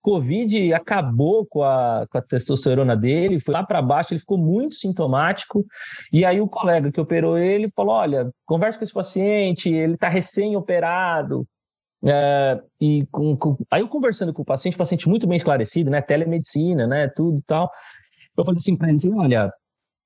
Covid 0.06 0.72
acabou 0.72 1.44
com 1.44 1.64
a, 1.64 2.06
com 2.08 2.16
a 2.16 2.22
testosterona 2.22 2.96
dele, 2.96 3.40
foi 3.40 3.52
lá 3.52 3.66
para 3.66 3.82
baixo, 3.82 4.14
ele 4.14 4.20
ficou 4.20 4.38
muito 4.38 4.76
sintomático. 4.76 5.66
E 6.12 6.24
aí 6.24 6.40
o 6.40 6.46
colega 6.46 6.92
que 6.92 7.00
operou 7.00 7.36
ele 7.36 7.68
falou: 7.74 7.96
olha, 7.96 8.30
conversa 8.44 8.78
com 8.78 8.84
esse 8.84 8.92
paciente, 8.92 9.68
ele 9.68 9.94
está 9.94 10.08
recém-operado. 10.08 11.44
É, 12.05 12.61
e 12.80 13.07
com, 13.11 13.36
com, 13.36 13.57
aí 13.70 13.80
eu 13.80 13.88
conversando 13.88 14.32
com 14.32 14.42
o 14.42 14.44
paciente, 14.44 14.76
paciente 14.76 15.09
muito 15.09 15.26
bem 15.26 15.36
esclarecido, 15.36 15.90
né? 15.90 16.01
Telemedicina, 16.01 16.86
né? 16.86 17.09
Tudo 17.09 17.38
e 17.38 17.42
tal. 17.42 17.70
Eu 18.36 18.44
falei 18.44 18.59
assim 18.59 18.76
para 18.76 18.88
ele: 18.88 18.97
assim, 18.97 19.14
olha, 19.18 19.53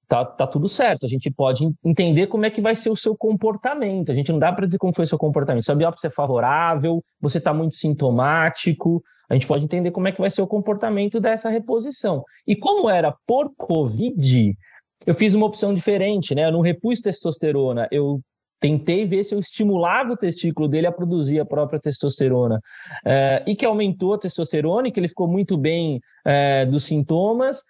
tá, 0.08 0.24
tá 0.24 0.46
tudo 0.46 0.68
certo. 0.68 1.06
A 1.06 1.08
gente 1.08 1.30
pode 1.30 1.68
entender 1.84 2.26
como 2.26 2.44
é 2.44 2.50
que 2.50 2.60
vai 2.60 2.74
ser 2.74 2.90
o 2.90 2.96
seu 2.96 3.16
comportamento. 3.16 4.10
A 4.10 4.14
gente 4.14 4.32
não 4.32 4.38
dá 4.38 4.52
para 4.52 4.66
dizer 4.66 4.78
como 4.78 4.94
foi 4.94 5.04
o 5.04 5.08
seu 5.08 5.18
comportamento. 5.18 5.64
Se 5.64 5.72
a 5.72 5.74
biópsia 5.74 6.08
é 6.08 6.10
favorável, 6.10 7.02
você 7.20 7.38
está 7.38 7.52
muito 7.52 7.74
sintomático, 7.76 9.02
a 9.28 9.34
gente 9.34 9.46
pode 9.46 9.64
entender 9.64 9.92
como 9.92 10.08
é 10.08 10.12
que 10.12 10.20
vai 10.20 10.28
ser 10.28 10.42
o 10.42 10.46
comportamento 10.46 11.20
dessa 11.20 11.48
reposição. 11.48 12.24
E 12.46 12.56
como 12.56 12.90
era 12.90 13.14
por 13.26 13.52
Covid, 13.56 14.56
eu 15.06 15.14
fiz 15.14 15.34
uma 15.34 15.46
opção 15.46 15.72
diferente, 15.72 16.34
né? 16.34 16.46
Eu 16.46 16.52
não 16.52 16.60
repus 16.60 17.00
testosterona, 17.00 17.88
eu 17.92 18.20
tentei 18.60 19.06
ver 19.06 19.24
se 19.24 19.34
eu 19.34 19.40
estimulava 19.40 20.12
o 20.12 20.16
testículo 20.16 20.68
dele 20.68 20.86
a 20.86 20.92
produzir 20.92 21.40
a 21.40 21.44
própria 21.44 21.80
testosterona. 21.80 22.60
É, 23.04 23.42
e 23.46 23.56
que 23.56 23.64
aumentou 23.64 24.14
a 24.14 24.18
testosterona 24.18 24.88
e 24.88 24.92
que 24.92 25.00
ele 25.00 25.08
ficou 25.08 25.26
muito 25.26 25.56
bem 25.56 26.00
é, 26.24 26.66
dos 26.66 26.84
sintomas 26.84 27.62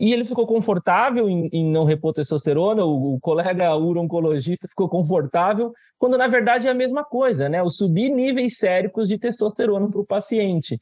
e 0.00 0.12
ele 0.12 0.24
ficou 0.24 0.46
confortável 0.46 1.28
em, 1.28 1.48
em 1.52 1.70
não 1.70 1.84
repor 1.84 2.12
testosterona, 2.12 2.84
o, 2.84 3.14
o 3.14 3.20
colega 3.20 3.74
uro-oncologista 3.74 4.68
ficou 4.68 4.88
confortável, 4.88 5.72
quando 5.98 6.16
na 6.16 6.28
verdade 6.28 6.68
é 6.68 6.70
a 6.70 6.74
mesma 6.74 7.04
coisa, 7.04 7.48
né? 7.48 7.60
O 7.62 7.68
subir 7.68 8.08
níveis 8.08 8.58
séricos 8.58 9.08
de 9.08 9.18
testosterona 9.18 9.90
para 9.90 10.00
o 10.00 10.06
paciente. 10.06 10.74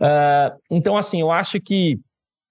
Uh, 0.00 0.58
então, 0.70 0.98
assim, 0.98 1.20
eu 1.20 1.30
acho 1.30 1.58
que 1.60 1.98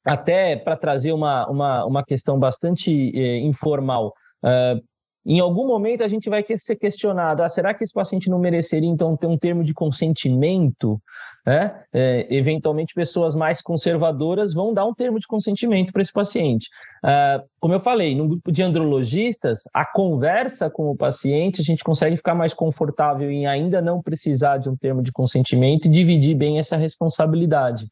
até 0.03 0.55
para 0.55 0.75
trazer 0.75 1.11
uma, 1.11 1.47
uma, 1.49 1.85
uma 1.85 2.03
questão 2.03 2.39
bastante 2.39 3.11
eh, 3.13 3.39
informal, 3.39 4.13
uh, 4.43 4.81
em 5.30 5.41
algum 5.41 5.67
momento 5.67 6.03
a 6.03 6.07
gente 6.07 6.30
vai 6.30 6.45
ser 6.57 6.78
questionado: 6.78 7.43
ah, 7.43 7.49
será 7.49 7.73
que 7.73 7.84
esse 7.84 7.93
paciente 7.93 8.30
não 8.30 8.39
mereceria 8.39 8.89
então 8.89 9.17
ter 9.17 9.28
um 9.28 9.38
termo 9.38 9.61
de 9.61 9.73
consentimento? 9.73 11.01
É? 11.45 11.71
É, 11.93 12.28
eventualmente, 12.30 12.93
pessoas 12.93 13.34
mais 13.34 13.61
conservadoras 13.61 14.53
vão 14.53 14.73
dar 14.73 14.86
um 14.86 14.93
termo 14.93 15.17
de 15.17 15.25
consentimento 15.25 15.93
para 15.93 16.01
esse 16.01 16.11
paciente. 16.11 16.69
Ah, 17.03 17.41
como 17.59 17.73
eu 17.73 17.80
falei, 17.80 18.15
no 18.15 18.28
grupo 18.28 18.51
de 18.51 18.63
andrologistas, 18.63 19.63
a 19.73 19.86
conversa 19.86 20.69
com 20.69 20.89
o 20.89 20.95
paciente, 20.95 21.61
a 21.61 21.63
gente 21.63 21.84
consegue 21.84 22.15
ficar 22.15 22.36
mais 22.36 22.53
confortável 22.53 23.30
em 23.30 23.45
ainda 23.47 23.82
não 23.82 24.01
precisar 24.01 24.57
de 24.57 24.69
um 24.69 24.75
termo 24.78 25.01
de 25.01 25.11
consentimento 25.11 25.88
e 25.88 25.91
dividir 25.91 26.36
bem 26.36 26.57
essa 26.57 26.78
responsabilidade. 26.78 27.88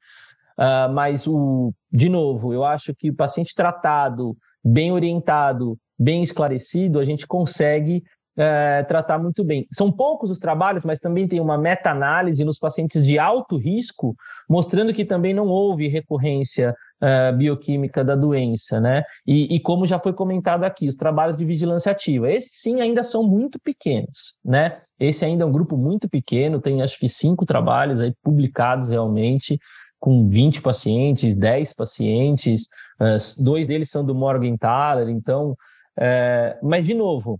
Ah, 0.57 0.89
mas, 0.89 1.27
o, 1.27 1.73
de 1.91 2.07
novo, 2.07 2.53
eu 2.53 2.63
acho 2.63 2.93
que 2.95 3.09
o 3.09 3.15
paciente 3.15 3.53
tratado, 3.53 4.37
bem 4.63 4.91
orientado, 4.91 5.77
bem 5.97 6.21
esclarecido, 6.21 6.99
a 6.99 7.05
gente 7.05 7.25
consegue 7.25 8.03
é, 8.37 8.83
tratar 8.83 9.17
muito 9.17 9.43
bem. 9.43 9.65
São 9.71 9.91
poucos 9.91 10.29
os 10.29 10.39
trabalhos, 10.39 10.83
mas 10.83 10.99
também 10.99 11.27
tem 11.27 11.39
uma 11.39 11.57
meta-análise 11.57 12.43
nos 12.43 12.59
pacientes 12.59 13.03
de 13.03 13.17
alto 13.17 13.57
risco, 13.57 14.15
mostrando 14.49 14.93
que 14.93 15.05
também 15.05 15.33
não 15.33 15.47
houve 15.47 15.87
recorrência 15.87 16.75
é, 17.01 17.31
bioquímica 17.31 18.03
da 18.03 18.15
doença, 18.15 18.79
né? 18.79 19.03
E, 19.25 19.55
e, 19.55 19.59
como 19.59 19.85
já 19.85 19.99
foi 19.99 20.13
comentado 20.13 20.63
aqui, 20.63 20.87
os 20.87 20.95
trabalhos 20.95 21.37
de 21.37 21.45
vigilância 21.45 21.91
ativa, 21.91 22.31
esses 22.31 22.61
sim 22.61 22.81
ainda 22.81 23.03
são 23.03 23.23
muito 23.23 23.59
pequenos, 23.59 24.37
né? 24.43 24.81
Esse 24.99 25.25
ainda 25.25 25.43
é 25.43 25.47
um 25.47 25.51
grupo 25.51 25.75
muito 25.75 26.09
pequeno, 26.09 26.61
tem 26.61 26.81
acho 26.81 26.97
que 26.97 27.09
cinco 27.09 27.45
trabalhos 27.45 27.99
aí 27.99 28.13
publicados 28.23 28.87
realmente, 28.87 29.59
com 29.99 30.29
20 30.29 30.61
pacientes, 30.61 31.35
10 31.35 31.73
pacientes, 31.73 32.67
é, 32.99 33.17
dois 33.39 33.67
deles 33.67 33.89
são 33.89 34.05
do 34.05 34.15
Morgan 34.15 34.55
Thaler, 34.55 35.09
então 35.09 35.55
é, 35.97 36.57
mas, 36.61 36.85
de 36.85 36.93
novo, 36.93 37.39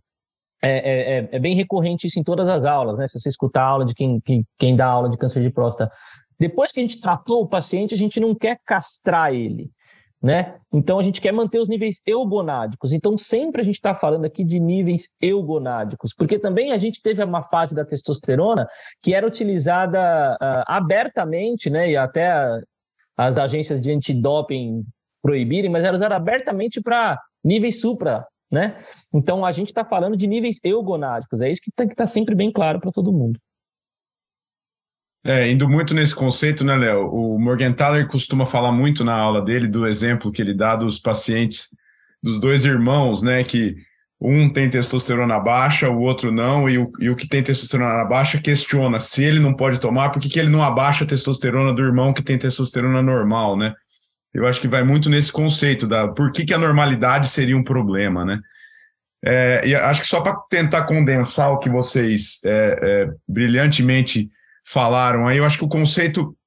é, 0.61 0.69
é, 0.69 1.17
é, 1.17 1.29
é, 1.31 1.39
bem 1.39 1.55
recorrente 1.55 2.07
isso 2.07 2.19
em 2.19 2.23
todas 2.23 2.47
as 2.47 2.65
aulas, 2.65 2.97
né? 2.97 3.07
Se 3.07 3.19
você 3.19 3.29
escutar 3.29 3.63
a 3.63 3.67
aula 3.67 3.85
de 3.85 3.93
quem, 3.93 4.19
quem, 4.21 4.45
quem 4.57 4.75
dá 4.75 4.87
aula 4.87 5.09
de 5.09 5.17
câncer 5.17 5.41
de 5.41 5.49
próstata, 5.49 5.91
depois 6.39 6.71
que 6.71 6.79
a 6.79 6.83
gente 6.83 6.99
tratou 6.99 7.41
o 7.41 7.47
paciente, 7.47 7.93
a 7.93 7.97
gente 7.97 8.19
não 8.19 8.33
quer 8.33 8.59
castrar 8.65 9.33
ele, 9.33 9.69
né? 10.21 10.55
Então 10.73 10.97
a 10.97 11.03
gente 11.03 11.21
quer 11.21 11.31
manter 11.31 11.59
os 11.59 11.69
níveis 11.69 12.01
eugonádicos. 12.05 12.91
Então 12.93 13.17
sempre 13.17 13.61
a 13.61 13.63
gente 13.65 13.75
está 13.75 13.93
falando 13.93 14.25
aqui 14.25 14.43
de 14.43 14.59
níveis 14.59 15.09
eugonádicos, 15.21 16.13
porque 16.17 16.39
também 16.39 16.71
a 16.71 16.77
gente 16.77 17.01
teve 17.01 17.23
uma 17.23 17.43
fase 17.43 17.75
da 17.75 17.85
testosterona 17.85 18.67
que 19.01 19.13
era 19.13 19.27
utilizada 19.27 20.35
uh, 20.41 20.63
abertamente, 20.65 21.69
né? 21.69 21.91
E 21.91 21.97
até 21.97 22.31
a, 22.31 22.59
as 23.17 23.37
agências 23.37 23.79
de 23.79 23.91
antidoping 23.91 24.83
proibirem, 25.21 25.69
mas 25.69 25.83
era 25.83 25.95
usada 25.95 26.15
abertamente 26.15 26.81
para 26.81 27.19
níveis 27.43 27.79
supra 27.79 28.25
né? 28.55 28.77
Então 29.13 29.45
a 29.45 29.51
gente 29.51 29.67
está 29.67 29.83
falando 29.83 30.15
de 30.15 30.25
níveis 30.25 30.59
eugonádicos, 30.63 31.41
é 31.41 31.51
isso 31.51 31.61
que 31.61 31.71
tem 31.75 31.87
que 31.87 31.93
estar 31.93 32.05
tá 32.05 32.09
sempre 32.09 32.33
bem 32.33 32.51
claro 32.51 32.79
para 32.79 32.91
todo 32.91 33.11
mundo. 33.11 33.37
É, 35.23 35.51
indo 35.51 35.67
muito 35.67 35.93
nesse 35.93 36.13
conceito, 36.13 36.63
né, 36.63 36.75
Léo? 36.75 37.09
O 37.11 37.39
Morgenthaler 37.39 38.07
costuma 38.07 38.45
falar 38.45 38.71
muito 38.71 39.03
na 39.03 39.15
aula 39.15 39.41
dele 39.41 39.67
do 39.67 39.85
exemplo 39.85 40.31
que 40.31 40.41
ele 40.41 40.53
dá 40.53 40.75
dos 40.75 40.99
pacientes, 40.99 41.67
dos 42.21 42.39
dois 42.39 42.63
irmãos, 42.63 43.23
né, 43.23 43.43
que 43.43 43.75
um 44.21 44.47
tem 44.51 44.69
testosterona 44.69 45.39
baixa, 45.39 45.89
o 45.89 45.99
outro 45.99 46.31
não, 46.31 46.69
e 46.69 46.77
o, 46.77 46.91
e 46.99 47.09
o 47.09 47.15
que 47.15 47.27
tem 47.27 47.43
testosterona 47.43 48.05
baixa 48.05 48.39
questiona 48.39 48.99
se 48.99 49.23
ele 49.23 49.39
não 49.39 49.53
pode 49.53 49.79
tomar, 49.79 50.09
por 50.09 50.21
que 50.21 50.39
ele 50.39 50.49
não 50.49 50.63
abaixa 50.63 51.03
a 51.03 51.07
testosterona 51.07 51.73
do 51.73 51.81
irmão 51.81 52.13
que 52.13 52.23
tem 52.23 52.37
testosterona 52.37 53.01
normal, 53.01 53.57
né? 53.57 53.73
Eu 54.35 54.45
acho 54.45 54.59
que 54.59 54.67
vai 54.67 54.83
muito 54.83 55.09
nesse 55.09 55.31
conceito 55.31 55.87
da 55.87 56.09
por 56.09 56.29
que, 56.31 56.43
que 56.43 56.53
a 56.53 56.57
normalidade 56.57 57.29
seria 57.29 57.55
um 57.55 57.63
problema, 57.63 58.25
né? 58.25 58.41
É, 59.23 59.61
e 59.65 59.73
acho 59.73 60.01
que 60.01 60.07
só 60.07 60.19
para 60.19 60.35
tentar 60.49 60.83
condensar 60.83 61.51
o 61.51 61.57
que 61.57 61.69
vocês 61.69 62.39
é, 62.43 62.79
é, 62.81 63.13
brilhantemente 63.27 64.29
falaram 64.63 65.25
aí, 65.25 65.37
eu 65.37 65.45
acho 65.45 65.57
que 65.57 65.63
o 65.63 65.69
conceito 65.69 66.37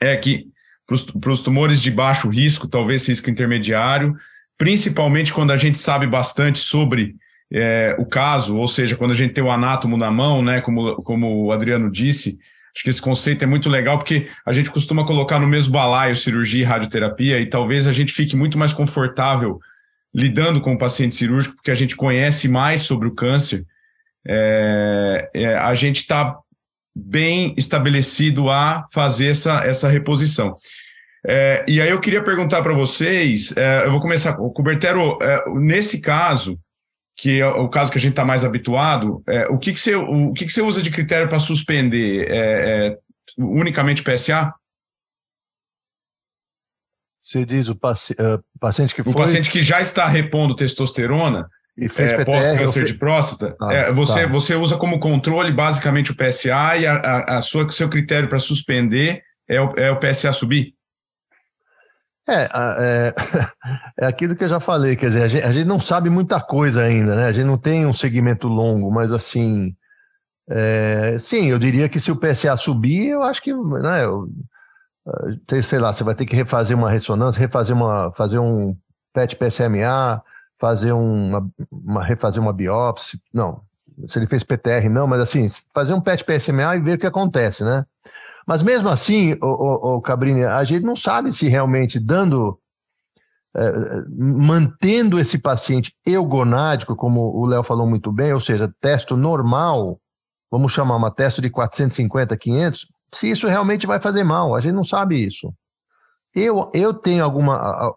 é 0.00 0.16
que 0.16 0.46
para 0.86 1.32
os 1.32 1.40
tumores 1.40 1.80
de 1.80 1.90
baixo 1.90 2.28
risco, 2.28 2.68
talvez 2.68 3.08
risco 3.08 3.30
intermediário, 3.30 4.14
principalmente 4.58 5.32
quando 5.32 5.50
a 5.50 5.56
gente 5.56 5.78
sabe 5.78 6.06
bastante 6.06 6.58
sobre 6.58 7.16
é, 7.50 7.96
o 7.98 8.04
caso, 8.04 8.56
ou 8.58 8.68
seja, 8.68 8.96
quando 8.96 9.12
a 9.12 9.16
gente 9.16 9.32
tem 9.32 9.42
o 9.42 9.50
anátomo 9.50 9.96
na 9.96 10.10
mão, 10.10 10.42
né, 10.42 10.60
como, 10.60 10.96
como 10.96 11.46
o 11.46 11.52
Adriano 11.52 11.90
disse, 11.90 12.38
Acho 12.74 12.84
que 12.84 12.90
esse 12.90 13.02
conceito 13.02 13.42
é 13.42 13.46
muito 13.46 13.68
legal 13.68 13.98
porque 13.98 14.28
a 14.46 14.52
gente 14.52 14.70
costuma 14.70 15.04
colocar 15.04 15.38
no 15.38 15.46
mesmo 15.46 15.72
balaio 15.72 16.14
cirurgia 16.14 16.62
e 16.62 16.64
radioterapia 16.64 17.40
e 17.40 17.46
talvez 17.46 17.86
a 17.86 17.92
gente 17.92 18.12
fique 18.12 18.36
muito 18.36 18.58
mais 18.58 18.72
confortável 18.72 19.58
lidando 20.14 20.60
com 20.60 20.74
o 20.74 20.78
paciente 20.78 21.14
cirúrgico 21.14 21.56
porque 21.56 21.70
a 21.70 21.74
gente 21.74 21.96
conhece 21.96 22.48
mais 22.48 22.82
sobre 22.82 23.08
o 23.08 23.14
câncer. 23.14 23.64
É, 24.26 25.30
é, 25.34 25.56
a 25.56 25.74
gente 25.74 25.98
está 25.98 26.36
bem 26.94 27.54
estabelecido 27.56 28.50
a 28.50 28.86
fazer 28.92 29.28
essa, 29.28 29.64
essa 29.64 29.88
reposição. 29.88 30.56
É, 31.26 31.64
e 31.68 31.80
aí 31.80 31.90
eu 31.90 32.00
queria 32.00 32.22
perguntar 32.22 32.62
para 32.62 32.72
vocês, 32.72 33.54
é, 33.56 33.84
eu 33.84 33.90
vou 33.90 34.00
começar 34.00 34.34
com 34.34 34.44
o 34.44 34.52
Cubertero, 34.52 35.18
é, 35.20 35.44
nesse 35.50 36.00
caso, 36.00 36.58
que 37.20 37.38
é 37.38 37.46
o 37.46 37.68
caso 37.68 37.92
que 37.92 37.98
a 37.98 38.00
gente 38.00 38.12
está 38.12 38.24
mais 38.24 38.46
habituado, 38.46 39.22
é, 39.28 39.46
o, 39.48 39.58
que, 39.58 39.74
que, 39.74 39.78
você, 39.78 39.94
o 39.94 40.32
que, 40.32 40.46
que 40.46 40.50
você 40.50 40.62
usa 40.62 40.82
de 40.82 40.90
critério 40.90 41.28
para 41.28 41.38
suspender? 41.38 42.26
É, 42.30 42.86
é, 42.86 42.98
unicamente 43.36 44.02
PSA? 44.02 44.54
Você 47.20 47.44
diz 47.44 47.68
o 47.68 47.76
paci 47.76 48.14
uh, 48.14 48.42
paciente 48.58 48.94
que 48.94 49.04
foi... 49.04 49.12
O 49.12 49.16
paciente 49.16 49.50
que 49.50 49.60
já 49.60 49.82
está 49.82 50.08
repondo 50.08 50.56
testosterona 50.56 51.46
é, 51.78 52.24
pós-câncer 52.24 52.86
de 52.86 52.94
próstata, 52.94 53.54
ah, 53.60 53.70
é, 53.70 53.92
você, 53.92 54.22
tá. 54.22 54.26
você 54.26 54.54
usa 54.54 54.78
como 54.78 54.98
controle 54.98 55.52
basicamente 55.52 56.12
o 56.12 56.16
PSA 56.16 56.78
e 56.78 56.86
a, 56.86 56.94
a, 56.94 57.36
a 57.36 57.40
sua, 57.42 57.70
seu 57.70 57.90
critério 57.90 58.30
para 58.30 58.38
suspender 58.38 59.22
é 59.46 59.60
o, 59.60 59.74
é 59.76 59.90
o 59.90 60.00
PSA 60.00 60.32
subir? 60.32 60.74
É, 62.30 62.48
é, 62.78 63.14
é, 64.04 64.06
aquilo 64.06 64.36
que 64.36 64.44
eu 64.44 64.48
já 64.48 64.60
falei, 64.60 64.94
quer 64.94 65.08
dizer, 65.08 65.22
a 65.22 65.28
gente, 65.28 65.44
a 65.44 65.52
gente, 65.52 65.66
não 65.66 65.80
sabe 65.80 66.08
muita 66.08 66.40
coisa 66.40 66.82
ainda, 66.82 67.16
né? 67.16 67.26
A 67.26 67.32
gente 67.32 67.46
não 67.46 67.58
tem 67.58 67.84
um 67.86 67.92
segmento 67.92 68.46
longo, 68.46 68.90
mas 68.90 69.12
assim, 69.12 69.74
é, 70.48 71.18
sim, 71.18 71.46
eu 71.46 71.58
diria 71.58 71.88
que 71.88 72.00
se 72.00 72.12
o 72.12 72.16
PSA 72.16 72.56
subir, 72.56 73.08
eu 73.08 73.22
acho 73.22 73.42
que, 73.42 73.52
né, 73.52 74.04
eu, 74.04 74.28
sei 75.62 75.78
lá, 75.78 75.92
você 75.92 76.04
vai 76.04 76.14
ter 76.14 76.26
que 76.26 76.36
refazer 76.36 76.76
uma 76.76 76.90
ressonância, 76.90 77.40
refazer 77.40 77.74
uma, 77.74 78.12
fazer 78.12 78.38
um 78.38 78.76
PET 79.12 79.36
PSMA, 79.36 80.22
fazer 80.58 80.92
uma, 80.92 81.50
uma 81.70 82.04
refazer 82.04 82.40
uma 82.40 82.52
biópsia, 82.52 83.18
não, 83.32 83.62
se 84.06 84.18
ele 84.18 84.26
fez 84.26 84.44
PTR 84.44 84.88
não, 84.88 85.06
mas 85.06 85.20
assim, 85.20 85.50
fazer 85.74 85.94
um 85.94 86.00
PET 86.00 86.24
PSMA 86.24 86.76
e 86.76 86.80
ver 86.80 86.94
o 86.94 86.98
que 86.98 87.06
acontece, 87.06 87.64
né? 87.64 87.84
Mas 88.46 88.62
mesmo 88.62 88.88
assim, 88.88 89.34
o, 89.40 89.96
o, 89.96 90.00
Cabrini, 90.00 90.44
a 90.44 90.64
gente 90.64 90.84
não 90.84 90.96
sabe 90.96 91.32
se 91.32 91.48
realmente 91.48 91.98
dando, 91.98 92.58
é, 93.54 93.72
mantendo 94.18 95.18
esse 95.18 95.38
paciente 95.38 95.94
eugonádico, 96.04 96.96
como 96.96 97.20
o 97.20 97.46
Léo 97.46 97.62
falou 97.62 97.86
muito 97.86 98.10
bem, 98.12 98.32
ou 98.32 98.40
seja, 98.40 98.72
testo 98.80 99.16
normal, 99.16 100.00
vamos 100.50 100.72
chamar 100.72 100.96
uma 100.96 101.10
testo 101.10 101.40
de 101.40 101.50
450, 101.50 102.36
500, 102.36 102.86
se 103.14 103.30
isso 103.30 103.46
realmente 103.46 103.86
vai 103.86 104.00
fazer 104.00 104.24
mal. 104.24 104.54
A 104.54 104.60
gente 104.60 104.74
não 104.74 104.84
sabe 104.84 105.24
isso. 105.24 105.52
Eu, 106.34 106.70
eu 106.72 106.94
tenho 106.94 107.24
alguma, 107.24 107.94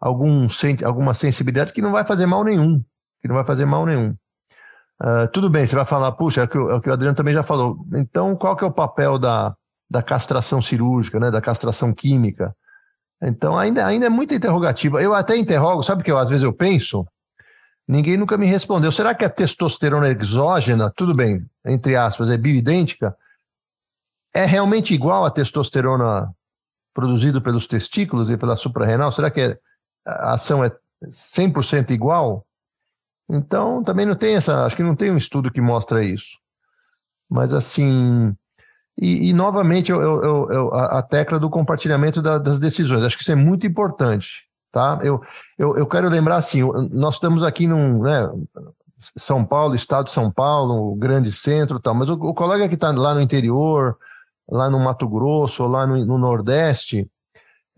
algum, 0.00 0.48
alguma 0.84 1.14
sensibilidade 1.14 1.72
que 1.72 1.82
não 1.82 1.92
vai 1.92 2.04
fazer 2.04 2.26
mal 2.26 2.44
nenhum. 2.44 2.82
Que 3.20 3.28
não 3.28 3.34
vai 3.34 3.44
fazer 3.44 3.64
mal 3.64 3.86
nenhum. 3.86 4.16
Uh, 5.00 5.28
tudo 5.32 5.48
bem, 5.48 5.64
você 5.64 5.76
vai 5.76 5.84
falar, 5.84 6.10
puxa, 6.12 6.42
é 6.42 6.44
é 6.44 6.74
o 6.74 6.80
que 6.80 6.90
o 6.90 6.92
Adriano 6.92 7.16
também 7.16 7.34
já 7.34 7.44
falou. 7.44 7.78
Então, 7.94 8.34
qual 8.34 8.56
que 8.56 8.64
é 8.64 8.66
o 8.66 8.72
papel 8.72 9.16
da, 9.16 9.54
da 9.90 10.02
castração 10.02 10.60
cirúrgica, 10.60 11.18
né, 11.18 11.30
da 11.30 11.40
castração 11.40 11.94
química. 11.94 12.54
Então, 13.22 13.58
ainda, 13.58 13.86
ainda 13.86 14.06
é 14.06 14.08
muita 14.08 14.34
interrogativa. 14.34 15.02
Eu 15.02 15.14
até 15.14 15.36
interrogo, 15.36 15.82
sabe 15.82 16.02
o 16.02 16.04
que 16.04 16.10
eu, 16.10 16.18
às 16.18 16.30
vezes 16.30 16.44
eu 16.44 16.52
penso? 16.52 17.06
Ninguém 17.86 18.16
nunca 18.16 18.36
me 18.36 18.46
respondeu. 18.46 18.92
Será 18.92 19.14
que 19.14 19.24
a 19.24 19.30
testosterona 19.30 20.10
exógena, 20.10 20.92
tudo 20.94 21.14
bem, 21.14 21.44
entre 21.66 21.96
aspas, 21.96 22.28
é 22.28 22.36
bioidêntica? 22.36 23.16
É 24.34 24.44
realmente 24.44 24.92
igual 24.92 25.24
à 25.24 25.30
testosterona 25.30 26.30
produzida 26.92 27.40
pelos 27.40 27.66
testículos 27.66 28.28
e 28.28 28.36
pela 28.36 28.56
suprarrenal? 28.56 29.10
Será 29.10 29.30
que 29.30 29.40
é, 29.40 29.58
a 30.06 30.34
ação 30.34 30.62
é 30.62 30.70
100% 31.34 31.90
igual? 31.90 32.46
Então, 33.28 33.82
também 33.82 34.04
não 34.04 34.14
tem 34.14 34.36
essa, 34.36 34.64
acho 34.64 34.76
que 34.76 34.82
não 34.82 34.94
tem 34.94 35.10
um 35.10 35.16
estudo 35.16 35.50
que 35.50 35.60
mostra 35.60 36.04
isso. 36.04 36.36
Mas 37.28 37.52
assim, 37.52 38.34
e, 39.00 39.28
e 39.28 39.32
novamente, 39.32 39.92
eu, 39.92 40.00
eu, 40.00 40.50
eu, 40.50 40.74
a, 40.74 41.00
tecla 41.02 41.38
do 41.38 41.48
compartilhamento 41.48 42.20
da, 42.20 42.36
das 42.36 42.58
decisões. 42.58 43.04
Acho 43.04 43.16
que 43.16 43.22
isso 43.22 43.30
é 43.30 43.36
muito 43.36 43.64
importante. 43.64 44.42
Tá? 44.72 44.98
Eu, 45.02 45.22
eu, 45.56 45.86
quero 45.86 46.08
lembrar 46.08 46.36
assim: 46.36 46.62
nós 46.90 47.14
estamos 47.14 47.44
aqui 47.44 47.68
num. 47.68 48.02
Né, 48.02 48.28
São 49.16 49.44
Paulo, 49.44 49.76
estado 49.76 50.06
de 50.06 50.12
São 50.12 50.32
Paulo, 50.32 50.96
grande 50.96 51.30
centro 51.30 51.78
tal, 51.78 51.94
mas 51.94 52.08
o, 52.08 52.14
o 52.14 52.34
colega 52.34 52.68
que 52.68 52.74
está 52.74 52.90
lá 52.90 53.14
no 53.14 53.20
interior, 53.20 53.96
lá 54.50 54.68
no 54.68 54.80
Mato 54.80 55.08
Grosso, 55.08 55.64
lá 55.66 55.86
no, 55.86 56.04
no 56.04 56.18
Nordeste, 56.18 57.08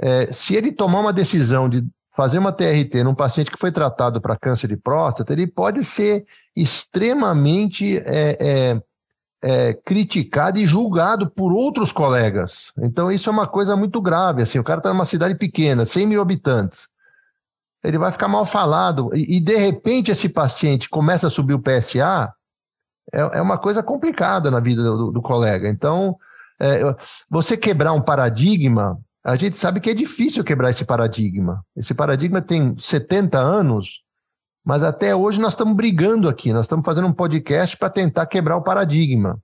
é, 0.01 0.33
se 0.33 0.57
ele 0.57 0.73
tomar 0.73 1.01
uma 1.01 1.13
decisão 1.13 1.69
de 1.69 1.87
fazer 2.17 2.39
uma 2.39 2.51
TRT 2.53 3.05
num 3.05 3.15
paciente 3.15 3.51
que 3.51 3.61
foi 3.61 3.71
tratado 3.71 4.21
para 4.23 4.39
câncer 4.39 4.69
de 4.69 4.77
próstata, 4.77 5.35
ele 5.35 5.47
pode 5.47 5.85
ser 5.85 6.25
extremamente 6.57 7.99
é, 7.99 8.37
é, 8.41 8.83
é, 9.43 9.73
criticado 9.73 10.59
e 10.59 10.67
julgado 10.67 11.29
por 11.31 11.53
outros 11.53 11.93
colegas. 11.93 12.73
Então, 12.79 13.11
isso 13.11 13.29
é 13.29 13.33
uma 13.33 13.47
coisa 13.47 13.77
muito 13.77 14.01
grave. 14.01 14.43
Assim, 14.43 14.59
o 14.59 14.65
cara 14.65 14.79
está 14.79 14.91
numa 14.91 15.07
cidade 15.07 15.35
pequena, 15.35 15.87
100 15.87 16.07
mil 16.07 16.21
habitantes. 16.21 16.89
Ele 17.83 17.99
vai 17.99 18.13
ficar 18.13 18.29
mal 18.29 18.45
falado. 18.45 19.11
E, 19.15 19.37
e 19.37 19.41
de 19.41 19.57
repente, 19.57 20.11
esse 20.11 20.29
paciente 20.29 20.89
começa 20.89 21.29
a 21.29 21.31
subir 21.31 21.55
o 21.55 21.63
PSA, 21.63 22.33
é, 23.13 23.21
é 23.39 23.43
uma 23.43 23.59
coisa 23.59 23.83
complicada 23.83 24.51
na 24.51 24.61
vida 24.61 24.83
do, 24.83 25.11
do 25.11 25.23
colega. 25.23 25.69
Então, 25.69 26.17
é, 26.61 26.95
você 27.29 27.57
quebrar 27.57 27.93
um 27.93 28.03
paradigma, 28.03 28.99
a 29.25 29.37
gente 29.37 29.57
sabe 29.57 29.81
que 29.81 29.91
é 29.91 29.95
difícil 29.95 30.45
quebrar 30.45 30.71
esse 30.71 30.85
paradigma. 30.85 31.65
Esse 31.75 31.95
paradigma 31.95 32.43
tem 32.43 32.77
70 32.79 33.39
anos, 33.39 34.03
mas 34.65 34.83
até 34.83 35.15
hoje 35.15 35.41
nós 35.41 35.53
estamos 35.53 35.75
brigando 35.75 36.29
aqui, 36.29 36.53
nós 36.53 36.65
estamos 36.65 36.85
fazendo 36.85 37.07
um 37.07 37.13
podcast 37.13 37.77
para 37.77 37.91
tentar 37.91 38.27
quebrar 38.27 38.57
o 38.57 38.63
paradigma. 38.63 39.39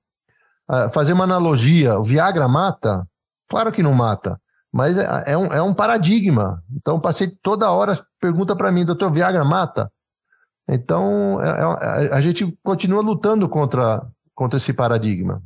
Uh, 0.68 0.92
fazer 0.92 1.12
uma 1.12 1.24
analogia, 1.24 1.98
o 1.98 2.02
Viagra 2.02 2.48
mata? 2.48 3.06
Claro 3.48 3.70
que 3.70 3.82
não 3.82 3.94
mata, 3.94 4.40
mas 4.72 4.98
é, 4.98 5.32
é, 5.32 5.38
um, 5.38 5.46
é 5.46 5.62
um 5.62 5.72
paradigma. 5.72 6.62
Então 6.74 7.00
paciente 7.00 7.38
toda 7.40 7.70
hora 7.70 8.04
pergunta 8.20 8.56
para 8.56 8.72
mim, 8.72 8.84
doutor, 8.84 9.12
Viagra 9.12 9.44
mata? 9.44 9.90
Então, 10.68 11.40
é, 11.40 12.06
é, 12.06 12.14
a 12.14 12.20
gente 12.20 12.56
continua 12.62 13.00
lutando 13.00 13.48
contra, 13.48 14.04
contra 14.34 14.56
esse 14.56 14.72
paradigma. 14.72 15.42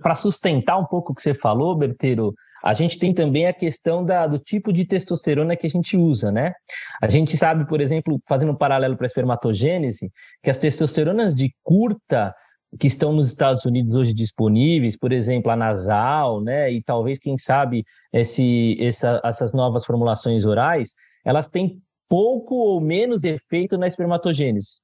Para 0.00 0.14
sustentar 0.14 0.78
um 0.78 0.84
pouco 0.84 1.12
o 1.12 1.14
que 1.14 1.22
você 1.22 1.34
falou, 1.34 1.76
Berteiro, 1.76 2.32
a 2.64 2.74
gente 2.74 2.98
tem 2.98 3.14
também 3.14 3.46
a 3.46 3.52
questão 3.52 4.04
da, 4.04 4.26
do 4.26 4.38
tipo 4.38 4.72
de 4.72 4.84
testosterona 4.84 5.56
que 5.56 5.66
a 5.66 5.70
gente 5.70 5.96
usa, 5.96 6.32
né? 6.32 6.52
A 7.00 7.08
gente 7.08 7.36
sabe, 7.36 7.66
por 7.66 7.80
exemplo, 7.80 8.20
fazendo 8.26 8.52
um 8.52 8.56
paralelo 8.56 8.96
para 8.96 9.04
a 9.04 9.08
espermatogênese, 9.08 10.10
que 10.42 10.50
as 10.50 10.58
testosteronas 10.58 11.34
de 11.34 11.54
curta 11.62 12.34
que 12.78 12.86
estão 12.86 13.12
nos 13.12 13.28
Estados 13.28 13.64
Unidos 13.64 13.94
hoje 13.94 14.12
disponíveis, 14.12 14.96
por 14.96 15.12
exemplo, 15.12 15.50
a 15.50 15.56
nasal, 15.56 16.42
né? 16.42 16.70
E 16.70 16.82
talvez, 16.82 17.18
quem 17.18 17.38
sabe, 17.38 17.84
esse, 18.12 18.76
essa, 18.80 19.20
essas 19.24 19.54
novas 19.54 19.86
formulações 19.86 20.44
orais, 20.44 20.94
elas 21.24 21.48
têm 21.48 21.80
pouco 22.08 22.54
ou 22.54 22.80
menos 22.80 23.24
efeito 23.24 23.78
na 23.78 23.86
espermatogênese 23.86 24.80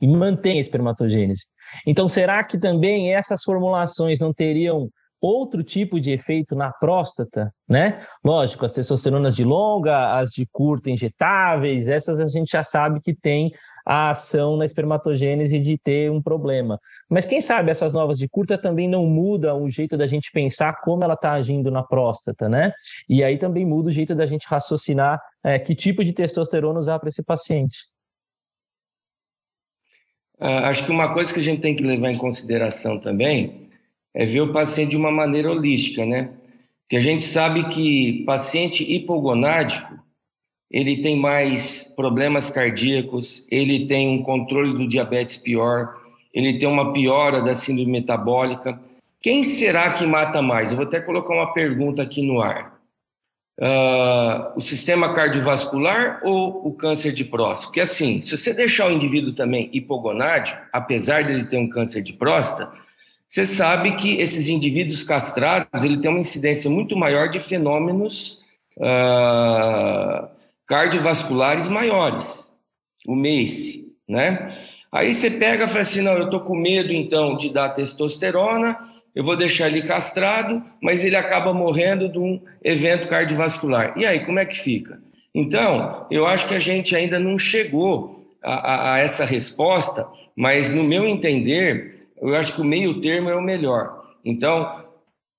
e 0.00 0.06
mantém 0.06 0.58
a 0.58 0.60
espermatogênese. 0.60 1.46
Então, 1.86 2.08
será 2.08 2.42
que 2.44 2.58
também 2.58 3.14
essas 3.14 3.42
formulações 3.42 4.18
não 4.18 4.32
teriam 4.32 4.88
outro 5.22 5.62
tipo 5.62 6.00
de 6.00 6.10
efeito 6.10 6.56
na 6.56 6.72
próstata, 6.72 7.54
né? 7.68 8.00
Lógico, 8.24 8.66
as 8.66 8.72
testosteronas 8.72 9.36
de 9.36 9.44
longa, 9.44 10.16
as 10.16 10.30
de 10.30 10.44
curta 10.50 10.90
injetáveis, 10.90 11.86
essas 11.86 12.18
a 12.18 12.26
gente 12.26 12.50
já 12.50 12.64
sabe 12.64 13.00
que 13.00 13.14
tem 13.14 13.52
a 13.86 14.10
ação 14.10 14.56
na 14.56 14.64
espermatogênese 14.64 15.60
de 15.60 15.78
ter 15.78 16.10
um 16.10 16.20
problema. 16.20 16.78
Mas 17.08 17.24
quem 17.24 17.40
sabe 17.40 17.70
essas 17.70 17.92
novas 17.92 18.18
de 18.18 18.28
curta 18.28 18.58
também 18.58 18.88
não 18.88 19.06
mudam 19.06 19.62
o 19.62 19.70
jeito 19.70 19.96
da 19.96 20.06
gente 20.06 20.30
pensar 20.32 20.80
como 20.80 21.04
ela 21.04 21.14
está 21.14 21.32
agindo 21.32 21.70
na 21.70 21.82
próstata, 21.82 22.48
né? 22.48 22.72
E 23.08 23.22
aí 23.22 23.38
também 23.38 23.64
muda 23.64 23.88
o 23.88 23.92
jeito 23.92 24.14
da 24.14 24.26
gente 24.26 24.46
raciocinar 24.48 25.20
é, 25.42 25.58
que 25.58 25.74
tipo 25.74 26.04
de 26.04 26.12
testosterona 26.12 26.80
usar 26.80 26.98
para 26.98 27.08
esse 27.08 27.22
paciente. 27.22 27.78
Uh, 30.40 30.66
acho 30.66 30.84
que 30.84 30.90
uma 30.90 31.12
coisa 31.12 31.32
que 31.32 31.38
a 31.38 31.42
gente 31.42 31.60
tem 31.60 31.74
que 31.74 31.84
levar 31.84 32.10
em 32.10 32.18
consideração 32.18 32.98
também 32.98 33.70
é 34.14 34.26
ver 34.26 34.42
o 34.42 34.52
paciente 34.52 34.90
de 34.90 34.96
uma 34.96 35.10
maneira 35.10 35.50
holística, 35.50 36.04
né? 36.04 36.30
Que 36.88 36.96
a 36.96 37.00
gente 37.00 37.24
sabe 37.24 37.68
que 37.68 38.22
paciente 38.24 38.82
hipogonádico 38.82 40.02
ele 40.70 41.02
tem 41.02 41.16
mais 41.16 41.84
problemas 41.84 42.48
cardíacos, 42.48 43.46
ele 43.50 43.86
tem 43.86 44.08
um 44.08 44.22
controle 44.22 44.72
do 44.72 44.88
diabetes 44.88 45.36
pior, 45.36 45.94
ele 46.32 46.58
tem 46.58 46.66
uma 46.66 46.94
piora 46.94 47.42
da 47.42 47.54
síndrome 47.54 47.92
metabólica. 47.92 48.80
Quem 49.20 49.44
será 49.44 49.92
que 49.92 50.06
mata 50.06 50.40
mais? 50.40 50.70
Eu 50.70 50.78
vou 50.78 50.86
até 50.86 50.98
colocar 50.98 51.34
uma 51.34 51.52
pergunta 51.52 52.02
aqui 52.02 52.22
no 52.22 52.40
ar. 52.40 52.72
Uh, 53.60 54.56
o 54.56 54.60
sistema 54.62 55.12
cardiovascular 55.12 56.20
ou 56.24 56.66
o 56.66 56.72
câncer 56.72 57.12
de 57.12 57.22
próstata? 57.22 57.66
Porque 57.66 57.80
assim, 57.80 58.22
se 58.22 58.36
você 58.36 58.54
deixar 58.54 58.88
o 58.88 58.92
indivíduo 58.92 59.34
também 59.34 59.68
hipogonádico, 59.74 60.58
apesar 60.72 61.22
de 61.22 61.32
ele 61.32 61.44
ter 61.44 61.58
um 61.58 61.68
câncer 61.68 62.02
de 62.02 62.14
próstata, 62.14 62.72
você 63.32 63.46
sabe 63.46 63.92
que 63.92 64.20
esses 64.20 64.50
indivíduos 64.50 65.02
castrados 65.02 65.82
ele 65.82 65.96
tem 65.96 66.10
uma 66.10 66.20
incidência 66.20 66.68
muito 66.68 66.94
maior 66.94 67.30
de 67.30 67.40
fenômenos 67.40 68.42
uh, 68.76 70.28
cardiovasculares 70.66 71.66
maiores, 71.66 72.54
o 73.06 73.16
MACE, 73.16 73.90
né? 74.06 74.54
Aí 74.92 75.14
você 75.14 75.30
pega 75.30 75.64
e 75.64 75.68
fala 75.68 75.80
assim, 75.80 76.02
não, 76.02 76.12
eu 76.12 76.28
tô 76.28 76.40
com 76.40 76.54
medo 76.54 76.92
então 76.92 77.34
de 77.34 77.48
dar 77.48 77.70
testosterona, 77.70 78.76
eu 79.14 79.24
vou 79.24 79.34
deixar 79.34 79.68
ele 79.68 79.80
castrado, 79.80 80.62
mas 80.82 81.02
ele 81.02 81.16
acaba 81.16 81.54
morrendo 81.54 82.10
de 82.10 82.18
um 82.18 82.38
evento 82.62 83.08
cardiovascular. 83.08 83.94
E 83.96 84.04
aí, 84.04 84.20
como 84.20 84.40
é 84.40 84.44
que 84.44 84.58
fica? 84.58 85.00
Então, 85.34 86.06
eu 86.10 86.26
acho 86.26 86.46
que 86.46 86.54
a 86.54 86.58
gente 86.58 86.94
ainda 86.94 87.18
não 87.18 87.38
chegou 87.38 88.26
a, 88.42 88.52
a, 88.52 88.94
a 88.96 88.98
essa 88.98 89.24
resposta, 89.24 90.06
mas 90.36 90.70
no 90.70 90.84
meu 90.84 91.06
entender, 91.06 92.01
eu 92.28 92.36
acho 92.36 92.54
que 92.54 92.60
o 92.60 92.64
meio 92.64 93.00
termo 93.00 93.28
é 93.28 93.36
o 93.36 93.42
melhor. 93.42 94.04
Então, 94.24 94.84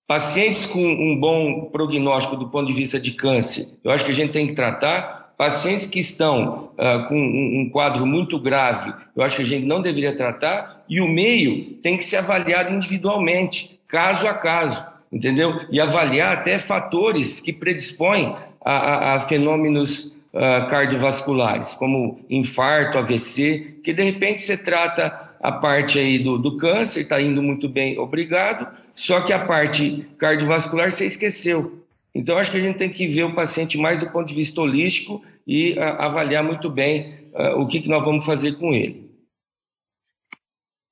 pacientes 0.08 0.66
com 0.66 0.84
um 0.84 1.20
bom 1.20 1.66
prognóstico 1.66 2.36
do 2.36 2.50
ponto 2.50 2.68
de 2.68 2.74
vista 2.74 3.00
de 3.00 3.12
câncer, 3.12 3.70
eu 3.84 3.92
acho 3.92 4.04
que 4.04 4.12
a 4.12 4.16
gente 4.16 4.32
tem 4.32 4.48
que 4.48 4.54
tratar 4.54 5.24
Pacientes 5.38 5.88
que 5.88 6.00
estão 6.00 6.70
uh, 6.78 7.08
com 7.08 7.16
um, 7.16 7.62
um, 7.62 7.70
quadro 7.70 8.06
muito 8.06 8.40
grave, 8.40 8.94
eu 9.16 9.24
acho 9.24 9.38
que 9.38 9.42
a 9.42 9.46
gente 9.46 9.66
não 9.66 9.82
deveria 9.82 10.16
tratar, 10.16 10.86
e 10.88 11.02
o 11.02 11.08
meio 11.08 11.76
tem 11.82 11.98
que 11.98 12.04
ser 12.06 12.18
avaliado 12.18 12.72
individualmente, 12.72 13.80
caso 13.88 14.28
a 14.28 14.34
caso, 14.34 14.86
entendeu? 15.12 15.66
E 15.72 15.82
avaliar 15.82 16.38
até 16.38 16.60
fatores 16.60 17.40
que 17.40 17.52
predispõem 17.52 18.36
a, 18.64 18.74
a, 18.74 19.16
a 19.16 19.20
fenômenos 19.22 20.13
uh, 20.34 20.68
cardiovasculares, 20.68 21.74
como 21.74 22.26
infarto, 22.30 22.98
AVC, 22.98 23.80
que 23.84 23.94
de 23.94 24.04
repente 24.04 24.42
você 24.42 24.58
trata 24.58 25.36
a 25.40 25.52
parte 25.52 26.00
aí 26.00 26.20
do, 26.20 26.38
do 26.38 26.58
câncer, 26.58 27.02
está 27.02 27.22
indo 27.22 27.42
muito 27.42 27.70
bem, 27.70 27.98
obrigado, 28.00 28.68
só 28.96 29.22
que 29.22 29.32
a 29.32 29.46
parte 29.46 30.08
cardiovascular 30.18 30.92
você 30.92 31.06
esqueceu. 31.06 31.84
Então, 32.16 32.38
acho 32.38 32.52
que 32.52 32.58
a 32.58 32.62
gente 32.62 32.78
tem 32.78 32.90
que 32.90 33.08
ver 33.08 33.24
o 33.24 33.34
paciente 33.34 33.78
mais 33.78 34.00
do 34.00 34.10
ponto 34.10 34.28
de 34.28 34.36
vista 34.36 34.62
holístico 34.62 35.24
e 35.48 35.78
ah, 35.80 36.06
avaliar 36.06 36.44
muito 36.44 36.70
bem 36.70 37.30
uh, 37.34 37.60
o 37.60 37.68
que, 37.68 37.82
que 37.82 37.90
nós 37.90 38.06
vamos 38.06 38.26
fazer 38.26 38.54
com 38.54 38.72
ele. 38.72 39.12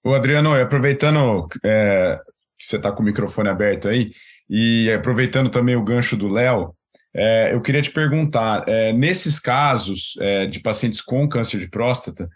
O 0.03 0.15
Adriano, 0.15 0.59
aproveitando 0.59 1.47
é, 1.63 2.19
que 2.57 2.65
você 2.65 2.77
está 2.77 2.91
com 2.91 3.03
o 3.03 3.05
microfone 3.05 3.49
aberto 3.49 3.87
aí, 3.87 4.11
e 4.49 4.91
aproveitando 4.91 5.49
também 5.49 5.75
o 5.75 5.83
gancho 5.83 6.17
do 6.17 6.27
Léo, 6.27 6.75
é, 7.13 7.53
eu 7.53 7.61
queria 7.61 7.81
te 7.81 7.91
perguntar: 7.91 8.63
é, 8.67 8.93
nesses 8.93 9.39
casos 9.39 10.15
é, 10.19 10.45
de 10.45 10.59
pacientes 10.59 11.01
com 11.01 11.27
câncer 11.27 11.59
de 11.59 11.69
próstata, 11.69 12.29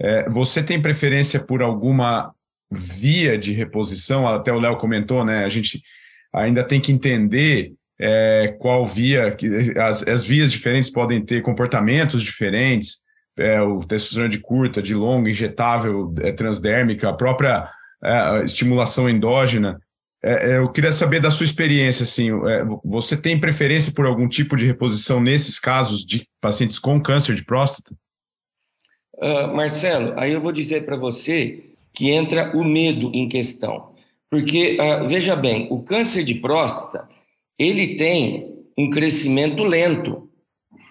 é, 0.00 0.28
você 0.28 0.62
tem 0.62 0.80
preferência 0.80 1.40
por 1.40 1.62
alguma 1.62 2.32
via 2.70 3.36
de 3.36 3.52
reposição? 3.52 4.26
Até 4.26 4.52
o 4.52 4.58
Léo 4.58 4.76
comentou, 4.76 5.24
né? 5.24 5.44
A 5.44 5.48
gente 5.48 5.82
ainda 6.32 6.64
tem 6.64 6.80
que 6.80 6.90
entender 6.90 7.72
é, 8.00 8.56
qual 8.58 8.86
via, 8.86 9.30
que 9.32 9.78
as, 9.78 10.06
as 10.06 10.24
vias 10.24 10.50
diferentes 10.50 10.90
podem 10.90 11.24
ter 11.24 11.42
comportamentos 11.42 12.22
diferentes, 12.22 13.04
é, 13.36 13.60
o 13.60 13.84
testosterona 13.84 14.28
de 14.28 14.38
curta, 14.38 14.82
de 14.82 14.94
longa, 14.94 15.30
injetável, 15.30 16.12
transdérmica, 16.36 17.08
a 17.08 17.12
própria 17.12 17.68
estimulação 18.44 19.08
endógena. 19.08 19.80
É, 20.26 20.52
é, 20.52 20.56
eu 20.56 20.72
queria 20.72 20.90
saber 20.90 21.20
da 21.20 21.30
sua 21.30 21.44
experiência, 21.44 22.02
assim, 22.02 22.30
é, 22.48 22.64
você 22.82 23.14
tem 23.14 23.38
preferência 23.38 23.92
por 23.92 24.06
algum 24.06 24.26
tipo 24.26 24.56
de 24.56 24.64
reposição 24.64 25.20
nesses 25.20 25.58
casos 25.58 26.02
de 26.06 26.26
pacientes 26.40 26.78
com 26.78 26.98
câncer 26.98 27.34
de 27.34 27.44
próstata? 27.44 27.94
Uh, 29.16 29.54
Marcelo, 29.54 30.18
aí 30.18 30.32
eu 30.32 30.40
vou 30.40 30.50
dizer 30.50 30.86
para 30.86 30.96
você 30.96 31.64
que 31.92 32.10
entra 32.10 32.56
o 32.56 32.64
medo 32.64 33.10
em 33.12 33.28
questão. 33.28 33.92
Porque, 34.30 34.78
uh, 34.80 35.06
veja 35.06 35.36
bem, 35.36 35.68
o 35.70 35.82
câncer 35.82 36.24
de 36.24 36.36
próstata, 36.36 37.06
ele 37.58 37.94
tem 37.94 38.64
um 38.78 38.88
crescimento 38.88 39.62
lento, 39.62 40.30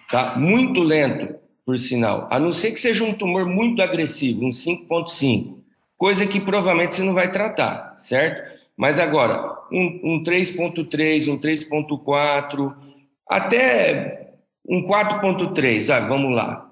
tá? 0.08 0.36
Muito 0.38 0.80
lento, 0.80 1.34
por 1.66 1.76
sinal. 1.76 2.28
A 2.30 2.38
não 2.38 2.52
ser 2.52 2.70
que 2.70 2.80
seja 2.80 3.02
um 3.02 3.12
tumor 3.12 3.46
muito 3.46 3.82
agressivo, 3.82 4.46
um 4.46 4.50
5.5, 4.50 5.58
coisa 5.98 6.24
que 6.24 6.38
provavelmente 6.38 6.94
você 6.94 7.02
não 7.02 7.14
vai 7.14 7.32
tratar, 7.32 7.94
certo? 7.98 8.63
Mas 8.76 8.98
agora, 8.98 9.58
um, 9.70 10.16
um 10.16 10.22
3.3, 10.22 11.32
um 11.32 11.38
3.4, 11.38 12.74
até 13.28 14.32
um 14.68 14.82
4.3, 14.82 15.90
ah, 15.90 16.00
vamos 16.00 16.34
lá. 16.34 16.70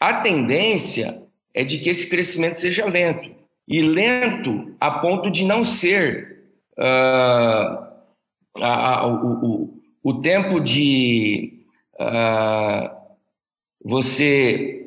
A 0.00 0.14
tendência 0.20 1.22
é 1.54 1.64
de 1.64 1.78
que 1.78 1.90
esse 1.90 2.08
crescimento 2.08 2.58
seja 2.58 2.86
lento. 2.86 3.34
E 3.68 3.82
lento 3.82 4.74
a 4.80 4.90
ponto 4.90 5.30
de 5.30 5.44
não 5.44 5.64
ser 5.64 6.44
uh, 6.78 7.86
a, 8.60 9.00
a, 9.00 9.06
o, 9.06 9.44
o, 9.44 9.82
o, 10.02 10.20
tempo 10.20 10.60
de 10.60 11.64
uh, 11.98 12.94
você 13.84 14.86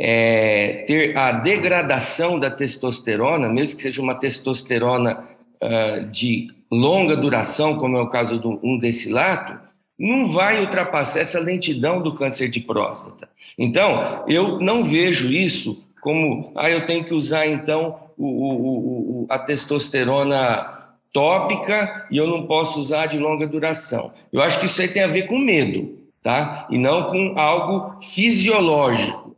é, 0.00 0.84
ter 0.86 1.16
a 1.16 1.32
degradação 1.32 2.38
da 2.38 2.50
testosterona, 2.50 3.48
mesmo 3.48 3.76
que 3.76 3.82
seja 3.82 4.00
uma 4.00 4.14
testosterona 4.14 5.28
uh, 5.64 6.04
de 6.10 6.48
longa 6.70 7.16
duração, 7.16 7.78
como 7.78 7.96
é 7.96 8.00
o 8.00 8.08
caso 8.08 8.38
do 8.38 8.60
um 8.62 8.78
decilato, 8.78 9.58
não 9.98 10.28
vai 10.28 10.60
ultrapassar 10.60 11.20
essa 11.20 11.40
lentidão 11.40 12.02
do 12.02 12.14
câncer 12.14 12.48
de 12.48 12.60
próstata. 12.60 13.28
Então, 13.56 14.24
eu 14.26 14.60
não 14.60 14.84
vejo 14.84 15.28
isso 15.28 15.82
como, 16.00 16.52
ah, 16.54 16.70
eu 16.70 16.84
tenho 16.84 17.04
que 17.04 17.14
usar 17.14 17.46
então 17.46 17.98
o, 18.16 18.26
o, 18.26 19.22
o, 19.22 19.26
a 19.30 19.38
testosterona 19.38 20.74
tópica 21.12 22.06
e 22.10 22.16
eu 22.16 22.26
não 22.26 22.46
posso 22.46 22.80
usar 22.80 23.06
de 23.06 23.18
longa 23.18 23.46
duração. 23.46 24.12
Eu 24.32 24.42
acho 24.42 24.58
que 24.58 24.66
isso 24.66 24.82
aí 24.82 24.88
tem 24.88 25.02
a 25.02 25.08
ver 25.08 25.28
com 25.28 25.38
medo, 25.38 25.96
tá? 26.22 26.66
E 26.68 26.76
não 26.76 27.04
com 27.04 27.38
algo 27.38 28.02
fisiológico. 28.02 29.34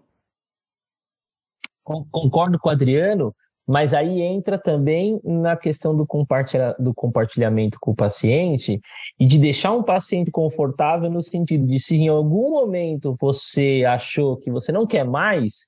Concordo 1.84 2.58
com 2.58 2.68
o 2.68 2.72
Adriano, 2.72 3.32
mas 3.66 3.92
aí 3.92 4.22
entra 4.22 4.56
também 4.56 5.20
na 5.24 5.56
questão 5.56 5.94
do, 5.94 6.06
compartilha, 6.06 6.74
do 6.78 6.94
compartilhamento 6.94 7.78
com 7.80 7.90
o 7.90 7.96
paciente 7.96 8.80
e 9.18 9.26
de 9.26 9.38
deixar 9.38 9.72
um 9.72 9.82
paciente 9.82 10.30
confortável 10.30 11.10
no 11.10 11.22
sentido 11.22 11.66
de 11.66 11.80
se 11.80 11.96
em 11.96 12.08
algum 12.08 12.50
momento 12.50 13.16
você 13.18 13.84
achou 13.86 14.36
que 14.36 14.50
você 14.50 14.70
não 14.70 14.86
quer 14.86 15.04
mais, 15.04 15.66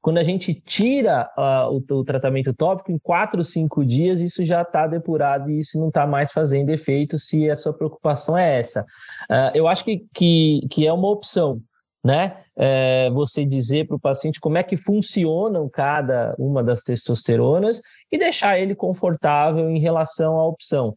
quando 0.00 0.18
a 0.18 0.22
gente 0.22 0.54
tira 0.54 1.28
uh, 1.36 1.70
o, 1.70 1.94
o, 1.94 2.04
tratamento 2.04 2.54
tópico, 2.54 2.90
em 2.90 2.98
quatro, 2.98 3.44
cinco 3.44 3.84
dias, 3.84 4.20
isso 4.20 4.44
já 4.44 4.62
está 4.62 4.86
depurado 4.86 5.50
e 5.50 5.60
isso 5.60 5.78
não 5.78 5.88
está 5.88 6.06
mais 6.06 6.32
fazendo 6.32 6.70
efeito 6.70 7.18
se 7.18 7.50
a 7.50 7.56
sua 7.56 7.74
preocupação 7.74 8.36
é 8.36 8.58
essa. 8.58 8.82
Uh, 9.30 9.50
eu 9.54 9.68
acho 9.68 9.84
que, 9.84 10.06
que, 10.14 10.66
que 10.70 10.86
é 10.86 10.92
uma 10.92 11.10
opção, 11.10 11.60
né? 12.02 12.42
É, 12.56 13.10
você 13.10 13.44
dizer 13.44 13.86
para 13.86 13.96
o 13.96 14.00
paciente 14.00 14.40
como 14.40 14.58
é 14.58 14.62
que 14.62 14.76
funcionam 14.76 15.68
cada 15.68 16.34
uma 16.38 16.62
das 16.62 16.82
testosteronas 16.82 17.80
e 18.10 18.18
deixar 18.18 18.58
ele 18.58 18.74
confortável 18.74 19.70
em 19.70 19.78
relação 19.78 20.36
à 20.36 20.46
opção. 20.46 20.96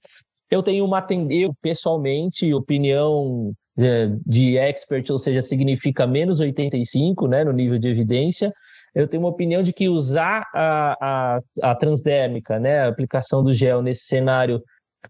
Eu 0.50 0.62
tenho 0.62 0.86
uma 0.86 1.06
eu 1.30 1.54
pessoalmente, 1.62 2.54
opinião 2.54 3.54
é, 3.78 4.10
de 4.26 4.58
expert, 4.58 5.10
ou 5.10 5.18
seja, 5.18 5.42
significa 5.42 6.06
menos 6.06 6.40
85, 6.40 7.28
né, 7.28 7.44
no 7.44 7.52
nível 7.52 7.80
de 7.80 7.88
evidência 7.88 8.54
eu 8.94 9.08
tenho 9.08 9.24
uma 9.24 9.30
opinião 9.30 9.64
de 9.64 9.74
que 9.74 9.90
usar 9.90 10.48
a, 10.54 10.98
a, 11.02 11.72
a 11.72 11.76
transdérmica, 11.76 12.60
né, 12.60 12.82
a 12.82 12.88
aplicação 12.88 13.44
do 13.44 13.54
gel 13.54 13.82
nesse 13.82 14.06
cenário, 14.06 14.62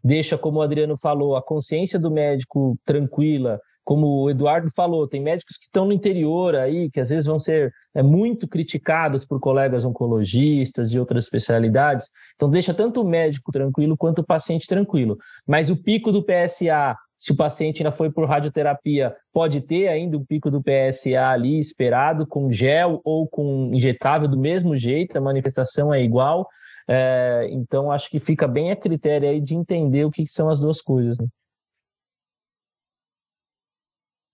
deixa, 0.03 0.37
como 0.37 0.59
o 0.59 0.61
Adriano 0.61 0.97
falou, 0.97 1.35
a 1.35 1.43
consciência 1.43 1.99
do 1.99 2.09
médico 2.09 2.77
tranquila, 2.85 3.59
como 3.83 4.23
o 4.23 4.29
Eduardo 4.29 4.69
falou, 4.71 5.07
tem 5.07 5.21
médicos 5.21 5.57
que 5.57 5.63
estão 5.63 5.85
no 5.85 5.93
interior 5.93 6.55
aí, 6.55 6.89
que 6.89 6.99
às 6.99 7.09
vezes 7.09 7.25
vão 7.25 7.37
ser 7.37 7.73
é, 7.93 8.01
muito 8.01 8.47
criticados 8.47 9.25
por 9.25 9.39
colegas 9.39 9.83
oncologistas 9.83 10.89
de 10.89 10.99
outras 10.99 11.25
especialidades. 11.25 12.09
Então, 12.35 12.49
deixa 12.49 12.73
tanto 12.73 13.01
o 13.01 13.07
médico 13.07 13.51
tranquilo 13.51 13.97
quanto 13.97 14.19
o 14.19 14.25
paciente 14.25 14.67
tranquilo. 14.67 15.17
Mas 15.45 15.69
o 15.69 15.75
pico 15.75 16.11
do 16.11 16.23
PSA 16.23 16.95
se 17.23 17.31
o 17.31 17.37
paciente 17.37 17.81
ainda 17.81 17.91
foi 17.95 18.11
por 18.11 18.27
radioterapia, 18.27 19.15
pode 19.31 19.61
ter 19.61 19.87
ainda 19.87 20.17
um 20.17 20.25
pico 20.25 20.51
do 20.51 20.61
PSA 20.61 21.29
ali 21.29 21.57
esperado, 21.57 22.27
com 22.27 22.51
gel 22.51 22.99
ou 23.01 23.25
com 23.25 23.69
injetável 23.73 24.27
do 24.27 24.37
mesmo 24.37 24.75
jeito, 24.75 25.17
a 25.17 25.21
manifestação 25.21 25.93
é 25.93 26.03
igual. 26.03 26.45
É, 26.85 27.47
então, 27.49 27.89
acho 27.89 28.09
que 28.09 28.19
fica 28.19 28.45
bem 28.45 28.71
a 28.71 28.75
critério 28.75 29.29
aí 29.29 29.39
de 29.39 29.55
entender 29.55 30.03
o 30.03 30.11
que 30.11 30.27
são 30.27 30.49
as 30.49 30.59
duas 30.59 30.81
coisas. 30.81 31.17
Né? 31.17 31.25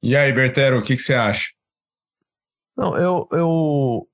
E 0.01 0.15
aí, 0.15 0.31
Bertero, 0.31 0.79
o 0.79 0.83
que, 0.83 0.95
que 0.95 1.01
você 1.01 1.13
acha? 1.13 1.49
Não, 2.77 2.95
eu, 2.95 3.27
eu, 3.31 4.07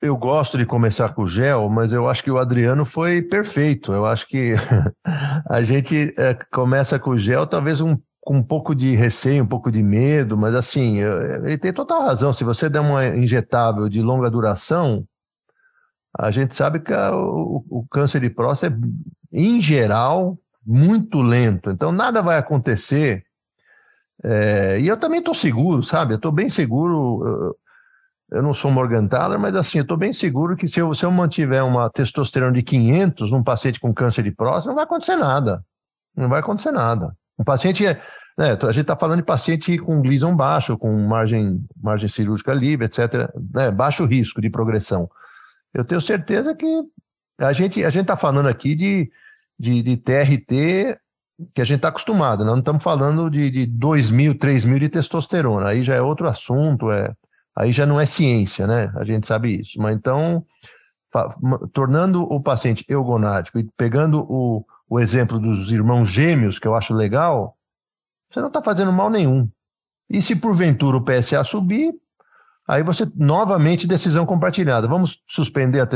eu 0.00 0.16
gosto 0.16 0.56
de 0.56 0.64
começar 0.64 1.12
com 1.14 1.22
o 1.22 1.26
gel, 1.26 1.68
mas 1.68 1.92
eu 1.92 2.08
acho 2.08 2.22
que 2.22 2.30
o 2.30 2.38
Adriano 2.38 2.84
foi 2.84 3.20
perfeito. 3.20 3.92
Eu 3.92 4.06
acho 4.06 4.26
que 4.28 4.54
a 5.50 5.62
gente 5.62 6.14
é, 6.16 6.34
começa 6.52 6.98
com 6.98 7.10
o 7.10 7.18
gel, 7.18 7.46
talvez 7.46 7.80
um, 7.80 7.98
com 8.20 8.36
um 8.36 8.42
pouco 8.42 8.74
de 8.74 8.94
receio, 8.94 9.42
um 9.42 9.48
pouco 9.48 9.70
de 9.70 9.82
medo, 9.82 10.36
mas 10.36 10.54
assim, 10.54 11.00
ele 11.44 11.58
tem 11.58 11.72
total 11.72 12.02
razão. 12.02 12.32
Se 12.32 12.44
você 12.44 12.68
der 12.68 12.80
uma 12.80 13.04
injetável 13.04 13.88
de 13.88 14.00
longa 14.00 14.30
duração, 14.30 15.04
a 16.16 16.30
gente 16.30 16.54
sabe 16.54 16.78
que 16.78 16.92
a, 16.92 17.12
o, 17.16 17.64
o 17.68 17.86
câncer 17.90 18.20
de 18.20 18.30
próstata 18.30 18.74
é, 18.74 18.78
em 19.32 19.60
geral, 19.60 20.38
muito 20.64 21.20
lento. 21.20 21.70
Então, 21.70 21.90
nada 21.90 22.22
vai 22.22 22.38
acontecer. 22.38 23.24
É, 24.24 24.80
e 24.80 24.88
eu 24.88 24.96
também 24.96 25.18
estou 25.18 25.34
seguro, 25.34 25.82
sabe? 25.82 26.14
Eu 26.14 26.16
estou 26.16 26.30
bem 26.30 26.48
seguro 26.48 27.56
eu 28.32 28.42
não 28.42 28.54
sou 28.54 28.70
Morganthaler, 28.70 29.38
mas 29.38 29.54
assim, 29.54 29.78
eu 29.78 29.82
estou 29.82 29.96
bem 29.96 30.12
seguro 30.12 30.56
que 30.56 30.66
se 30.66 30.80
eu, 30.80 30.94
se 30.94 31.04
eu 31.04 31.10
mantiver 31.10 31.62
uma 31.62 31.90
testosterona 31.90 32.54
de 32.54 32.62
500 32.62 33.30
num 33.30 33.42
paciente 33.42 33.78
com 33.78 33.92
câncer 33.92 34.22
de 34.22 34.30
próstata, 34.30 34.68
não 34.68 34.74
vai 34.74 34.84
acontecer 34.84 35.16
nada. 35.16 35.62
Não 36.16 36.30
vai 36.30 36.40
acontecer 36.40 36.72
nada. 36.72 37.14
Um 37.38 37.44
paciente, 37.44 37.86
é, 37.86 38.00
né, 38.38 38.52
a 38.52 38.72
gente 38.72 38.80
está 38.80 38.96
falando 38.96 39.18
de 39.18 39.26
paciente 39.26 39.76
com 39.76 40.00
Gleason 40.00 40.34
baixo, 40.34 40.78
com 40.78 40.90
margem, 41.06 41.62
margem 41.76 42.08
cirúrgica 42.08 42.54
livre, 42.54 42.86
etc., 42.86 43.30
né, 43.52 43.70
baixo 43.70 44.06
risco 44.06 44.40
de 44.40 44.48
progressão. 44.48 45.10
Eu 45.74 45.84
tenho 45.84 46.00
certeza 46.00 46.54
que 46.54 46.66
a 47.38 47.52
gente 47.52 47.84
a 47.84 47.90
está 47.90 48.16
falando 48.16 48.48
aqui 48.48 48.74
de, 48.74 49.10
de, 49.58 49.82
de, 49.82 49.96
TRT 49.98 50.98
que 51.54 51.60
a 51.60 51.64
gente 51.64 51.76
está 51.76 51.88
acostumado, 51.88 52.44
né? 52.44 52.50
não 52.50 52.58
estamos 52.58 52.82
falando 52.82 53.30
de, 53.30 53.50
de 53.50 53.66
2 53.66 54.10
mil, 54.10 54.38
3 54.38 54.64
mil 54.64 54.78
de 54.78 54.88
testosterona, 54.88 55.68
aí 55.68 55.82
já 55.82 55.94
é 55.94 56.00
outro 56.00 56.28
assunto, 56.28 56.90
é 56.90 57.14
aí 57.54 57.72
já 57.72 57.86
não 57.86 58.00
é 58.00 58.06
ciência, 58.06 58.66
né? 58.66 58.92
A 58.96 59.04
gente 59.04 59.26
sabe 59.26 59.60
isso. 59.60 59.78
Mas 59.78 59.94
então, 59.94 60.44
tornando 61.72 62.22
o 62.22 62.40
paciente 62.40 62.84
eugonádico 62.88 63.58
e 63.58 63.64
pegando 63.76 64.24
o, 64.28 64.64
o 64.88 64.98
exemplo 64.98 65.38
dos 65.38 65.70
irmãos 65.70 66.08
gêmeos, 66.08 66.58
que 66.58 66.66
eu 66.66 66.74
acho 66.74 66.94
legal, 66.94 67.56
você 68.30 68.40
não 68.40 68.48
está 68.48 68.62
fazendo 68.62 68.92
mal 68.92 69.10
nenhum. 69.10 69.48
E 70.08 70.20
se 70.22 70.34
porventura 70.36 70.96
o 70.96 71.04
PSA 71.04 71.44
subir, 71.44 71.92
aí 72.66 72.82
você 72.82 73.10
novamente 73.14 73.86
decisão 73.86 74.24
compartilhada. 74.24 74.88
Vamos 74.88 75.22
suspender 75.26 75.80
a, 75.80 75.88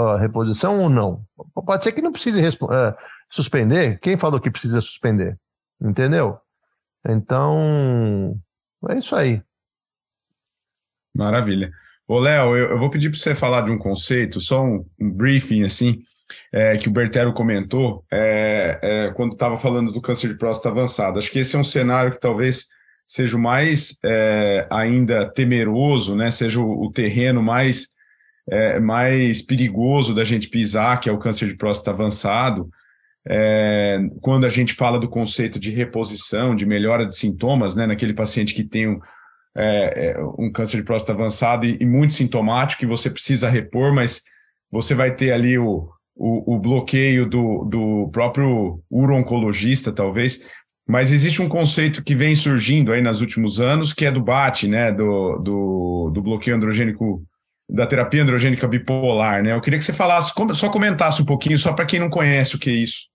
a 0.00 0.18
reposição 0.18 0.80
ou 0.80 0.88
não? 0.88 1.24
Pode 1.54 1.84
ser 1.84 1.92
que 1.92 2.02
não 2.02 2.12
precise 2.12 2.40
uh, 2.40 2.94
suspender. 3.30 3.98
Quem 4.00 4.18
falou 4.18 4.40
que 4.40 4.50
precisa 4.50 4.80
suspender? 4.80 5.38
Entendeu? 5.80 6.38
Então, 7.08 8.38
é 8.88 8.98
isso 8.98 9.14
aí. 9.14 9.42
Maravilha. 11.14 11.70
Ô, 12.06 12.18
Léo, 12.18 12.56
eu, 12.56 12.70
eu, 12.70 12.78
vou 12.78 12.90
pedir 12.90 13.10
para 13.10 13.18
você 13.18 13.34
falar 13.34 13.62
de 13.62 13.70
um 13.70 13.78
conceito, 13.78 14.40
só 14.40 14.62
um, 14.62 14.84
um 15.00 15.10
briefing 15.10 15.64
assim, 15.64 16.02
é, 16.52 16.76
que 16.76 16.88
o 16.88 16.92
Bertero 16.92 17.32
comentou 17.32 18.04
é, 18.12 18.78
é, 18.82 19.10
quando 19.12 19.32
estava 19.32 19.56
falando 19.56 19.92
do 19.92 20.00
câncer 20.00 20.28
de 20.28 20.38
próstata 20.38 20.68
avançado. 20.68 21.18
Acho 21.18 21.30
que 21.30 21.38
esse 21.38 21.56
é 21.56 21.58
um 21.58 21.64
cenário 21.64 22.12
que 22.12 22.20
talvez 22.20 22.66
seja 23.06 23.36
o 23.36 23.40
mais 23.40 23.98
é, 24.04 24.66
ainda 24.70 25.28
temeroso, 25.28 26.16
né? 26.16 26.30
seja 26.30 26.60
o, 26.60 26.86
o 26.86 26.92
terreno 26.92 27.42
mais, 27.42 27.88
é, 28.48 28.78
mais 28.78 29.42
perigoso 29.42 30.14
da 30.14 30.24
gente 30.24 30.48
pisar, 30.48 31.00
que 31.00 31.08
é 31.08 31.12
o 31.12 31.18
câncer 31.18 31.48
de 31.48 31.56
próstata 31.56 31.90
avançado. 31.90 32.68
É, 33.28 33.98
quando 34.20 34.46
a 34.46 34.48
gente 34.48 34.72
fala 34.72 35.00
do 35.00 35.08
conceito 35.08 35.58
de 35.58 35.70
reposição, 35.70 36.54
de 36.54 36.64
melhora 36.64 37.04
de 37.04 37.16
sintomas, 37.16 37.74
né, 37.74 37.86
naquele 37.86 38.14
paciente 38.14 38.54
que 38.54 38.62
tem 38.62 38.88
um, 38.88 39.00
é, 39.56 40.10
é, 40.10 40.16
um 40.38 40.50
câncer 40.52 40.76
de 40.76 40.84
próstata 40.84 41.12
avançado 41.12 41.66
e, 41.66 41.76
e, 41.80 41.86
muito 41.86 42.14
sintomático 42.14 42.80
que 42.80 42.86
você 42.86 43.10
precisa 43.10 43.48
repor, 43.48 43.92
mas 43.92 44.22
você 44.70 44.94
vai 44.94 45.14
ter 45.14 45.32
ali 45.32 45.58
o, 45.58 45.88
o, 46.14 46.54
o 46.54 46.58
bloqueio 46.60 47.26
do, 47.26 47.64
do 47.64 48.10
próprio 48.12 48.80
uro-oncologista, 48.88 49.92
talvez. 49.92 50.42
Mas 50.86 51.10
existe 51.10 51.42
um 51.42 51.48
conceito 51.48 52.04
que 52.04 52.14
vem 52.14 52.36
surgindo 52.36 52.92
aí 52.92 53.02
nos 53.02 53.20
últimos 53.20 53.58
anos, 53.58 53.92
que 53.92 54.06
é 54.06 54.12
do 54.12 54.22
BAT, 54.22 54.68
né, 54.68 54.92
do, 54.92 55.38
do, 55.38 56.10
do 56.14 56.22
bloqueio 56.22 56.54
androgênico, 56.54 57.24
da 57.68 57.88
terapia 57.88 58.22
androgênica 58.22 58.68
bipolar, 58.68 59.42
né? 59.42 59.52
Eu 59.52 59.60
queria 59.60 59.80
que 59.80 59.84
você 59.84 59.92
falasse, 59.92 60.32
só 60.52 60.68
comentasse 60.68 61.20
um 61.20 61.24
pouquinho, 61.24 61.58
só 61.58 61.72
para 61.72 61.86
quem 61.86 61.98
não 61.98 62.08
conhece 62.08 62.54
o 62.54 62.58
que 62.58 62.70
é 62.70 62.74
isso. 62.74 63.08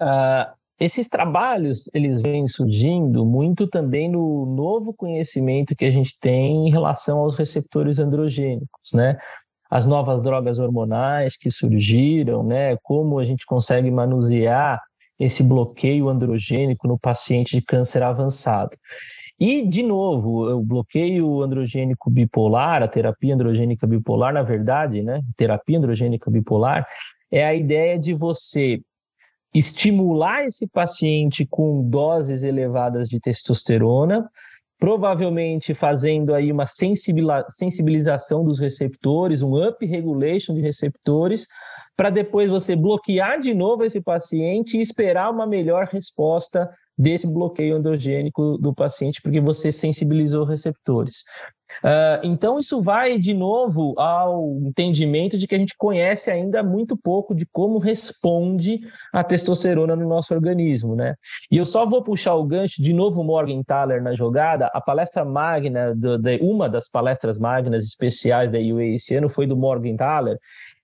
Uh, 0.00 0.56
esses 0.78 1.08
trabalhos, 1.08 1.88
eles 1.94 2.20
vêm 2.20 2.46
surgindo 2.46 3.24
muito 3.24 3.66
também 3.66 4.10
no 4.10 4.44
novo 4.44 4.92
conhecimento 4.92 5.74
que 5.74 5.86
a 5.86 5.90
gente 5.90 6.18
tem 6.20 6.68
em 6.68 6.70
relação 6.70 7.18
aos 7.18 7.34
receptores 7.34 7.98
androgênicos, 7.98 8.92
né? 8.92 9.16
As 9.70 9.86
novas 9.86 10.22
drogas 10.22 10.58
hormonais 10.58 11.36
que 11.36 11.50
surgiram, 11.50 12.42
né? 12.42 12.76
Como 12.82 13.18
a 13.18 13.24
gente 13.24 13.46
consegue 13.46 13.90
manusear 13.90 14.80
esse 15.18 15.42
bloqueio 15.42 16.10
androgênico 16.10 16.86
no 16.86 16.98
paciente 16.98 17.56
de 17.56 17.62
câncer 17.62 18.02
avançado. 18.02 18.76
E, 19.40 19.66
de 19.66 19.82
novo, 19.82 20.58
o 20.58 20.62
bloqueio 20.62 21.40
androgênico 21.40 22.10
bipolar, 22.10 22.82
a 22.82 22.88
terapia 22.88 23.34
androgênica 23.34 23.86
bipolar, 23.86 24.32
na 24.34 24.42
verdade, 24.42 25.02
né? 25.02 25.22
Terapia 25.38 25.78
androgênica 25.78 26.30
bipolar 26.30 26.86
é 27.30 27.44
a 27.46 27.54
ideia 27.54 27.98
de 27.98 28.12
você 28.12 28.80
estimular 29.54 30.44
esse 30.44 30.66
paciente 30.66 31.46
com 31.48 31.82
doses 31.88 32.42
elevadas 32.42 33.08
de 33.08 33.18
testosterona, 33.18 34.28
provavelmente 34.78 35.72
fazendo 35.72 36.34
aí 36.34 36.52
uma 36.52 36.66
sensibilização 36.66 38.44
dos 38.44 38.58
receptores, 38.58 39.42
um 39.42 39.56
up 39.66 39.84
regulation 39.84 40.54
de 40.54 40.60
receptores, 40.60 41.46
para 41.96 42.10
depois 42.10 42.50
você 42.50 42.76
bloquear 42.76 43.40
de 43.40 43.54
novo 43.54 43.84
esse 43.84 44.02
paciente 44.02 44.76
e 44.76 44.82
esperar 44.82 45.30
uma 45.30 45.46
melhor 45.46 45.86
resposta 45.86 46.68
desse 46.98 47.26
bloqueio 47.26 47.78
endogênico 47.78 48.58
do 48.58 48.74
paciente, 48.74 49.20
porque 49.22 49.40
você 49.40 49.72
sensibilizou 49.72 50.44
receptores. 50.44 51.24
Uh, 51.84 52.20
então, 52.22 52.58
isso 52.58 52.80
vai 52.80 53.18
de 53.18 53.34
novo 53.34 53.94
ao 53.98 54.58
entendimento 54.62 55.36
de 55.36 55.46
que 55.46 55.54
a 55.54 55.58
gente 55.58 55.74
conhece 55.76 56.30
ainda 56.30 56.62
muito 56.62 56.96
pouco 56.96 57.34
de 57.34 57.46
como 57.46 57.78
responde 57.78 58.80
a 59.12 59.22
testosterona 59.22 59.94
no 59.94 60.08
nosso 60.08 60.34
organismo, 60.34 60.94
né? 60.94 61.14
E 61.50 61.56
eu 61.56 61.66
só 61.66 61.84
vou 61.86 62.02
puxar 62.02 62.34
o 62.34 62.44
gancho 62.44 62.82
de 62.82 62.92
novo 62.92 63.22
Morgan 63.22 63.62
Thaler 63.62 64.02
na 64.02 64.14
jogada. 64.14 64.66
A 64.72 64.80
palestra 64.80 65.24
magna, 65.24 65.94
do, 65.94 66.18
de, 66.18 66.38
uma 66.38 66.68
das 66.68 66.88
palestras 66.88 67.38
magnas 67.38 67.84
especiais 67.84 68.50
da 68.50 68.58
UA 68.58 68.84
esse 68.86 69.14
ano 69.14 69.28
foi 69.28 69.46
do 69.46 69.56
Morgan 69.56 69.96
Thaler, 69.96 70.38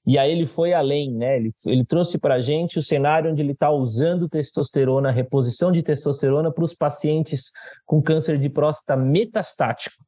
e 0.04 0.18
aí 0.18 0.32
ele 0.32 0.46
foi 0.46 0.72
além, 0.72 1.12
né? 1.12 1.36
Ele, 1.36 1.50
ele 1.64 1.84
trouxe 1.84 2.18
para 2.18 2.34
a 2.34 2.40
gente 2.40 2.78
o 2.78 2.82
cenário 2.82 3.30
onde 3.30 3.40
ele 3.40 3.52
está 3.52 3.70
usando 3.70 4.28
testosterona, 4.28 5.12
reposição 5.12 5.70
de 5.70 5.82
testosterona 5.82 6.52
para 6.52 6.64
os 6.64 6.74
pacientes 6.74 7.52
com 7.86 8.02
câncer 8.02 8.36
de 8.36 8.48
próstata 8.48 8.96
metastático. 8.96 10.02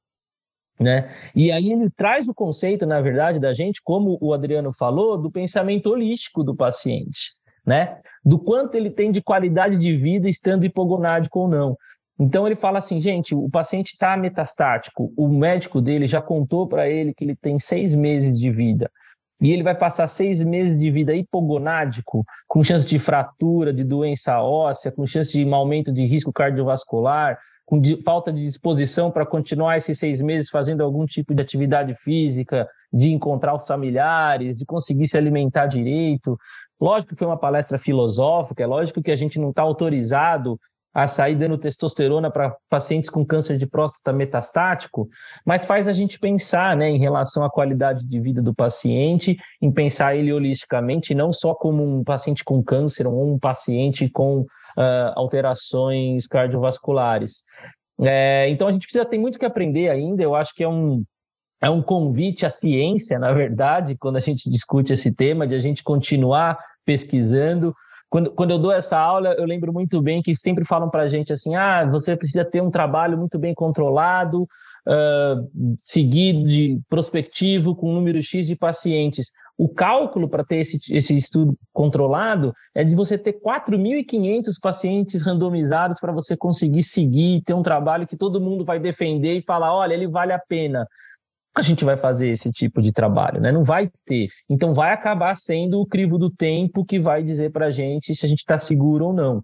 Né? 0.79 1.09
E 1.35 1.53
aí 1.53 1.71
ele 1.71 1.89
traz 1.91 2.27
o 2.29 2.35
conceito, 2.35 2.85
na 2.85 3.01
verdade, 3.01 3.39
da 3.39 3.53
gente, 3.53 3.81
como 3.83 4.19
o 4.21 4.33
Adriano 4.33 4.73
falou, 4.73 5.17
do 5.17 5.31
pensamento 5.31 5.91
holístico 5.91 6.43
do 6.43 6.55
paciente, 6.55 7.31
né? 7.65 7.99
Do 8.25 8.39
quanto 8.39 8.75
ele 8.75 8.91
tem 8.91 9.13
de 9.13 9.23
qualidade 9.23 9.77
de 9.77 9.97
vida 9.97 10.29
estando 10.29 10.65
hipogonádico 10.65 11.41
ou 11.41 11.49
não. 11.49 11.77
Então 12.19 12.47
ele 12.47 12.57
fala 12.57 12.79
assim, 12.79 13.01
gente, 13.01 13.35
o 13.35 13.49
paciente 13.49 13.93
está 13.93 14.17
metastático, 14.17 15.13
o 15.17 15.29
médico 15.29 15.81
dele 15.81 16.07
já 16.07 16.21
contou 16.21 16.67
para 16.67 16.89
ele 16.89 17.15
que 17.15 17.25
ele 17.25 17.37
tem 17.37 17.59
seis 17.59 17.95
meses 17.95 18.39
de 18.39 18.51
vida 18.51 18.91
e 19.41 19.53
ele 19.53 19.63
vai 19.63 19.75
passar 19.75 20.07
seis 20.07 20.43
meses 20.43 20.79
de 20.79 20.91
vida 20.91 21.15
hipogonádico, 21.15 22.25
com 22.47 22.63
chance 22.63 22.87
de 22.87 22.99
fratura, 22.99 23.73
de 23.73 23.85
doença 23.85 24.41
óssea, 24.41 24.93
com 24.93 25.05
chance 25.07 25.33
de 25.33 25.53
aumento 25.53 25.93
de 25.93 26.07
risco 26.07 26.33
cardiovascular, 26.33 27.39
com 27.67 27.81
falta 28.05 28.33
de 28.33 28.45
disposição 28.45 29.11
para 29.11 29.25
continuar 29.25 29.77
esses 29.77 29.99
seis 29.99 30.21
meses 30.21 30.51
fazendo 30.51 30.83
algum 30.83 31.07
tipo 31.07 31.35
de 31.35 31.41
atividade 31.41 31.95
física, 31.95 32.69
de 32.93 33.11
encontrar 33.11 33.55
os 33.55 33.67
familiares, 33.67 34.59
de 34.59 34.67
conseguir 34.67 35.09
se 35.09 35.17
alimentar 35.17 35.67
direito. 35.67 36.39
Lógico 36.81 37.15
que 37.15 37.19
foi 37.19 37.27
uma 37.27 37.39
palestra 37.39 37.79
filosófica, 37.79 38.63
é 38.63 38.67
lógico 38.67 39.03
que 39.03 39.11
a 39.11 39.17
gente 39.17 39.39
não 39.39 39.51
está 39.51 39.63
autorizado 39.63 40.59
a 40.95 41.09
sair 41.09 41.35
dando 41.35 41.59
testosterona 41.59 42.31
para 42.31 42.57
pacientes 42.71 43.11
com 43.11 43.27
câncer 43.27 43.59
de 43.59 43.67
próstata 43.67 44.13
metastático, 44.13 45.09
mas 45.45 45.65
faz 45.65 45.89
a 45.89 45.93
gente 45.93 46.21
pensar 46.21 46.77
né, 46.77 46.89
em 46.89 46.99
relação 46.99 47.43
à 47.43 47.51
qualidade 47.51 48.07
de 48.07 48.21
vida 48.21 48.41
do 48.41 48.55
paciente, 48.55 49.37
em 49.61 49.73
pensar 49.73 50.15
ele 50.15 50.33
holisticamente, 50.33 51.13
não 51.13 51.33
só 51.33 51.53
como 51.53 51.83
um 51.83 52.05
paciente 52.05 52.45
com 52.45 52.63
câncer 52.63 53.09
ou 53.09 53.35
um 53.35 53.39
paciente 53.39 54.09
com 54.09 54.47
uh, 54.79 55.13
alterações 55.15 56.27
cardiovasculares. 56.27 57.43
É, 58.03 58.49
então 58.51 58.69
a 58.69 58.73
gente 58.73 58.87
precisa 58.87 59.05
ter 59.05 59.19
muito 59.19 59.39
que 59.39 59.45
aprender 59.45 59.89
ainda, 59.89 60.23
eu 60.23 60.35
acho 60.35 60.53
que 60.55 60.65
é 60.65 60.69
um, 60.69 61.05
é 61.63 61.71
um 61.71 61.81
convite 61.81 62.45
à 62.45 62.51
ciência, 62.51 63.19
na 63.19 63.33
verdade, 63.33 63.97
quando 63.97 64.17
a 64.17 64.21
gente 64.21 64.51
discute 64.51 64.93
esse 64.93 65.15
tema, 65.15 65.47
de 65.47 65.55
a 65.55 65.61
gente 65.61 65.83
continuar 65.83 66.59
pesquisando, 66.85 67.75
quando, 68.11 68.33
quando 68.33 68.51
eu 68.53 68.59
dou 68.59 68.71
essa 68.71 68.99
aula, 68.99 69.35
eu 69.35 69.45
lembro 69.45 69.73
muito 69.73 70.01
bem 70.01 70.23
que 70.23 70.37
sempre 70.37 70.65
falam 70.65 70.89
para 70.89 71.03
a 71.03 71.09
gente 71.09 71.33
assim: 71.33 71.57
ah, 71.57 71.85
você 71.85 72.17
precisa 72.17 72.45
ter 72.45 72.63
um 72.63 72.71
trabalho 72.71 73.19
muito 73.19 73.39
bem 73.39 73.55
controlado, 73.55 74.47
uh, 74.87 75.77
seguido 75.79 76.45
de 76.45 76.81
prospectivo, 76.89 77.75
com 77.75 77.93
número 77.93 78.23
X 78.23 78.47
de 78.47 78.57
pacientes. 78.57 79.33
O 79.57 79.69
cálculo 79.69 80.29
para 80.29 80.45
ter 80.45 80.57
esse, 80.57 80.79
esse 80.93 81.15
estudo 81.15 81.57
controlado 81.73 82.53
é 82.75 82.83
de 82.83 82.95
você 82.95 83.17
ter 83.17 83.35
4.500 83.35 84.43
pacientes 84.61 85.25
randomizados 85.25 86.01
para 86.01 86.13
você 86.13 86.37
conseguir 86.37 86.83
seguir, 86.83 87.43
ter 87.43 87.55
um 87.55 87.63
trabalho 87.63 88.07
que 88.07 88.17
todo 88.17 88.41
mundo 88.41 88.65
vai 88.65 88.81
defender 88.81 89.35
e 89.35 89.43
falar: 89.43 89.73
olha, 89.75 89.95
ele 89.95 90.09
vale 90.09 90.33
a 90.33 90.39
pena 90.39 90.87
a 91.57 91.63
gente 91.63 91.85
vai 91.85 91.97
fazer 91.97 92.31
esse 92.31 92.51
tipo 92.51 92.83
de 92.83 92.91
trabalho, 92.91 93.41
né? 93.41 93.53
Não 93.53 93.63
vai 93.63 93.89
ter. 94.05 94.29
Então 94.51 94.75
vai 94.75 94.93
acabar 94.93 95.37
sendo 95.37 95.81
o 95.81 95.87
crivo 95.87 96.19
do 96.19 96.29
tempo 96.29 96.85
que 96.85 96.99
vai 96.99 97.23
dizer 97.23 97.53
para 97.53 97.67
a 97.67 97.71
gente 97.71 98.13
se 98.13 98.27
a 98.27 98.29
gente 98.29 98.41
está 98.41 98.59
seguro 98.59 99.07
ou 99.07 99.13
não. 99.13 99.43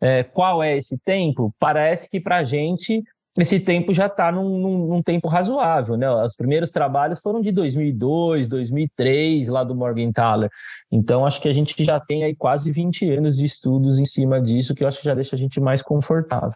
É, 0.00 0.24
qual 0.24 0.62
é 0.62 0.76
esse 0.76 0.96
tempo? 1.04 1.54
Parece 1.58 2.08
que 2.08 2.18
para 2.18 2.38
a 2.38 2.44
gente 2.44 3.02
esse 3.38 3.58
tempo 3.60 3.94
já 3.94 4.06
está 4.06 4.30
num, 4.30 4.58
num, 4.58 4.86
num, 4.88 5.02
tempo 5.02 5.26
razoável, 5.26 5.96
né? 5.96 6.10
Os 6.10 6.36
primeiros 6.36 6.70
trabalhos 6.70 7.18
foram 7.18 7.40
de 7.40 7.50
2002, 7.50 8.46
2003, 8.46 9.48
lá 9.48 9.64
do 9.64 9.74
Morgan 9.74 10.12
Thaler. 10.12 10.50
Então, 10.90 11.24
acho 11.24 11.40
que 11.40 11.48
a 11.48 11.52
gente 11.52 11.82
já 11.82 11.98
tem 11.98 12.24
aí 12.24 12.36
quase 12.36 12.70
20 12.70 13.10
anos 13.10 13.36
de 13.36 13.46
estudos 13.46 13.98
em 13.98 14.04
cima 14.04 14.40
disso, 14.40 14.74
que 14.74 14.84
eu 14.84 14.88
acho 14.88 14.98
que 14.98 15.06
já 15.06 15.14
deixa 15.14 15.34
a 15.34 15.38
gente 15.38 15.58
mais 15.60 15.80
confortável. 15.80 16.52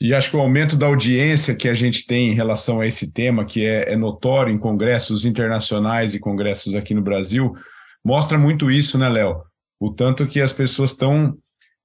E 0.00 0.14
acho 0.14 0.30
que 0.30 0.36
o 0.36 0.40
aumento 0.40 0.76
da 0.76 0.86
audiência 0.86 1.56
que 1.56 1.68
a 1.68 1.74
gente 1.74 2.06
tem 2.06 2.28
em 2.28 2.34
relação 2.34 2.80
a 2.80 2.86
esse 2.86 3.10
tema, 3.10 3.44
que 3.44 3.64
é, 3.64 3.92
é 3.92 3.96
notório 3.96 4.54
em 4.54 4.58
congressos 4.58 5.24
internacionais 5.24 6.14
e 6.14 6.20
congressos 6.20 6.76
aqui 6.76 6.94
no 6.94 7.02
Brasil, 7.02 7.52
mostra 8.04 8.38
muito 8.38 8.70
isso, 8.70 8.96
né, 8.96 9.08
Léo? 9.08 9.42
O 9.80 9.92
tanto 9.92 10.26
que 10.26 10.40
as 10.40 10.52
pessoas 10.52 10.92
estão, 10.92 11.36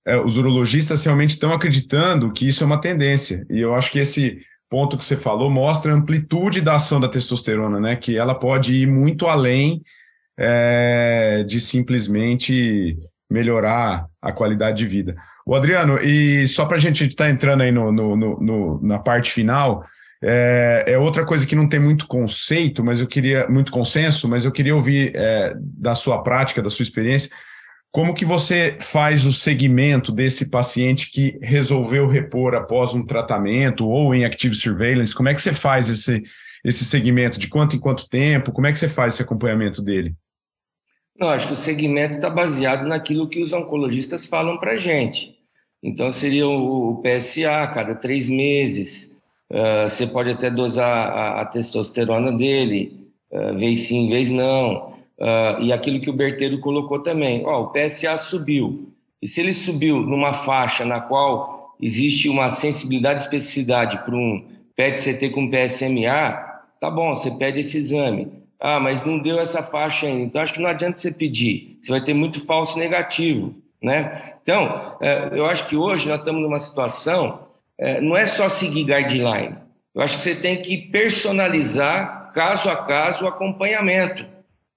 é, 0.06 0.18
os 0.18 0.38
urologistas 0.38 1.04
realmente 1.04 1.32
estão 1.32 1.54
acreditando 1.54 2.32
que 2.32 2.48
isso 2.48 2.64
é 2.64 2.68
uma 2.68 2.82
tendência. 2.82 3.46
E 3.50 3.60
eu 3.60 3.74
acho 3.74 3.92
que 3.92 4.00
esse 4.00 4.42
ponto 4.70 4.98
que 4.98 5.06
você 5.06 5.16
falou 5.16 5.50
mostra 5.50 5.92
a 5.92 5.96
amplitude 5.96 6.62
da 6.62 6.76
ação 6.76 7.00
da 7.00 7.08
testosterona, 7.08 7.80
né? 7.80 7.96
Que 7.96 8.18
ela 8.18 8.36
pode 8.36 8.74
ir 8.74 8.88
muito 8.88 9.28
além 9.28 9.82
é, 10.38 11.44
de 11.48 11.60
simplesmente 11.60 12.98
melhorar 13.30 14.08
a 14.22 14.32
qualidade 14.32 14.78
de 14.78 14.88
vida. 14.88 15.16
O 15.46 15.56
Adriano, 15.56 15.98
e 15.98 16.48
só 16.48 16.66
para 16.66 16.78
a 16.78 16.80
gente 16.80 17.06
estar 17.06 17.26
tá 17.26 17.30
entrando 17.30 17.62
aí 17.62 17.72
no, 17.72 17.92
no, 17.92 18.16
no, 18.16 18.80
na 18.82 18.98
parte 19.00 19.32
final, 19.32 19.86
é, 20.22 20.86
é, 20.88 20.98
outra 20.98 21.26
coisa 21.26 21.46
que 21.46 21.56
não 21.56 21.68
tem 21.68 21.80
muito 21.80 22.08
conceito, 22.08 22.84
mas 22.84 23.00
eu 23.00 23.08
queria 23.08 23.48
muito 23.50 23.72
consenso, 23.72 24.28
mas 24.28 24.46
eu 24.46 24.52
queria 24.52 24.76
ouvir 24.76 25.12
é, 25.16 25.54
da 25.58 25.96
sua 25.96 26.24
prática, 26.24 26.62
da 26.62 26.70
sua 26.70 26.84
experiência, 26.84 27.30
como 27.94 28.16
que 28.16 28.26
você 28.26 28.76
faz 28.82 29.24
o 29.24 29.32
segmento 29.32 30.12
desse 30.12 30.50
paciente 30.50 31.12
que 31.12 31.38
resolveu 31.44 32.08
repor 32.08 32.56
após 32.56 32.96
um 32.96 33.06
tratamento 33.06 33.88
ou 33.88 34.16
em 34.16 34.26
active 34.26 34.56
surveillance? 34.56 35.14
Como 35.14 35.30
é 35.30 35.34
que 35.36 35.40
você 35.40 35.54
faz 35.54 35.88
esse, 35.90 36.24
esse 36.66 36.84
segmento? 36.86 37.38
De 37.38 37.48
quanto 37.48 37.76
em 37.76 37.80
quanto 37.80 38.10
tempo? 38.10 38.52
Como 38.52 38.66
é 38.66 38.72
que 38.72 38.80
você 38.80 38.90
faz 38.90 39.14
esse 39.14 39.22
acompanhamento 39.22 39.80
dele? 39.80 40.16
Não, 41.20 41.30
acho 41.30 41.46
que 41.46 41.54
o 41.54 41.56
segmento 41.56 42.16
está 42.16 42.32
baseado 42.32 42.88
naquilo 42.88 43.30
que 43.30 43.40
os 43.40 43.54
oncologistas 43.54 44.26
falam 44.26 44.58
para 44.58 44.72
a 44.72 44.76
gente. 44.76 45.36
Então, 45.84 46.12
seria 46.12 46.48
o 46.48 47.00
PSA 47.04 47.68
cada 47.68 47.94
três 47.94 48.28
meses. 48.28 49.16
Uh, 49.52 49.88
você 49.88 50.08
pode 50.08 50.32
até 50.32 50.50
dosar 50.50 50.88
a, 50.88 51.42
a 51.42 51.46
testosterona 51.46 52.32
dele, 52.32 53.08
uh, 53.32 53.56
vez 53.56 53.82
sim, 53.82 54.10
vez 54.10 54.32
não. 54.32 54.93
Uh, 55.20 55.62
e 55.62 55.72
aquilo 55.72 56.02
que 56.02 56.10
o 56.10 56.14
Berteiro 56.14 56.60
colocou 56.60 57.00
também. 57.00 57.46
Ó, 57.46 57.64
o 57.64 57.72
PSA 57.72 58.18
subiu. 58.18 58.94
E 59.22 59.28
se 59.28 59.40
ele 59.40 59.54
subiu 59.54 60.02
numa 60.02 60.34
faixa 60.34 60.84
na 60.84 61.00
qual 61.00 61.76
existe 61.82 62.30
uma 62.30 62.50
sensibilidade 62.50 63.22
e 63.22 63.24
especificidade 63.24 64.00
para 64.04 64.16
um 64.16 64.46
PET-CT 64.76 65.30
com 65.30 65.50
PSMA, 65.50 66.34
tá 66.80 66.90
bom, 66.90 67.14
você 67.14 67.32
pede 67.32 67.60
esse 67.60 67.78
exame. 67.78 68.32
Ah, 68.60 68.80
mas 68.80 69.04
não 69.04 69.20
deu 69.20 69.40
essa 69.40 69.62
faixa 69.62 70.08
ainda. 70.08 70.24
Então, 70.24 70.42
acho 70.42 70.54
que 70.54 70.62
não 70.62 70.70
adianta 70.70 70.98
você 70.98 71.12
pedir. 71.12 71.78
Você 71.82 71.92
vai 71.92 72.02
ter 72.02 72.14
muito 72.14 72.46
falso 72.46 72.80
negativo, 72.80 73.54
né? 73.82 74.36
Então, 74.42 74.98
é, 75.02 75.30
eu 75.34 75.46
acho 75.46 75.68
que 75.68 75.76
hoje 75.76 76.08
nós 76.08 76.20
estamos 76.20 76.42
numa 76.42 76.60
situação, 76.60 77.48
é, 77.78 78.00
não 78.00 78.16
é 78.16 78.26
só 78.26 78.48
seguir 78.48 78.86
guideline. 78.86 79.56
Eu 79.94 80.02
acho 80.02 80.18
que 80.18 80.24
você 80.24 80.36
tem 80.36 80.62
que 80.62 80.78
personalizar, 80.78 82.32
caso 82.34 82.70
a 82.70 82.78
caso, 82.78 83.26
o 83.26 83.28
acompanhamento, 83.28 84.26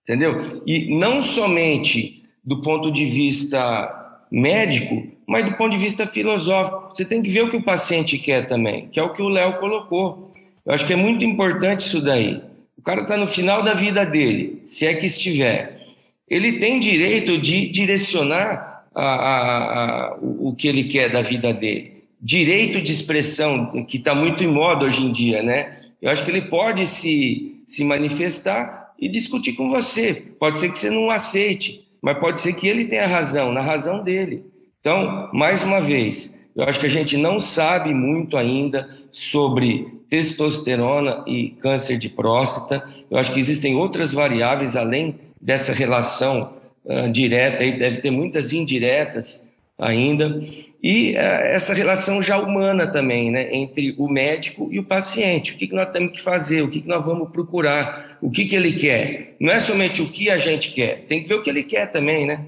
entendeu? 0.07 0.63
E 0.65 0.97
não 0.97 1.25
somente 1.25 2.23
do 2.45 2.63
ponto 2.63 2.93
de 2.93 3.05
vista 3.05 4.21
médico, 4.31 5.05
mas 5.27 5.45
do 5.45 5.53
ponto 5.53 5.73
de 5.73 5.79
vista 5.79 6.07
filosófico. 6.07 6.91
Você 6.95 7.05
tem 7.05 7.21
que 7.21 7.29
ver 7.29 7.43
o 7.43 7.51
que 7.51 7.57
o 7.57 7.63
paciente 7.63 8.17
quer 8.17 8.47
também, 8.47 8.87
que 8.89 9.01
é 9.01 9.03
o 9.03 9.13
que 9.13 9.21
o 9.21 9.29
Léo 9.29 9.55
colocou. 9.55 10.33
Eu 10.65 10.73
acho 10.73 10.87
que 10.87 10.93
é 10.93 10.97
muito 10.97 11.25
importante 11.25 11.81
isso 11.81 12.01
daí. 12.01 12.41
O 12.79 12.83
cara 12.83 13.03
está 13.03 13.17
no 13.17 13.27
final 13.27 13.65
da 13.65 13.75
vida 13.75 14.07
dele, 14.07 14.63
se 14.65 14.87
é 14.87 14.95
que 14.95 15.07
estiver. 15.07 15.81
Ele 16.29 16.59
tem 16.59 16.79
direito 16.79 17.37
de 17.39 17.69
direcionar 17.69 18.85
a, 18.95 19.05
a, 19.05 20.11
a, 20.11 20.19
o 20.21 20.55
que 20.57 20.69
ele 20.69 20.85
quer 20.85 21.11
da 21.11 21.23
vida 21.23 21.53
dele. 21.53 22.05
Direito 22.21 22.81
de 22.81 22.93
expressão, 22.93 23.85
que 23.85 23.97
está 23.97 24.15
muito 24.15 24.43
em 24.43 24.49
moda 24.49 24.87
hoje 24.87 25.05
em 25.05 25.11
dia, 25.11 25.43
né? 25.43 25.79
Eu 26.01 26.11
acho 26.11 26.25
que 26.25 26.31
ele 26.31 26.43
pode 26.43 26.87
se, 26.87 27.61
se 27.67 27.85
manifestar 27.85 28.86
e 28.99 29.09
discutir 29.09 29.53
com 29.53 29.68
você. 29.68 30.14
Pode 30.38 30.59
ser 30.59 30.70
que 30.70 30.78
você 30.78 30.90
não 30.90 31.11
aceite, 31.11 31.86
mas 32.01 32.18
pode 32.18 32.40
ser 32.40 32.53
que 32.53 32.68
ele 32.68 32.84
tenha 32.84 33.07
razão, 33.07 33.53
na 33.53 33.61
razão 33.61 34.03
dele. 34.03 34.44
Então, 34.80 35.28
mais 35.32 35.62
uma 35.64 35.80
vez, 35.80 36.38
eu 36.55 36.64
acho 36.64 36.80
que 36.80 36.86
a 36.86 36.90
gente 36.90 37.16
não 37.16 37.38
sabe 37.38 37.92
muito 37.92 38.36
ainda 38.36 38.88
sobre 39.11 39.88
testosterona 40.09 41.24
e 41.26 41.51
câncer 41.61 41.99
de 41.99 42.09
próstata. 42.09 42.88
Eu 43.11 43.18
acho 43.18 43.32
que 43.32 43.40
existem 43.40 43.74
outras 43.74 44.12
variáveis 44.12 44.76
além 44.76 45.16
dessa 45.40 45.72
relação 45.72 46.55
uh, 46.84 47.11
direta, 47.11 47.62
e 47.62 47.78
deve 47.78 47.99
ter 47.99 48.11
muitas 48.11 48.53
indiretas 48.53 49.47
ainda. 49.78 50.40
E 50.89 51.14
uh, 51.14 51.18
essa 51.18 51.74
relação 51.74 52.22
já 52.22 52.39
humana 52.39 52.87
também, 52.87 53.28
né, 53.28 53.53
entre 53.53 53.97
o 53.99 54.09
médico 54.09 54.68
e 54.70 54.78
o 54.78 54.84
paciente. 54.84 55.53
O 55.53 55.57
que, 55.57 55.66
que 55.66 55.74
nós 55.74 55.91
temos 55.91 56.12
que 56.12 56.22
fazer? 56.22 56.62
O 56.62 56.70
que, 56.70 56.80
que 56.80 56.87
nós 56.87 57.05
vamos 57.05 57.28
procurar? 57.32 58.16
O 58.22 58.30
que, 58.30 58.45
que 58.45 58.55
ele 58.55 58.72
quer? 58.72 59.34
Não 59.41 59.53
é 59.53 59.59
somente 59.59 60.01
o 60.01 60.12
que 60.12 60.30
a 60.30 60.39
gente 60.39 60.72
quer, 60.72 61.05
tem 61.09 61.20
que 61.20 61.28
ver 61.28 61.34
o 61.34 61.43
que 61.43 61.51
ele 61.51 61.64
quer 61.64 61.91
também, 61.91 62.24
né? 62.24 62.47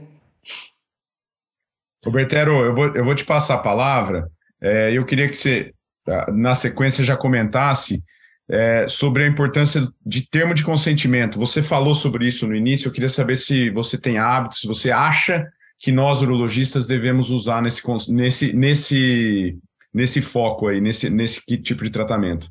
Robertero, 2.06 2.64
eu 2.64 2.74
vou, 2.76 2.86
eu 2.94 3.04
vou 3.04 3.14
te 3.16 3.24
passar 3.24 3.56
a 3.56 3.58
palavra. 3.58 4.30
É, 4.62 4.92
eu 4.92 5.04
queria 5.04 5.28
que 5.28 5.34
você, 5.34 5.72
tá, 6.04 6.30
na 6.32 6.54
sequência, 6.54 7.02
já 7.02 7.16
comentasse 7.16 8.00
é, 8.48 8.86
sobre 8.86 9.24
a 9.24 9.26
importância 9.26 9.84
de 10.06 10.30
termo 10.30 10.54
de 10.54 10.62
consentimento. 10.62 11.40
Você 11.40 11.60
falou 11.60 11.92
sobre 11.92 12.28
isso 12.28 12.46
no 12.46 12.54
início, 12.54 12.86
eu 12.86 12.92
queria 12.92 13.08
saber 13.08 13.34
se 13.34 13.68
você 13.70 14.00
tem 14.00 14.16
hábitos, 14.16 14.60
se 14.60 14.68
você 14.68 14.92
acha 14.92 15.44
que 15.78 15.92
nós, 15.92 16.22
urologistas, 16.22 16.86
devemos 16.86 17.30
usar 17.30 17.62
nesse, 17.62 17.82
nesse, 18.12 18.52
nesse, 18.52 19.58
nesse 19.92 20.20
foco 20.20 20.68
aí, 20.68 20.80
nesse, 20.80 21.08
nesse 21.08 21.40
tipo 21.40 21.84
de 21.84 21.90
tratamento. 21.90 22.50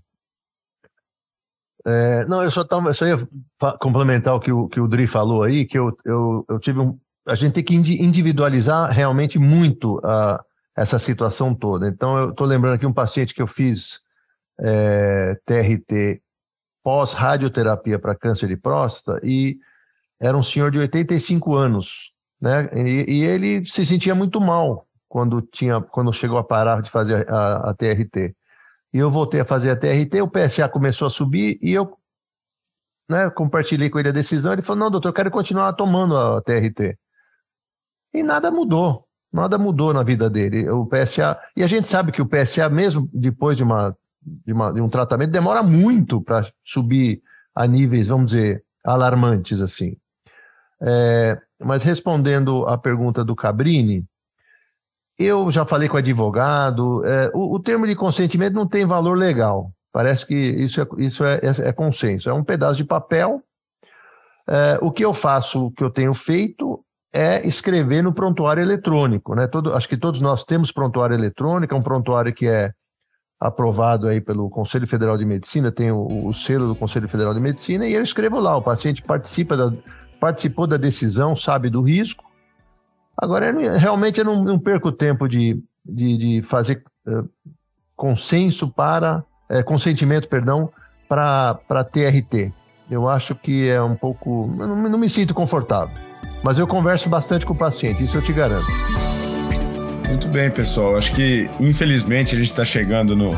É, 1.86 2.26
não, 2.26 2.44
eu 2.44 2.52
só, 2.52 2.64
tava, 2.64 2.94
só 2.94 3.06
ia 3.06 3.18
complementar 3.80 4.36
o 4.36 4.40
que 4.40 4.52
o, 4.52 4.68
que 4.68 4.80
o 4.80 4.88
Dri 4.88 5.08
falou 5.08 5.44
aí, 5.44 5.66
que 5.66 5.78
eu, 5.78 5.98
eu, 6.04 6.46
eu 6.50 6.60
tive 6.60 6.80
um. 6.80 7.00
A 7.26 7.36
gente 7.36 7.54
tem 7.54 7.64
que 7.64 7.76
individualizar 7.76 8.90
realmente 8.92 9.38
muito 9.38 10.00
a, 10.04 10.44
essa 10.76 11.00
situação 11.00 11.54
toda. 11.56 11.88
Então, 11.88 12.18
eu 12.18 12.30
estou 12.30 12.46
lembrando 12.46 12.76
aqui 12.76 12.86
um 12.86 12.94
paciente 12.94 13.34
que 13.34 13.42
eu 13.42 13.48
fiz 13.48 14.00
é, 14.60 15.38
TRT 15.46 16.22
pós-radioterapia 16.84 18.00
para 18.00 18.16
câncer 18.16 18.48
de 18.48 18.56
próstata 18.56 19.20
e 19.26 19.58
era 20.20 20.38
um 20.38 20.44
senhor 20.44 20.72
de 20.72 20.80
85 20.80 21.56
anos, 21.56 22.14
né? 22.40 22.70
E, 22.74 23.20
e, 23.20 23.24
ele 23.24 23.66
se 23.66 23.86
sentia 23.86 24.14
muito 24.14 24.40
mal 24.40 24.86
quando 25.10 25.42
tinha, 25.42 25.82
quando 25.82 26.14
chegou 26.14 26.38
a 26.38 26.44
parar 26.44 26.82
de 26.82 26.92
fazer 26.92 27.28
a, 27.30 27.70
a 27.70 27.74
TRT. 27.74 28.36
E 28.94 28.98
eu 28.98 29.12
voltei 29.12 29.40
a 29.42 29.46
fazer 29.46 29.72
a 29.72 29.76
TRT, 29.76 30.22
o 30.22 30.30
PSA 30.30 30.70
começou 30.70 31.08
a 31.08 31.12
subir 31.12 31.60
e 31.62 31.74
eu 31.74 31.98
né, 33.10 33.30
compartilhei 33.30 33.90
com 33.90 34.00
ele 34.00 34.10
a 34.10 34.14
decisão. 34.14 34.54
Ele 34.54 34.62
falou: 34.62 34.84
Não, 34.84 34.92
doutor, 34.92 35.10
eu 35.10 35.14
quero 35.14 35.32
continuar 35.32 35.74
tomando 35.74 36.18
a 36.18 36.42
TRT. 36.42 36.98
E 38.14 38.24
nada 38.24 38.50
mudou, 38.52 39.06
nada 39.32 39.58
mudou 39.58 39.94
na 39.94 40.04
vida 40.04 40.30
dele. 40.30 40.70
O 40.70 40.86
PSA, 40.86 41.40
e 41.56 41.64
a 41.64 41.68
gente 41.68 41.88
sabe 41.88 42.12
que 42.12 42.22
o 42.22 42.28
PSA, 42.28 42.70
mesmo 42.70 43.10
depois 43.14 43.58
de, 43.58 43.64
uma, 43.64 43.96
de, 44.22 44.54
uma, 44.54 44.74
de 44.74 44.82
um 44.82 44.88
tratamento, 44.88 45.32
demora 45.32 45.62
muito 45.62 46.22
para 46.22 46.50
subir 46.64 47.22
a 47.54 47.68
níveis, 47.68 48.08
vamos 48.08 48.28
dizer, 48.32 48.64
alarmantes 48.84 49.62
assim. 49.62 49.98
É, 50.82 51.40
mas 51.62 51.84
respondendo 51.84 52.68
à 52.68 52.78
pergunta 52.78 53.24
do 53.24 53.36
Cabrini, 53.36 54.06
eu 55.18 55.50
já 55.50 55.66
falei 55.66 55.90
com 55.90 55.98
advogado, 55.98 57.04
é, 57.06 57.32
o, 57.34 57.56
o, 57.56 57.60
termo 57.60 57.88
de 57.88 57.96
consentimento 57.96 58.54
não 58.54 58.68
tem 58.68 58.86
valor 58.86 59.18
legal. 59.18 59.72
Parece 59.92 60.26
que 60.26 60.36
isso 60.36 60.80
é, 60.80 60.88
isso 61.00 61.24
é, 61.24 61.36
é, 61.38 61.70
é 61.70 61.74
consenso, 61.74 62.30
é 62.30 62.34
um 62.34 62.44
pedaço 62.44 62.78
de 62.78 62.84
papel. 62.84 63.42
É, 64.48 64.78
o 64.82 64.92
que 64.92 65.04
eu 65.04 65.14
faço, 65.14 65.66
o 65.66 65.72
que 65.72 65.84
eu 65.84 65.90
tenho 65.90 66.14
feito, 66.14 66.84
é 67.14 67.46
escrever 67.48 68.04
no 68.04 68.14
prontuário 68.14 68.62
eletrônico. 68.62 69.34
Né? 69.34 69.48
Todo, 69.48 69.74
acho 69.74 69.90
que 69.90 69.98
todos 69.98 70.22
nós 70.22 70.44
temos 70.44 70.72
prontuário 70.72 71.16
eletrônico, 71.16 71.74
é 71.74 71.78
um 71.78 71.82
prontuário 71.82 72.34
que 72.34 72.48
é 72.48 72.72
aprovado 73.40 74.08
aí 74.08 74.22
pelo 74.22 74.50
Conselho 74.50 74.88
Federal 74.88 75.18
de 75.18 75.26
Medicina, 75.26 75.72
tem 75.72 75.92
o, 75.92 76.28
o 76.28 76.34
selo 76.34 76.68
do 76.68 76.76
Conselho 76.76 77.08
Federal 77.08 77.34
de 77.34 77.40
Medicina, 77.40 77.88
e 77.88 77.94
eu 77.94 78.02
escrevo 78.02 78.40
lá, 78.40 78.58
o 78.58 78.62
paciente 78.62 79.02
participa 79.02 79.56
da, 79.56 79.72
participou 80.20 80.68
da 80.68 80.78
decisão, 80.78 81.36
sabe 81.36 81.70
do 81.70 81.82
risco. 81.82 82.24
Agora, 83.18 83.48
eu, 83.48 83.78
realmente 83.78 84.20
eu 84.20 84.26
não, 84.26 84.44
não, 84.44 84.60
perco 84.60 84.92
tempo 84.92 85.28
de, 85.28 85.62
de, 85.86 86.18
de 86.18 86.42
fazer 86.44 86.84
uh, 87.08 87.28
consenso 87.96 88.70
para, 88.70 89.24
uh, 89.50 89.64
consentimento, 89.64 90.28
perdão, 90.28 90.70
para 91.08 91.84
TRT. 91.92 92.54
Eu 92.90 93.08
acho 93.10 93.36
que 93.36 93.68
é 93.68 93.82
um 93.82 93.96
pouco. 93.96 94.48
Não, 94.56 94.76
não 94.76 94.98
me 94.98 95.10
sinto 95.10 95.34
confortável. 95.34 95.96
Mas 96.44 96.60
eu 96.60 96.68
converso 96.68 97.10
bastante 97.10 97.46
com 97.46 97.54
o 97.54 97.58
paciente, 97.58 98.04
isso 98.04 98.18
eu 98.18 98.22
te 98.22 98.32
garanto. 98.32 98.68
Muito 100.08 100.28
bem, 100.30 100.50
pessoal. 100.50 100.96
Acho 100.96 101.14
que, 101.14 101.50
infelizmente, 101.60 102.36
a 102.36 102.38
gente 102.38 102.52
está 102.52 102.64
chegando 102.64 103.16
no, 103.16 103.32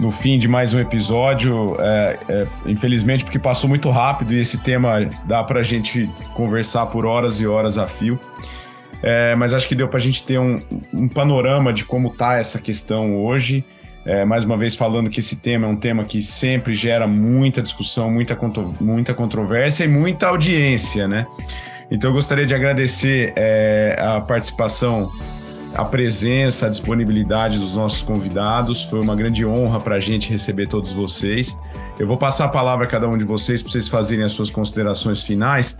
no 0.00 0.10
fim 0.10 0.38
de 0.38 0.48
mais 0.48 0.74
um 0.74 0.78
episódio. 0.78 1.76
É, 1.80 2.18
é, 2.28 2.46
infelizmente, 2.66 3.24
porque 3.24 3.38
passou 3.38 3.68
muito 3.68 3.90
rápido 3.90 4.32
e 4.32 4.40
esse 4.40 4.58
tema 4.58 5.08
dá 5.24 5.42
para 5.42 5.60
a 5.60 5.62
gente 5.62 6.10
conversar 6.34 6.86
por 6.86 7.06
horas 7.06 7.40
e 7.40 7.46
horas 7.46 7.78
a 7.78 7.86
fio. 7.86 8.18
É, 9.02 9.34
mas 9.34 9.52
acho 9.52 9.68
que 9.68 9.74
deu 9.74 9.88
para 9.88 9.98
a 9.98 10.02
gente 10.02 10.22
ter 10.22 10.38
um, 10.38 10.60
um, 10.92 11.08
panorama 11.08 11.72
de 11.72 11.84
como 11.84 12.08
está 12.08 12.38
essa 12.38 12.60
questão 12.60 13.16
hoje. 13.24 13.64
É, 14.04 14.24
mais 14.24 14.44
uma 14.44 14.56
vez 14.56 14.74
falando 14.74 15.10
que 15.10 15.20
esse 15.20 15.36
tema 15.36 15.66
é 15.66 15.70
um 15.70 15.76
tema 15.76 16.04
que 16.04 16.22
sempre 16.22 16.74
gera 16.74 17.06
muita 17.06 17.60
discussão, 17.60 18.10
muita, 18.10 18.38
muita 18.80 19.12
controvérsia 19.12 19.84
e 19.84 19.88
muita 19.88 20.28
audiência, 20.28 21.08
né? 21.08 21.26
Então 21.90 22.10
eu 22.10 22.14
gostaria 22.14 22.46
de 22.46 22.54
agradecer 22.54 23.32
é, 23.36 23.96
a 23.98 24.20
participação 24.20 25.10
a 25.76 25.84
presença, 25.84 26.66
a 26.66 26.68
disponibilidade 26.70 27.58
dos 27.58 27.74
nossos 27.74 28.02
convidados. 28.02 28.84
Foi 28.84 28.98
uma 28.98 29.14
grande 29.14 29.44
honra 29.44 29.78
para 29.78 29.96
a 29.96 30.00
gente 30.00 30.30
receber 30.30 30.66
todos 30.68 30.92
vocês. 30.92 31.56
Eu 31.98 32.06
vou 32.06 32.16
passar 32.16 32.46
a 32.46 32.48
palavra 32.48 32.86
a 32.86 32.88
cada 32.88 33.06
um 33.06 33.16
de 33.16 33.24
vocês 33.24 33.62
para 33.62 33.72
vocês 33.72 33.88
fazerem 33.88 34.24
as 34.24 34.32
suas 34.32 34.50
considerações 34.50 35.22
finais, 35.22 35.78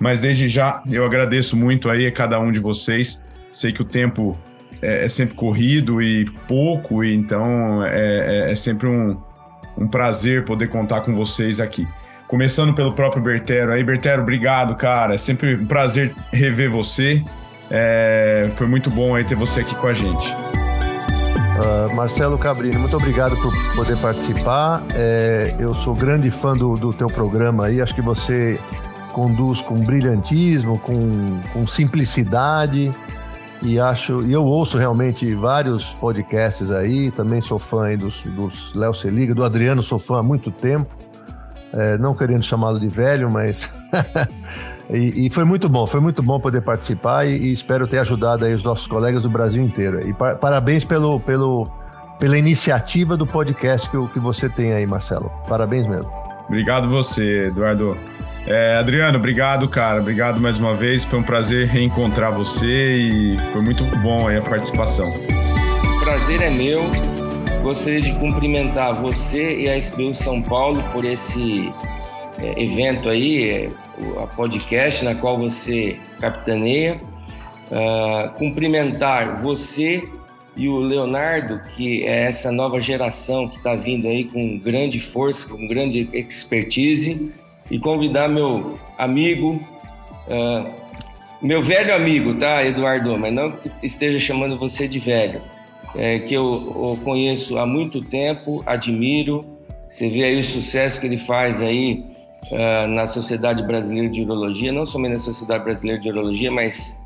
mas 0.00 0.20
desde 0.20 0.48
já 0.48 0.82
eu 0.90 1.04
agradeço 1.04 1.56
muito 1.56 1.88
aí 1.88 2.06
a 2.06 2.12
cada 2.12 2.40
um 2.40 2.50
de 2.50 2.58
vocês. 2.58 3.22
Sei 3.52 3.72
que 3.72 3.82
o 3.82 3.84
tempo 3.84 4.36
é, 4.82 5.04
é 5.04 5.08
sempre 5.08 5.34
corrido 5.36 6.02
e 6.02 6.24
pouco, 6.48 7.04
e 7.04 7.14
então 7.14 7.84
é, 7.84 8.48
é, 8.48 8.52
é 8.52 8.54
sempre 8.54 8.88
um, 8.88 9.16
um 9.78 9.86
prazer 9.86 10.44
poder 10.44 10.68
contar 10.68 11.02
com 11.02 11.14
vocês 11.14 11.60
aqui. 11.60 11.86
Começando 12.26 12.74
pelo 12.74 12.92
próprio 12.92 13.22
Bertero 13.22 13.72
aí. 13.72 13.84
Bertero, 13.84 14.22
obrigado, 14.22 14.74
cara. 14.74 15.14
É 15.14 15.18
sempre 15.18 15.54
um 15.54 15.66
prazer 15.66 16.12
rever 16.32 16.68
você. 16.68 17.22
É, 17.70 18.50
foi 18.54 18.66
muito 18.66 18.90
bom 18.90 19.14
aí 19.14 19.24
ter 19.24 19.34
você 19.34 19.60
aqui 19.60 19.74
com 19.74 19.86
a 19.86 19.92
gente. 19.92 20.32
Uh, 21.56 21.94
Marcelo 21.94 22.36
Cabrini, 22.38 22.76
muito 22.76 22.96
obrigado 22.96 23.34
por 23.36 23.52
poder 23.74 23.96
participar. 23.96 24.82
É, 24.94 25.54
eu 25.58 25.74
sou 25.74 25.94
grande 25.94 26.30
fã 26.30 26.52
do, 26.52 26.76
do 26.76 26.92
teu 26.92 27.08
programa 27.08 27.66
aí. 27.66 27.80
Acho 27.80 27.94
que 27.94 28.02
você 28.02 28.60
conduz 29.12 29.62
com 29.62 29.80
brilhantismo, 29.80 30.78
com, 30.78 31.40
com 31.52 31.66
simplicidade. 31.66 32.94
E 33.62 33.80
acho, 33.80 34.20
e 34.26 34.32
eu 34.34 34.44
ouço 34.44 34.76
realmente 34.76 35.34
vários 35.34 35.94
podcasts 35.94 36.70
aí. 36.70 37.10
Também 37.10 37.40
sou 37.40 37.58
fã 37.58 37.86
aí 37.86 37.96
dos, 37.96 38.20
dos 38.22 38.74
Léo 38.74 38.92
Seliga, 38.92 39.34
do 39.34 39.42
Adriano, 39.42 39.82
sou 39.82 39.98
fã 39.98 40.18
há 40.18 40.22
muito 40.22 40.50
tempo. 40.50 40.94
É, 41.72 41.96
não 41.96 42.14
querendo 42.14 42.42
chamá-lo 42.42 42.78
de 42.78 42.88
velho, 42.88 43.30
mas 43.30 43.68
E, 44.90 45.26
e, 45.26 45.30
foi 45.30 45.44
muito 45.44 45.68
bom, 45.68 45.86
foi 45.86 46.00
muito 46.00 46.22
bom 46.22 46.38
poder 46.38 46.62
participar 46.62 47.26
e, 47.26 47.36
e, 47.36 47.52
espero 47.52 47.88
ter 47.88 47.98
ajudado 47.98 48.44
aí 48.44 48.54
os 48.54 48.62
nossos 48.62 48.86
colegas 48.86 49.24
do 49.24 49.28
Brasil 49.28 49.62
inteiro. 49.62 50.08
E 50.08 50.12
par, 50.14 50.36
parabéns 50.36 50.84
pelo, 50.84 51.18
pelo, 51.20 51.68
pela 52.20 52.38
iniciativa 52.38 53.16
do 53.16 53.26
podcast 53.26 53.90
que, 53.90 54.08
que 54.12 54.18
você 54.20 54.48
tem 54.48 54.72
aí, 54.72 54.86
Marcelo. 54.86 55.30
Parabéns 55.48 55.86
mesmo. 55.88 56.10
Obrigado 56.46 56.88
você, 56.88 57.48
Eduardo. 57.48 57.96
É, 58.46 58.76
Adriano, 58.76 59.18
obrigado, 59.18 59.68
cara. 59.68 60.00
Obrigado 60.00 60.40
mais 60.40 60.56
uma 60.56 60.72
vez. 60.72 61.04
Foi 61.04 61.18
um 61.18 61.22
prazer 61.22 61.66
reencontrar 61.66 62.32
você 62.32 62.96
e 62.96 63.36
foi 63.52 63.60
muito 63.60 63.84
bom 64.02 64.28
aí 64.28 64.38
a 64.38 64.42
participação. 64.42 65.08
O 65.08 66.04
prazer 66.04 66.40
é 66.42 66.50
meu. 66.50 66.84
Gostaria 67.60 68.00
de 68.00 68.12
cumprimentar 68.14 68.94
você 69.02 69.58
e 69.58 69.68
a 69.68 69.76
SBU 69.76 70.14
São 70.14 70.40
Paulo 70.40 70.80
por 70.92 71.04
esse 71.04 71.72
é, 72.38 72.62
evento 72.62 73.08
aí, 73.08 73.50
é, 73.50 73.70
a 74.22 74.26
podcast 74.26 75.04
na 75.04 75.14
qual 75.14 75.38
você 75.38 75.98
capitaneia. 76.20 77.00
Uh, 77.68 78.30
cumprimentar 78.38 79.42
você 79.42 80.04
e 80.56 80.68
o 80.68 80.78
Leonardo, 80.78 81.60
que 81.74 82.04
é 82.04 82.24
essa 82.24 82.50
nova 82.50 82.80
geração 82.80 83.48
que 83.48 83.56
está 83.56 83.74
vindo 83.74 84.08
aí 84.08 84.24
com 84.24 84.58
grande 84.58 85.00
força, 85.00 85.48
com 85.48 85.66
grande 85.66 86.08
expertise, 86.12 87.32
e 87.70 87.78
convidar 87.78 88.28
meu 88.28 88.78
amigo, 88.96 89.60
uh, 90.28 90.70
meu 91.42 91.62
velho 91.62 91.94
amigo, 91.94 92.34
tá, 92.34 92.64
Eduardo? 92.64 93.18
Mas 93.18 93.34
não 93.34 93.52
que 93.52 93.70
esteja 93.82 94.18
chamando 94.18 94.56
você 94.56 94.88
de 94.88 94.98
velho, 94.98 95.42
é, 95.94 96.20
que 96.20 96.34
eu, 96.34 96.42
eu 96.42 96.98
conheço 97.04 97.58
há 97.58 97.66
muito 97.66 98.00
tempo, 98.00 98.62
admiro. 98.64 99.44
Você 99.88 100.08
vê 100.08 100.24
aí 100.24 100.38
o 100.38 100.44
sucesso 100.44 101.00
que 101.00 101.06
ele 101.06 101.18
faz 101.18 101.62
aí 101.62 102.04
uh, 102.50 102.86
na 102.88 103.06
Sociedade 103.06 103.62
Brasileira 103.62 104.08
de 104.08 104.22
Urologia, 104.22 104.72
não 104.72 104.86
somente 104.86 105.12
na 105.12 105.18
Sociedade 105.18 105.64
Brasileira 105.64 106.00
de 106.00 106.08
Urologia, 106.08 106.50
mas 106.50 107.02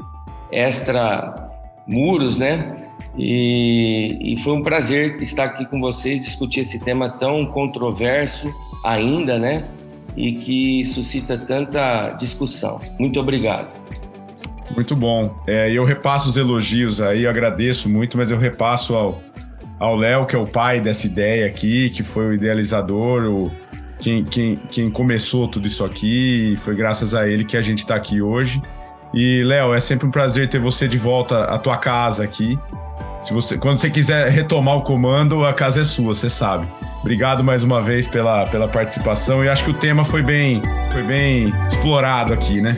extra 0.50 1.50
muros, 1.86 2.38
né? 2.38 2.86
E, 3.16 4.32
e, 4.34 4.36
foi 4.38 4.52
um 4.52 4.62
prazer 4.62 5.20
estar 5.20 5.44
aqui 5.44 5.66
com 5.66 5.80
vocês, 5.80 6.20
discutir 6.20 6.60
esse 6.60 6.78
tema 6.78 7.08
tão 7.08 7.44
controverso 7.46 8.48
ainda, 8.84 9.38
né? 9.38 9.64
E 10.16 10.32
que 10.32 10.84
suscita 10.84 11.36
tanta 11.36 12.10
discussão. 12.12 12.80
Muito 12.98 13.18
obrigado. 13.18 13.68
Muito 14.74 14.94
bom. 14.94 15.34
É, 15.46 15.70
eu 15.72 15.84
repasso 15.84 16.28
os 16.28 16.36
elogios 16.36 17.00
aí, 17.00 17.26
agradeço 17.26 17.88
muito, 17.88 18.16
mas 18.16 18.30
eu 18.30 18.38
repasso 18.38 18.94
ao 18.94 19.20
ao 19.80 19.96
Léo, 19.96 20.26
que 20.26 20.36
é 20.36 20.38
o 20.38 20.46
pai 20.46 20.78
dessa 20.78 21.06
ideia 21.06 21.46
aqui, 21.46 21.88
que 21.88 22.02
foi 22.02 22.26
o 22.26 22.32
idealizador, 22.34 23.24
o, 23.24 23.50
quem, 24.00 24.24
quem, 24.24 24.56
quem 24.70 24.90
começou 24.90 25.46
tudo 25.46 25.66
isso 25.66 25.84
aqui, 25.84 26.56
foi 26.64 26.74
graças 26.74 27.14
a 27.14 27.28
ele 27.28 27.44
que 27.44 27.56
a 27.56 27.62
gente 27.62 27.78
está 27.80 27.94
aqui 27.94 28.20
hoje. 28.20 28.60
E, 29.12 29.42
Léo, 29.44 29.74
é 29.74 29.80
sempre 29.80 30.06
um 30.06 30.10
prazer 30.10 30.48
ter 30.48 30.58
você 30.58 30.88
de 30.88 30.96
volta 30.96 31.44
à 31.44 31.58
tua 31.58 31.76
casa 31.76 32.24
aqui. 32.24 32.58
Se 33.20 33.34
você, 33.34 33.58
quando 33.58 33.78
você 33.78 33.90
quiser 33.90 34.30
retomar 34.30 34.76
o 34.76 34.82
comando, 34.82 35.44
a 35.44 35.52
casa 35.52 35.82
é 35.82 35.84
sua, 35.84 36.14
você 36.14 36.30
sabe. 36.30 36.66
Obrigado 37.00 37.44
mais 37.44 37.62
uma 37.62 37.80
vez 37.80 38.06
pela, 38.08 38.46
pela 38.46 38.68
participação 38.68 39.44
e 39.44 39.48
acho 39.48 39.64
que 39.64 39.70
o 39.70 39.74
tema 39.74 40.04
foi 40.04 40.22
bem, 40.22 40.62
foi 40.92 41.02
bem 41.02 41.52
explorado 41.66 42.32
aqui, 42.32 42.60
né? 42.60 42.76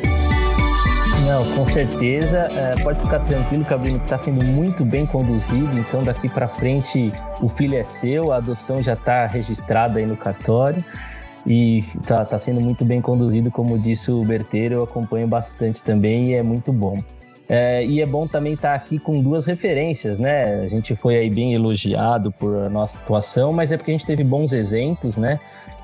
Não, 1.27 1.45
com 1.55 1.65
certeza. 1.65 2.49
É, 2.51 2.75
pode 2.83 3.01
ficar 3.01 3.21
tranquilo, 3.21 3.65
Cabrino, 3.65 3.99
que 3.99 4.07
está 4.07 4.19
sendo 4.19 4.45
muito 4.45 4.85
bem 4.85 5.07
conduzido. 5.07 5.79
Então, 5.79 6.03
daqui 6.03 6.29
para 6.29 6.49
frente, 6.49 7.13
o 7.41 7.49
filho 7.49 7.77
é 7.77 7.85
seu, 7.85 8.33
a 8.33 8.37
adoção 8.37 8.83
já 8.83 8.95
está 8.95 9.27
registrada 9.27 10.01
aí 10.01 10.07
no 10.07 10.17
cartório 10.17 10.85
e 11.47 11.79
está 12.01 12.25
tá 12.25 12.39
sendo 12.39 12.61
muito 12.61 12.85
bem 12.85 13.01
conduzido, 13.01 13.51
como 13.51 13.79
disse 13.79 14.11
o 14.11 14.25
Berteiro, 14.25 14.77
eu 14.77 14.83
acompanho 14.85 15.27
bastante 15.27 15.83
também 15.83 16.31
e 16.31 16.35
é 16.35 16.43
muito 16.43 16.73
bom. 16.73 17.03
É, 17.49 17.85
e 17.85 18.01
é 18.01 18.07
bom 18.07 18.27
também 18.27 18.55
estar 18.55 18.71
tá 18.71 18.75
aqui 18.75 18.99
com 18.99 19.21
duas 19.21 19.45
referências, 19.45 20.19
né? 20.19 20.61
A 20.63 20.69
gente 20.69 20.95
foi 20.95 21.17
aí 21.17 21.29
bem 21.29 21.53
elogiado 21.53 22.33
por 22.33 22.71
nossa 22.71 22.99
atuação, 22.99 23.53
mas 23.53 23.73
é 23.73 23.77
porque 23.77 23.91
a 23.91 23.95
gente 23.95 24.07
teve 24.07 24.25
bons 24.25 24.53
exemplos, 24.53 25.17
né? 25.17 25.39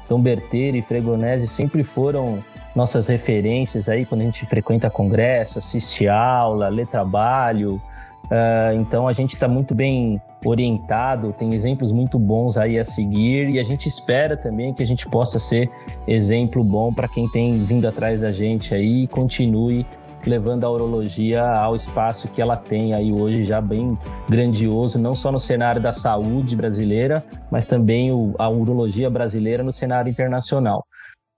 Então, 0.05 0.21
Berteiro 0.21 0.77
e 0.77 0.83
Fregonese 0.83 1.47
sempre 1.47 1.83
foram 1.83 2.43
nossas 2.75 3.07
referências 3.09 3.89
aí 3.89 4.07
quando 4.07 4.23
a 4.23 4.25
gente 4.25 4.47
frequenta 4.47 4.89
congresso, 4.89 5.59
assiste 5.59 6.09
aula, 6.09 6.69
lê 6.69 6.87
trabalho. 6.87 7.83
Uh, 8.31 8.79
então 8.79 9.09
a 9.09 9.13
gente 9.13 9.35
está 9.35 9.49
muito 9.49 9.75
bem 9.75 10.21
orientado, 10.45 11.33
tem 11.33 11.55
exemplos 11.55 11.91
muito 11.91 12.19
bons 12.19 12.57
aí 12.59 12.79
a 12.79 12.85
seguir 12.85 13.49
e 13.49 13.59
a 13.59 13.63
gente 13.63 13.89
espera 13.89 14.37
também 14.37 14.75
que 14.75 14.83
a 14.83 14.87
gente 14.87 15.09
possa 15.09 15.39
ser 15.39 15.71
exemplo 16.07 16.63
bom 16.63 16.93
para 16.93 17.09
quem 17.09 17.27
tem 17.31 17.55
vindo 17.65 17.89
atrás 17.89 18.21
da 18.21 18.31
gente 18.31 18.75
aí 18.75 19.05
e 19.05 19.07
continue 19.07 19.87
levando 20.27 20.65
a 20.65 20.71
urologia 20.71 21.43
ao 21.43 21.75
espaço 21.75 22.29
que 22.29 22.43
ela 22.43 22.57
tem 22.57 22.93
aí 22.93 23.11
hoje 23.11 23.45
já 23.45 23.61
bem 23.61 23.97
grandioso, 24.29 24.99
não 24.99 25.15
só 25.15 25.33
no 25.33 25.39
cenário 25.39 25.81
da 25.81 25.93
saúde 25.93 26.55
brasileira, 26.55 27.25
mas 27.51 27.65
também 27.65 28.11
a 28.39 28.49
urologia 28.49 29.09
brasileira 29.09 29.63
no 29.63 29.73
cenário 29.73 30.11
internacional. 30.11 30.85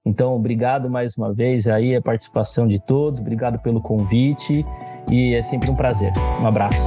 Então, 0.05 0.35
obrigado 0.35 0.89
mais 0.89 1.17
uma 1.17 1.33
vez 1.33 1.67
aí 1.69 1.95
a 1.95 2.01
participação 2.01 2.67
de 2.67 2.81
todos, 2.81 3.21
obrigado 3.21 3.59
pelo 3.61 3.81
convite 3.81 4.65
e 5.09 5.35
é 5.35 5.43
sempre 5.43 5.71
um 5.71 5.75
prazer. 5.75 6.13
Um 6.43 6.47
abraço. 6.47 6.87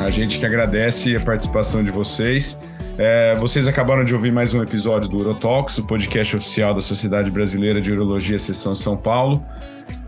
A 0.00 0.10
gente 0.10 0.38
que 0.38 0.46
agradece 0.46 1.16
a 1.16 1.20
participação 1.20 1.82
de 1.82 1.90
vocês. 1.90 2.60
É, 2.96 3.36
vocês 3.36 3.68
acabaram 3.68 4.04
de 4.04 4.14
ouvir 4.14 4.32
mais 4.32 4.54
um 4.54 4.62
episódio 4.62 5.08
do 5.08 5.18
Urotalks, 5.18 5.78
o 5.78 5.84
podcast 5.84 6.36
oficial 6.36 6.74
da 6.74 6.80
Sociedade 6.80 7.30
Brasileira 7.30 7.80
de 7.80 7.92
Urologia 7.92 8.38
Seção 8.38 8.74
São 8.74 8.96
Paulo. 8.96 9.44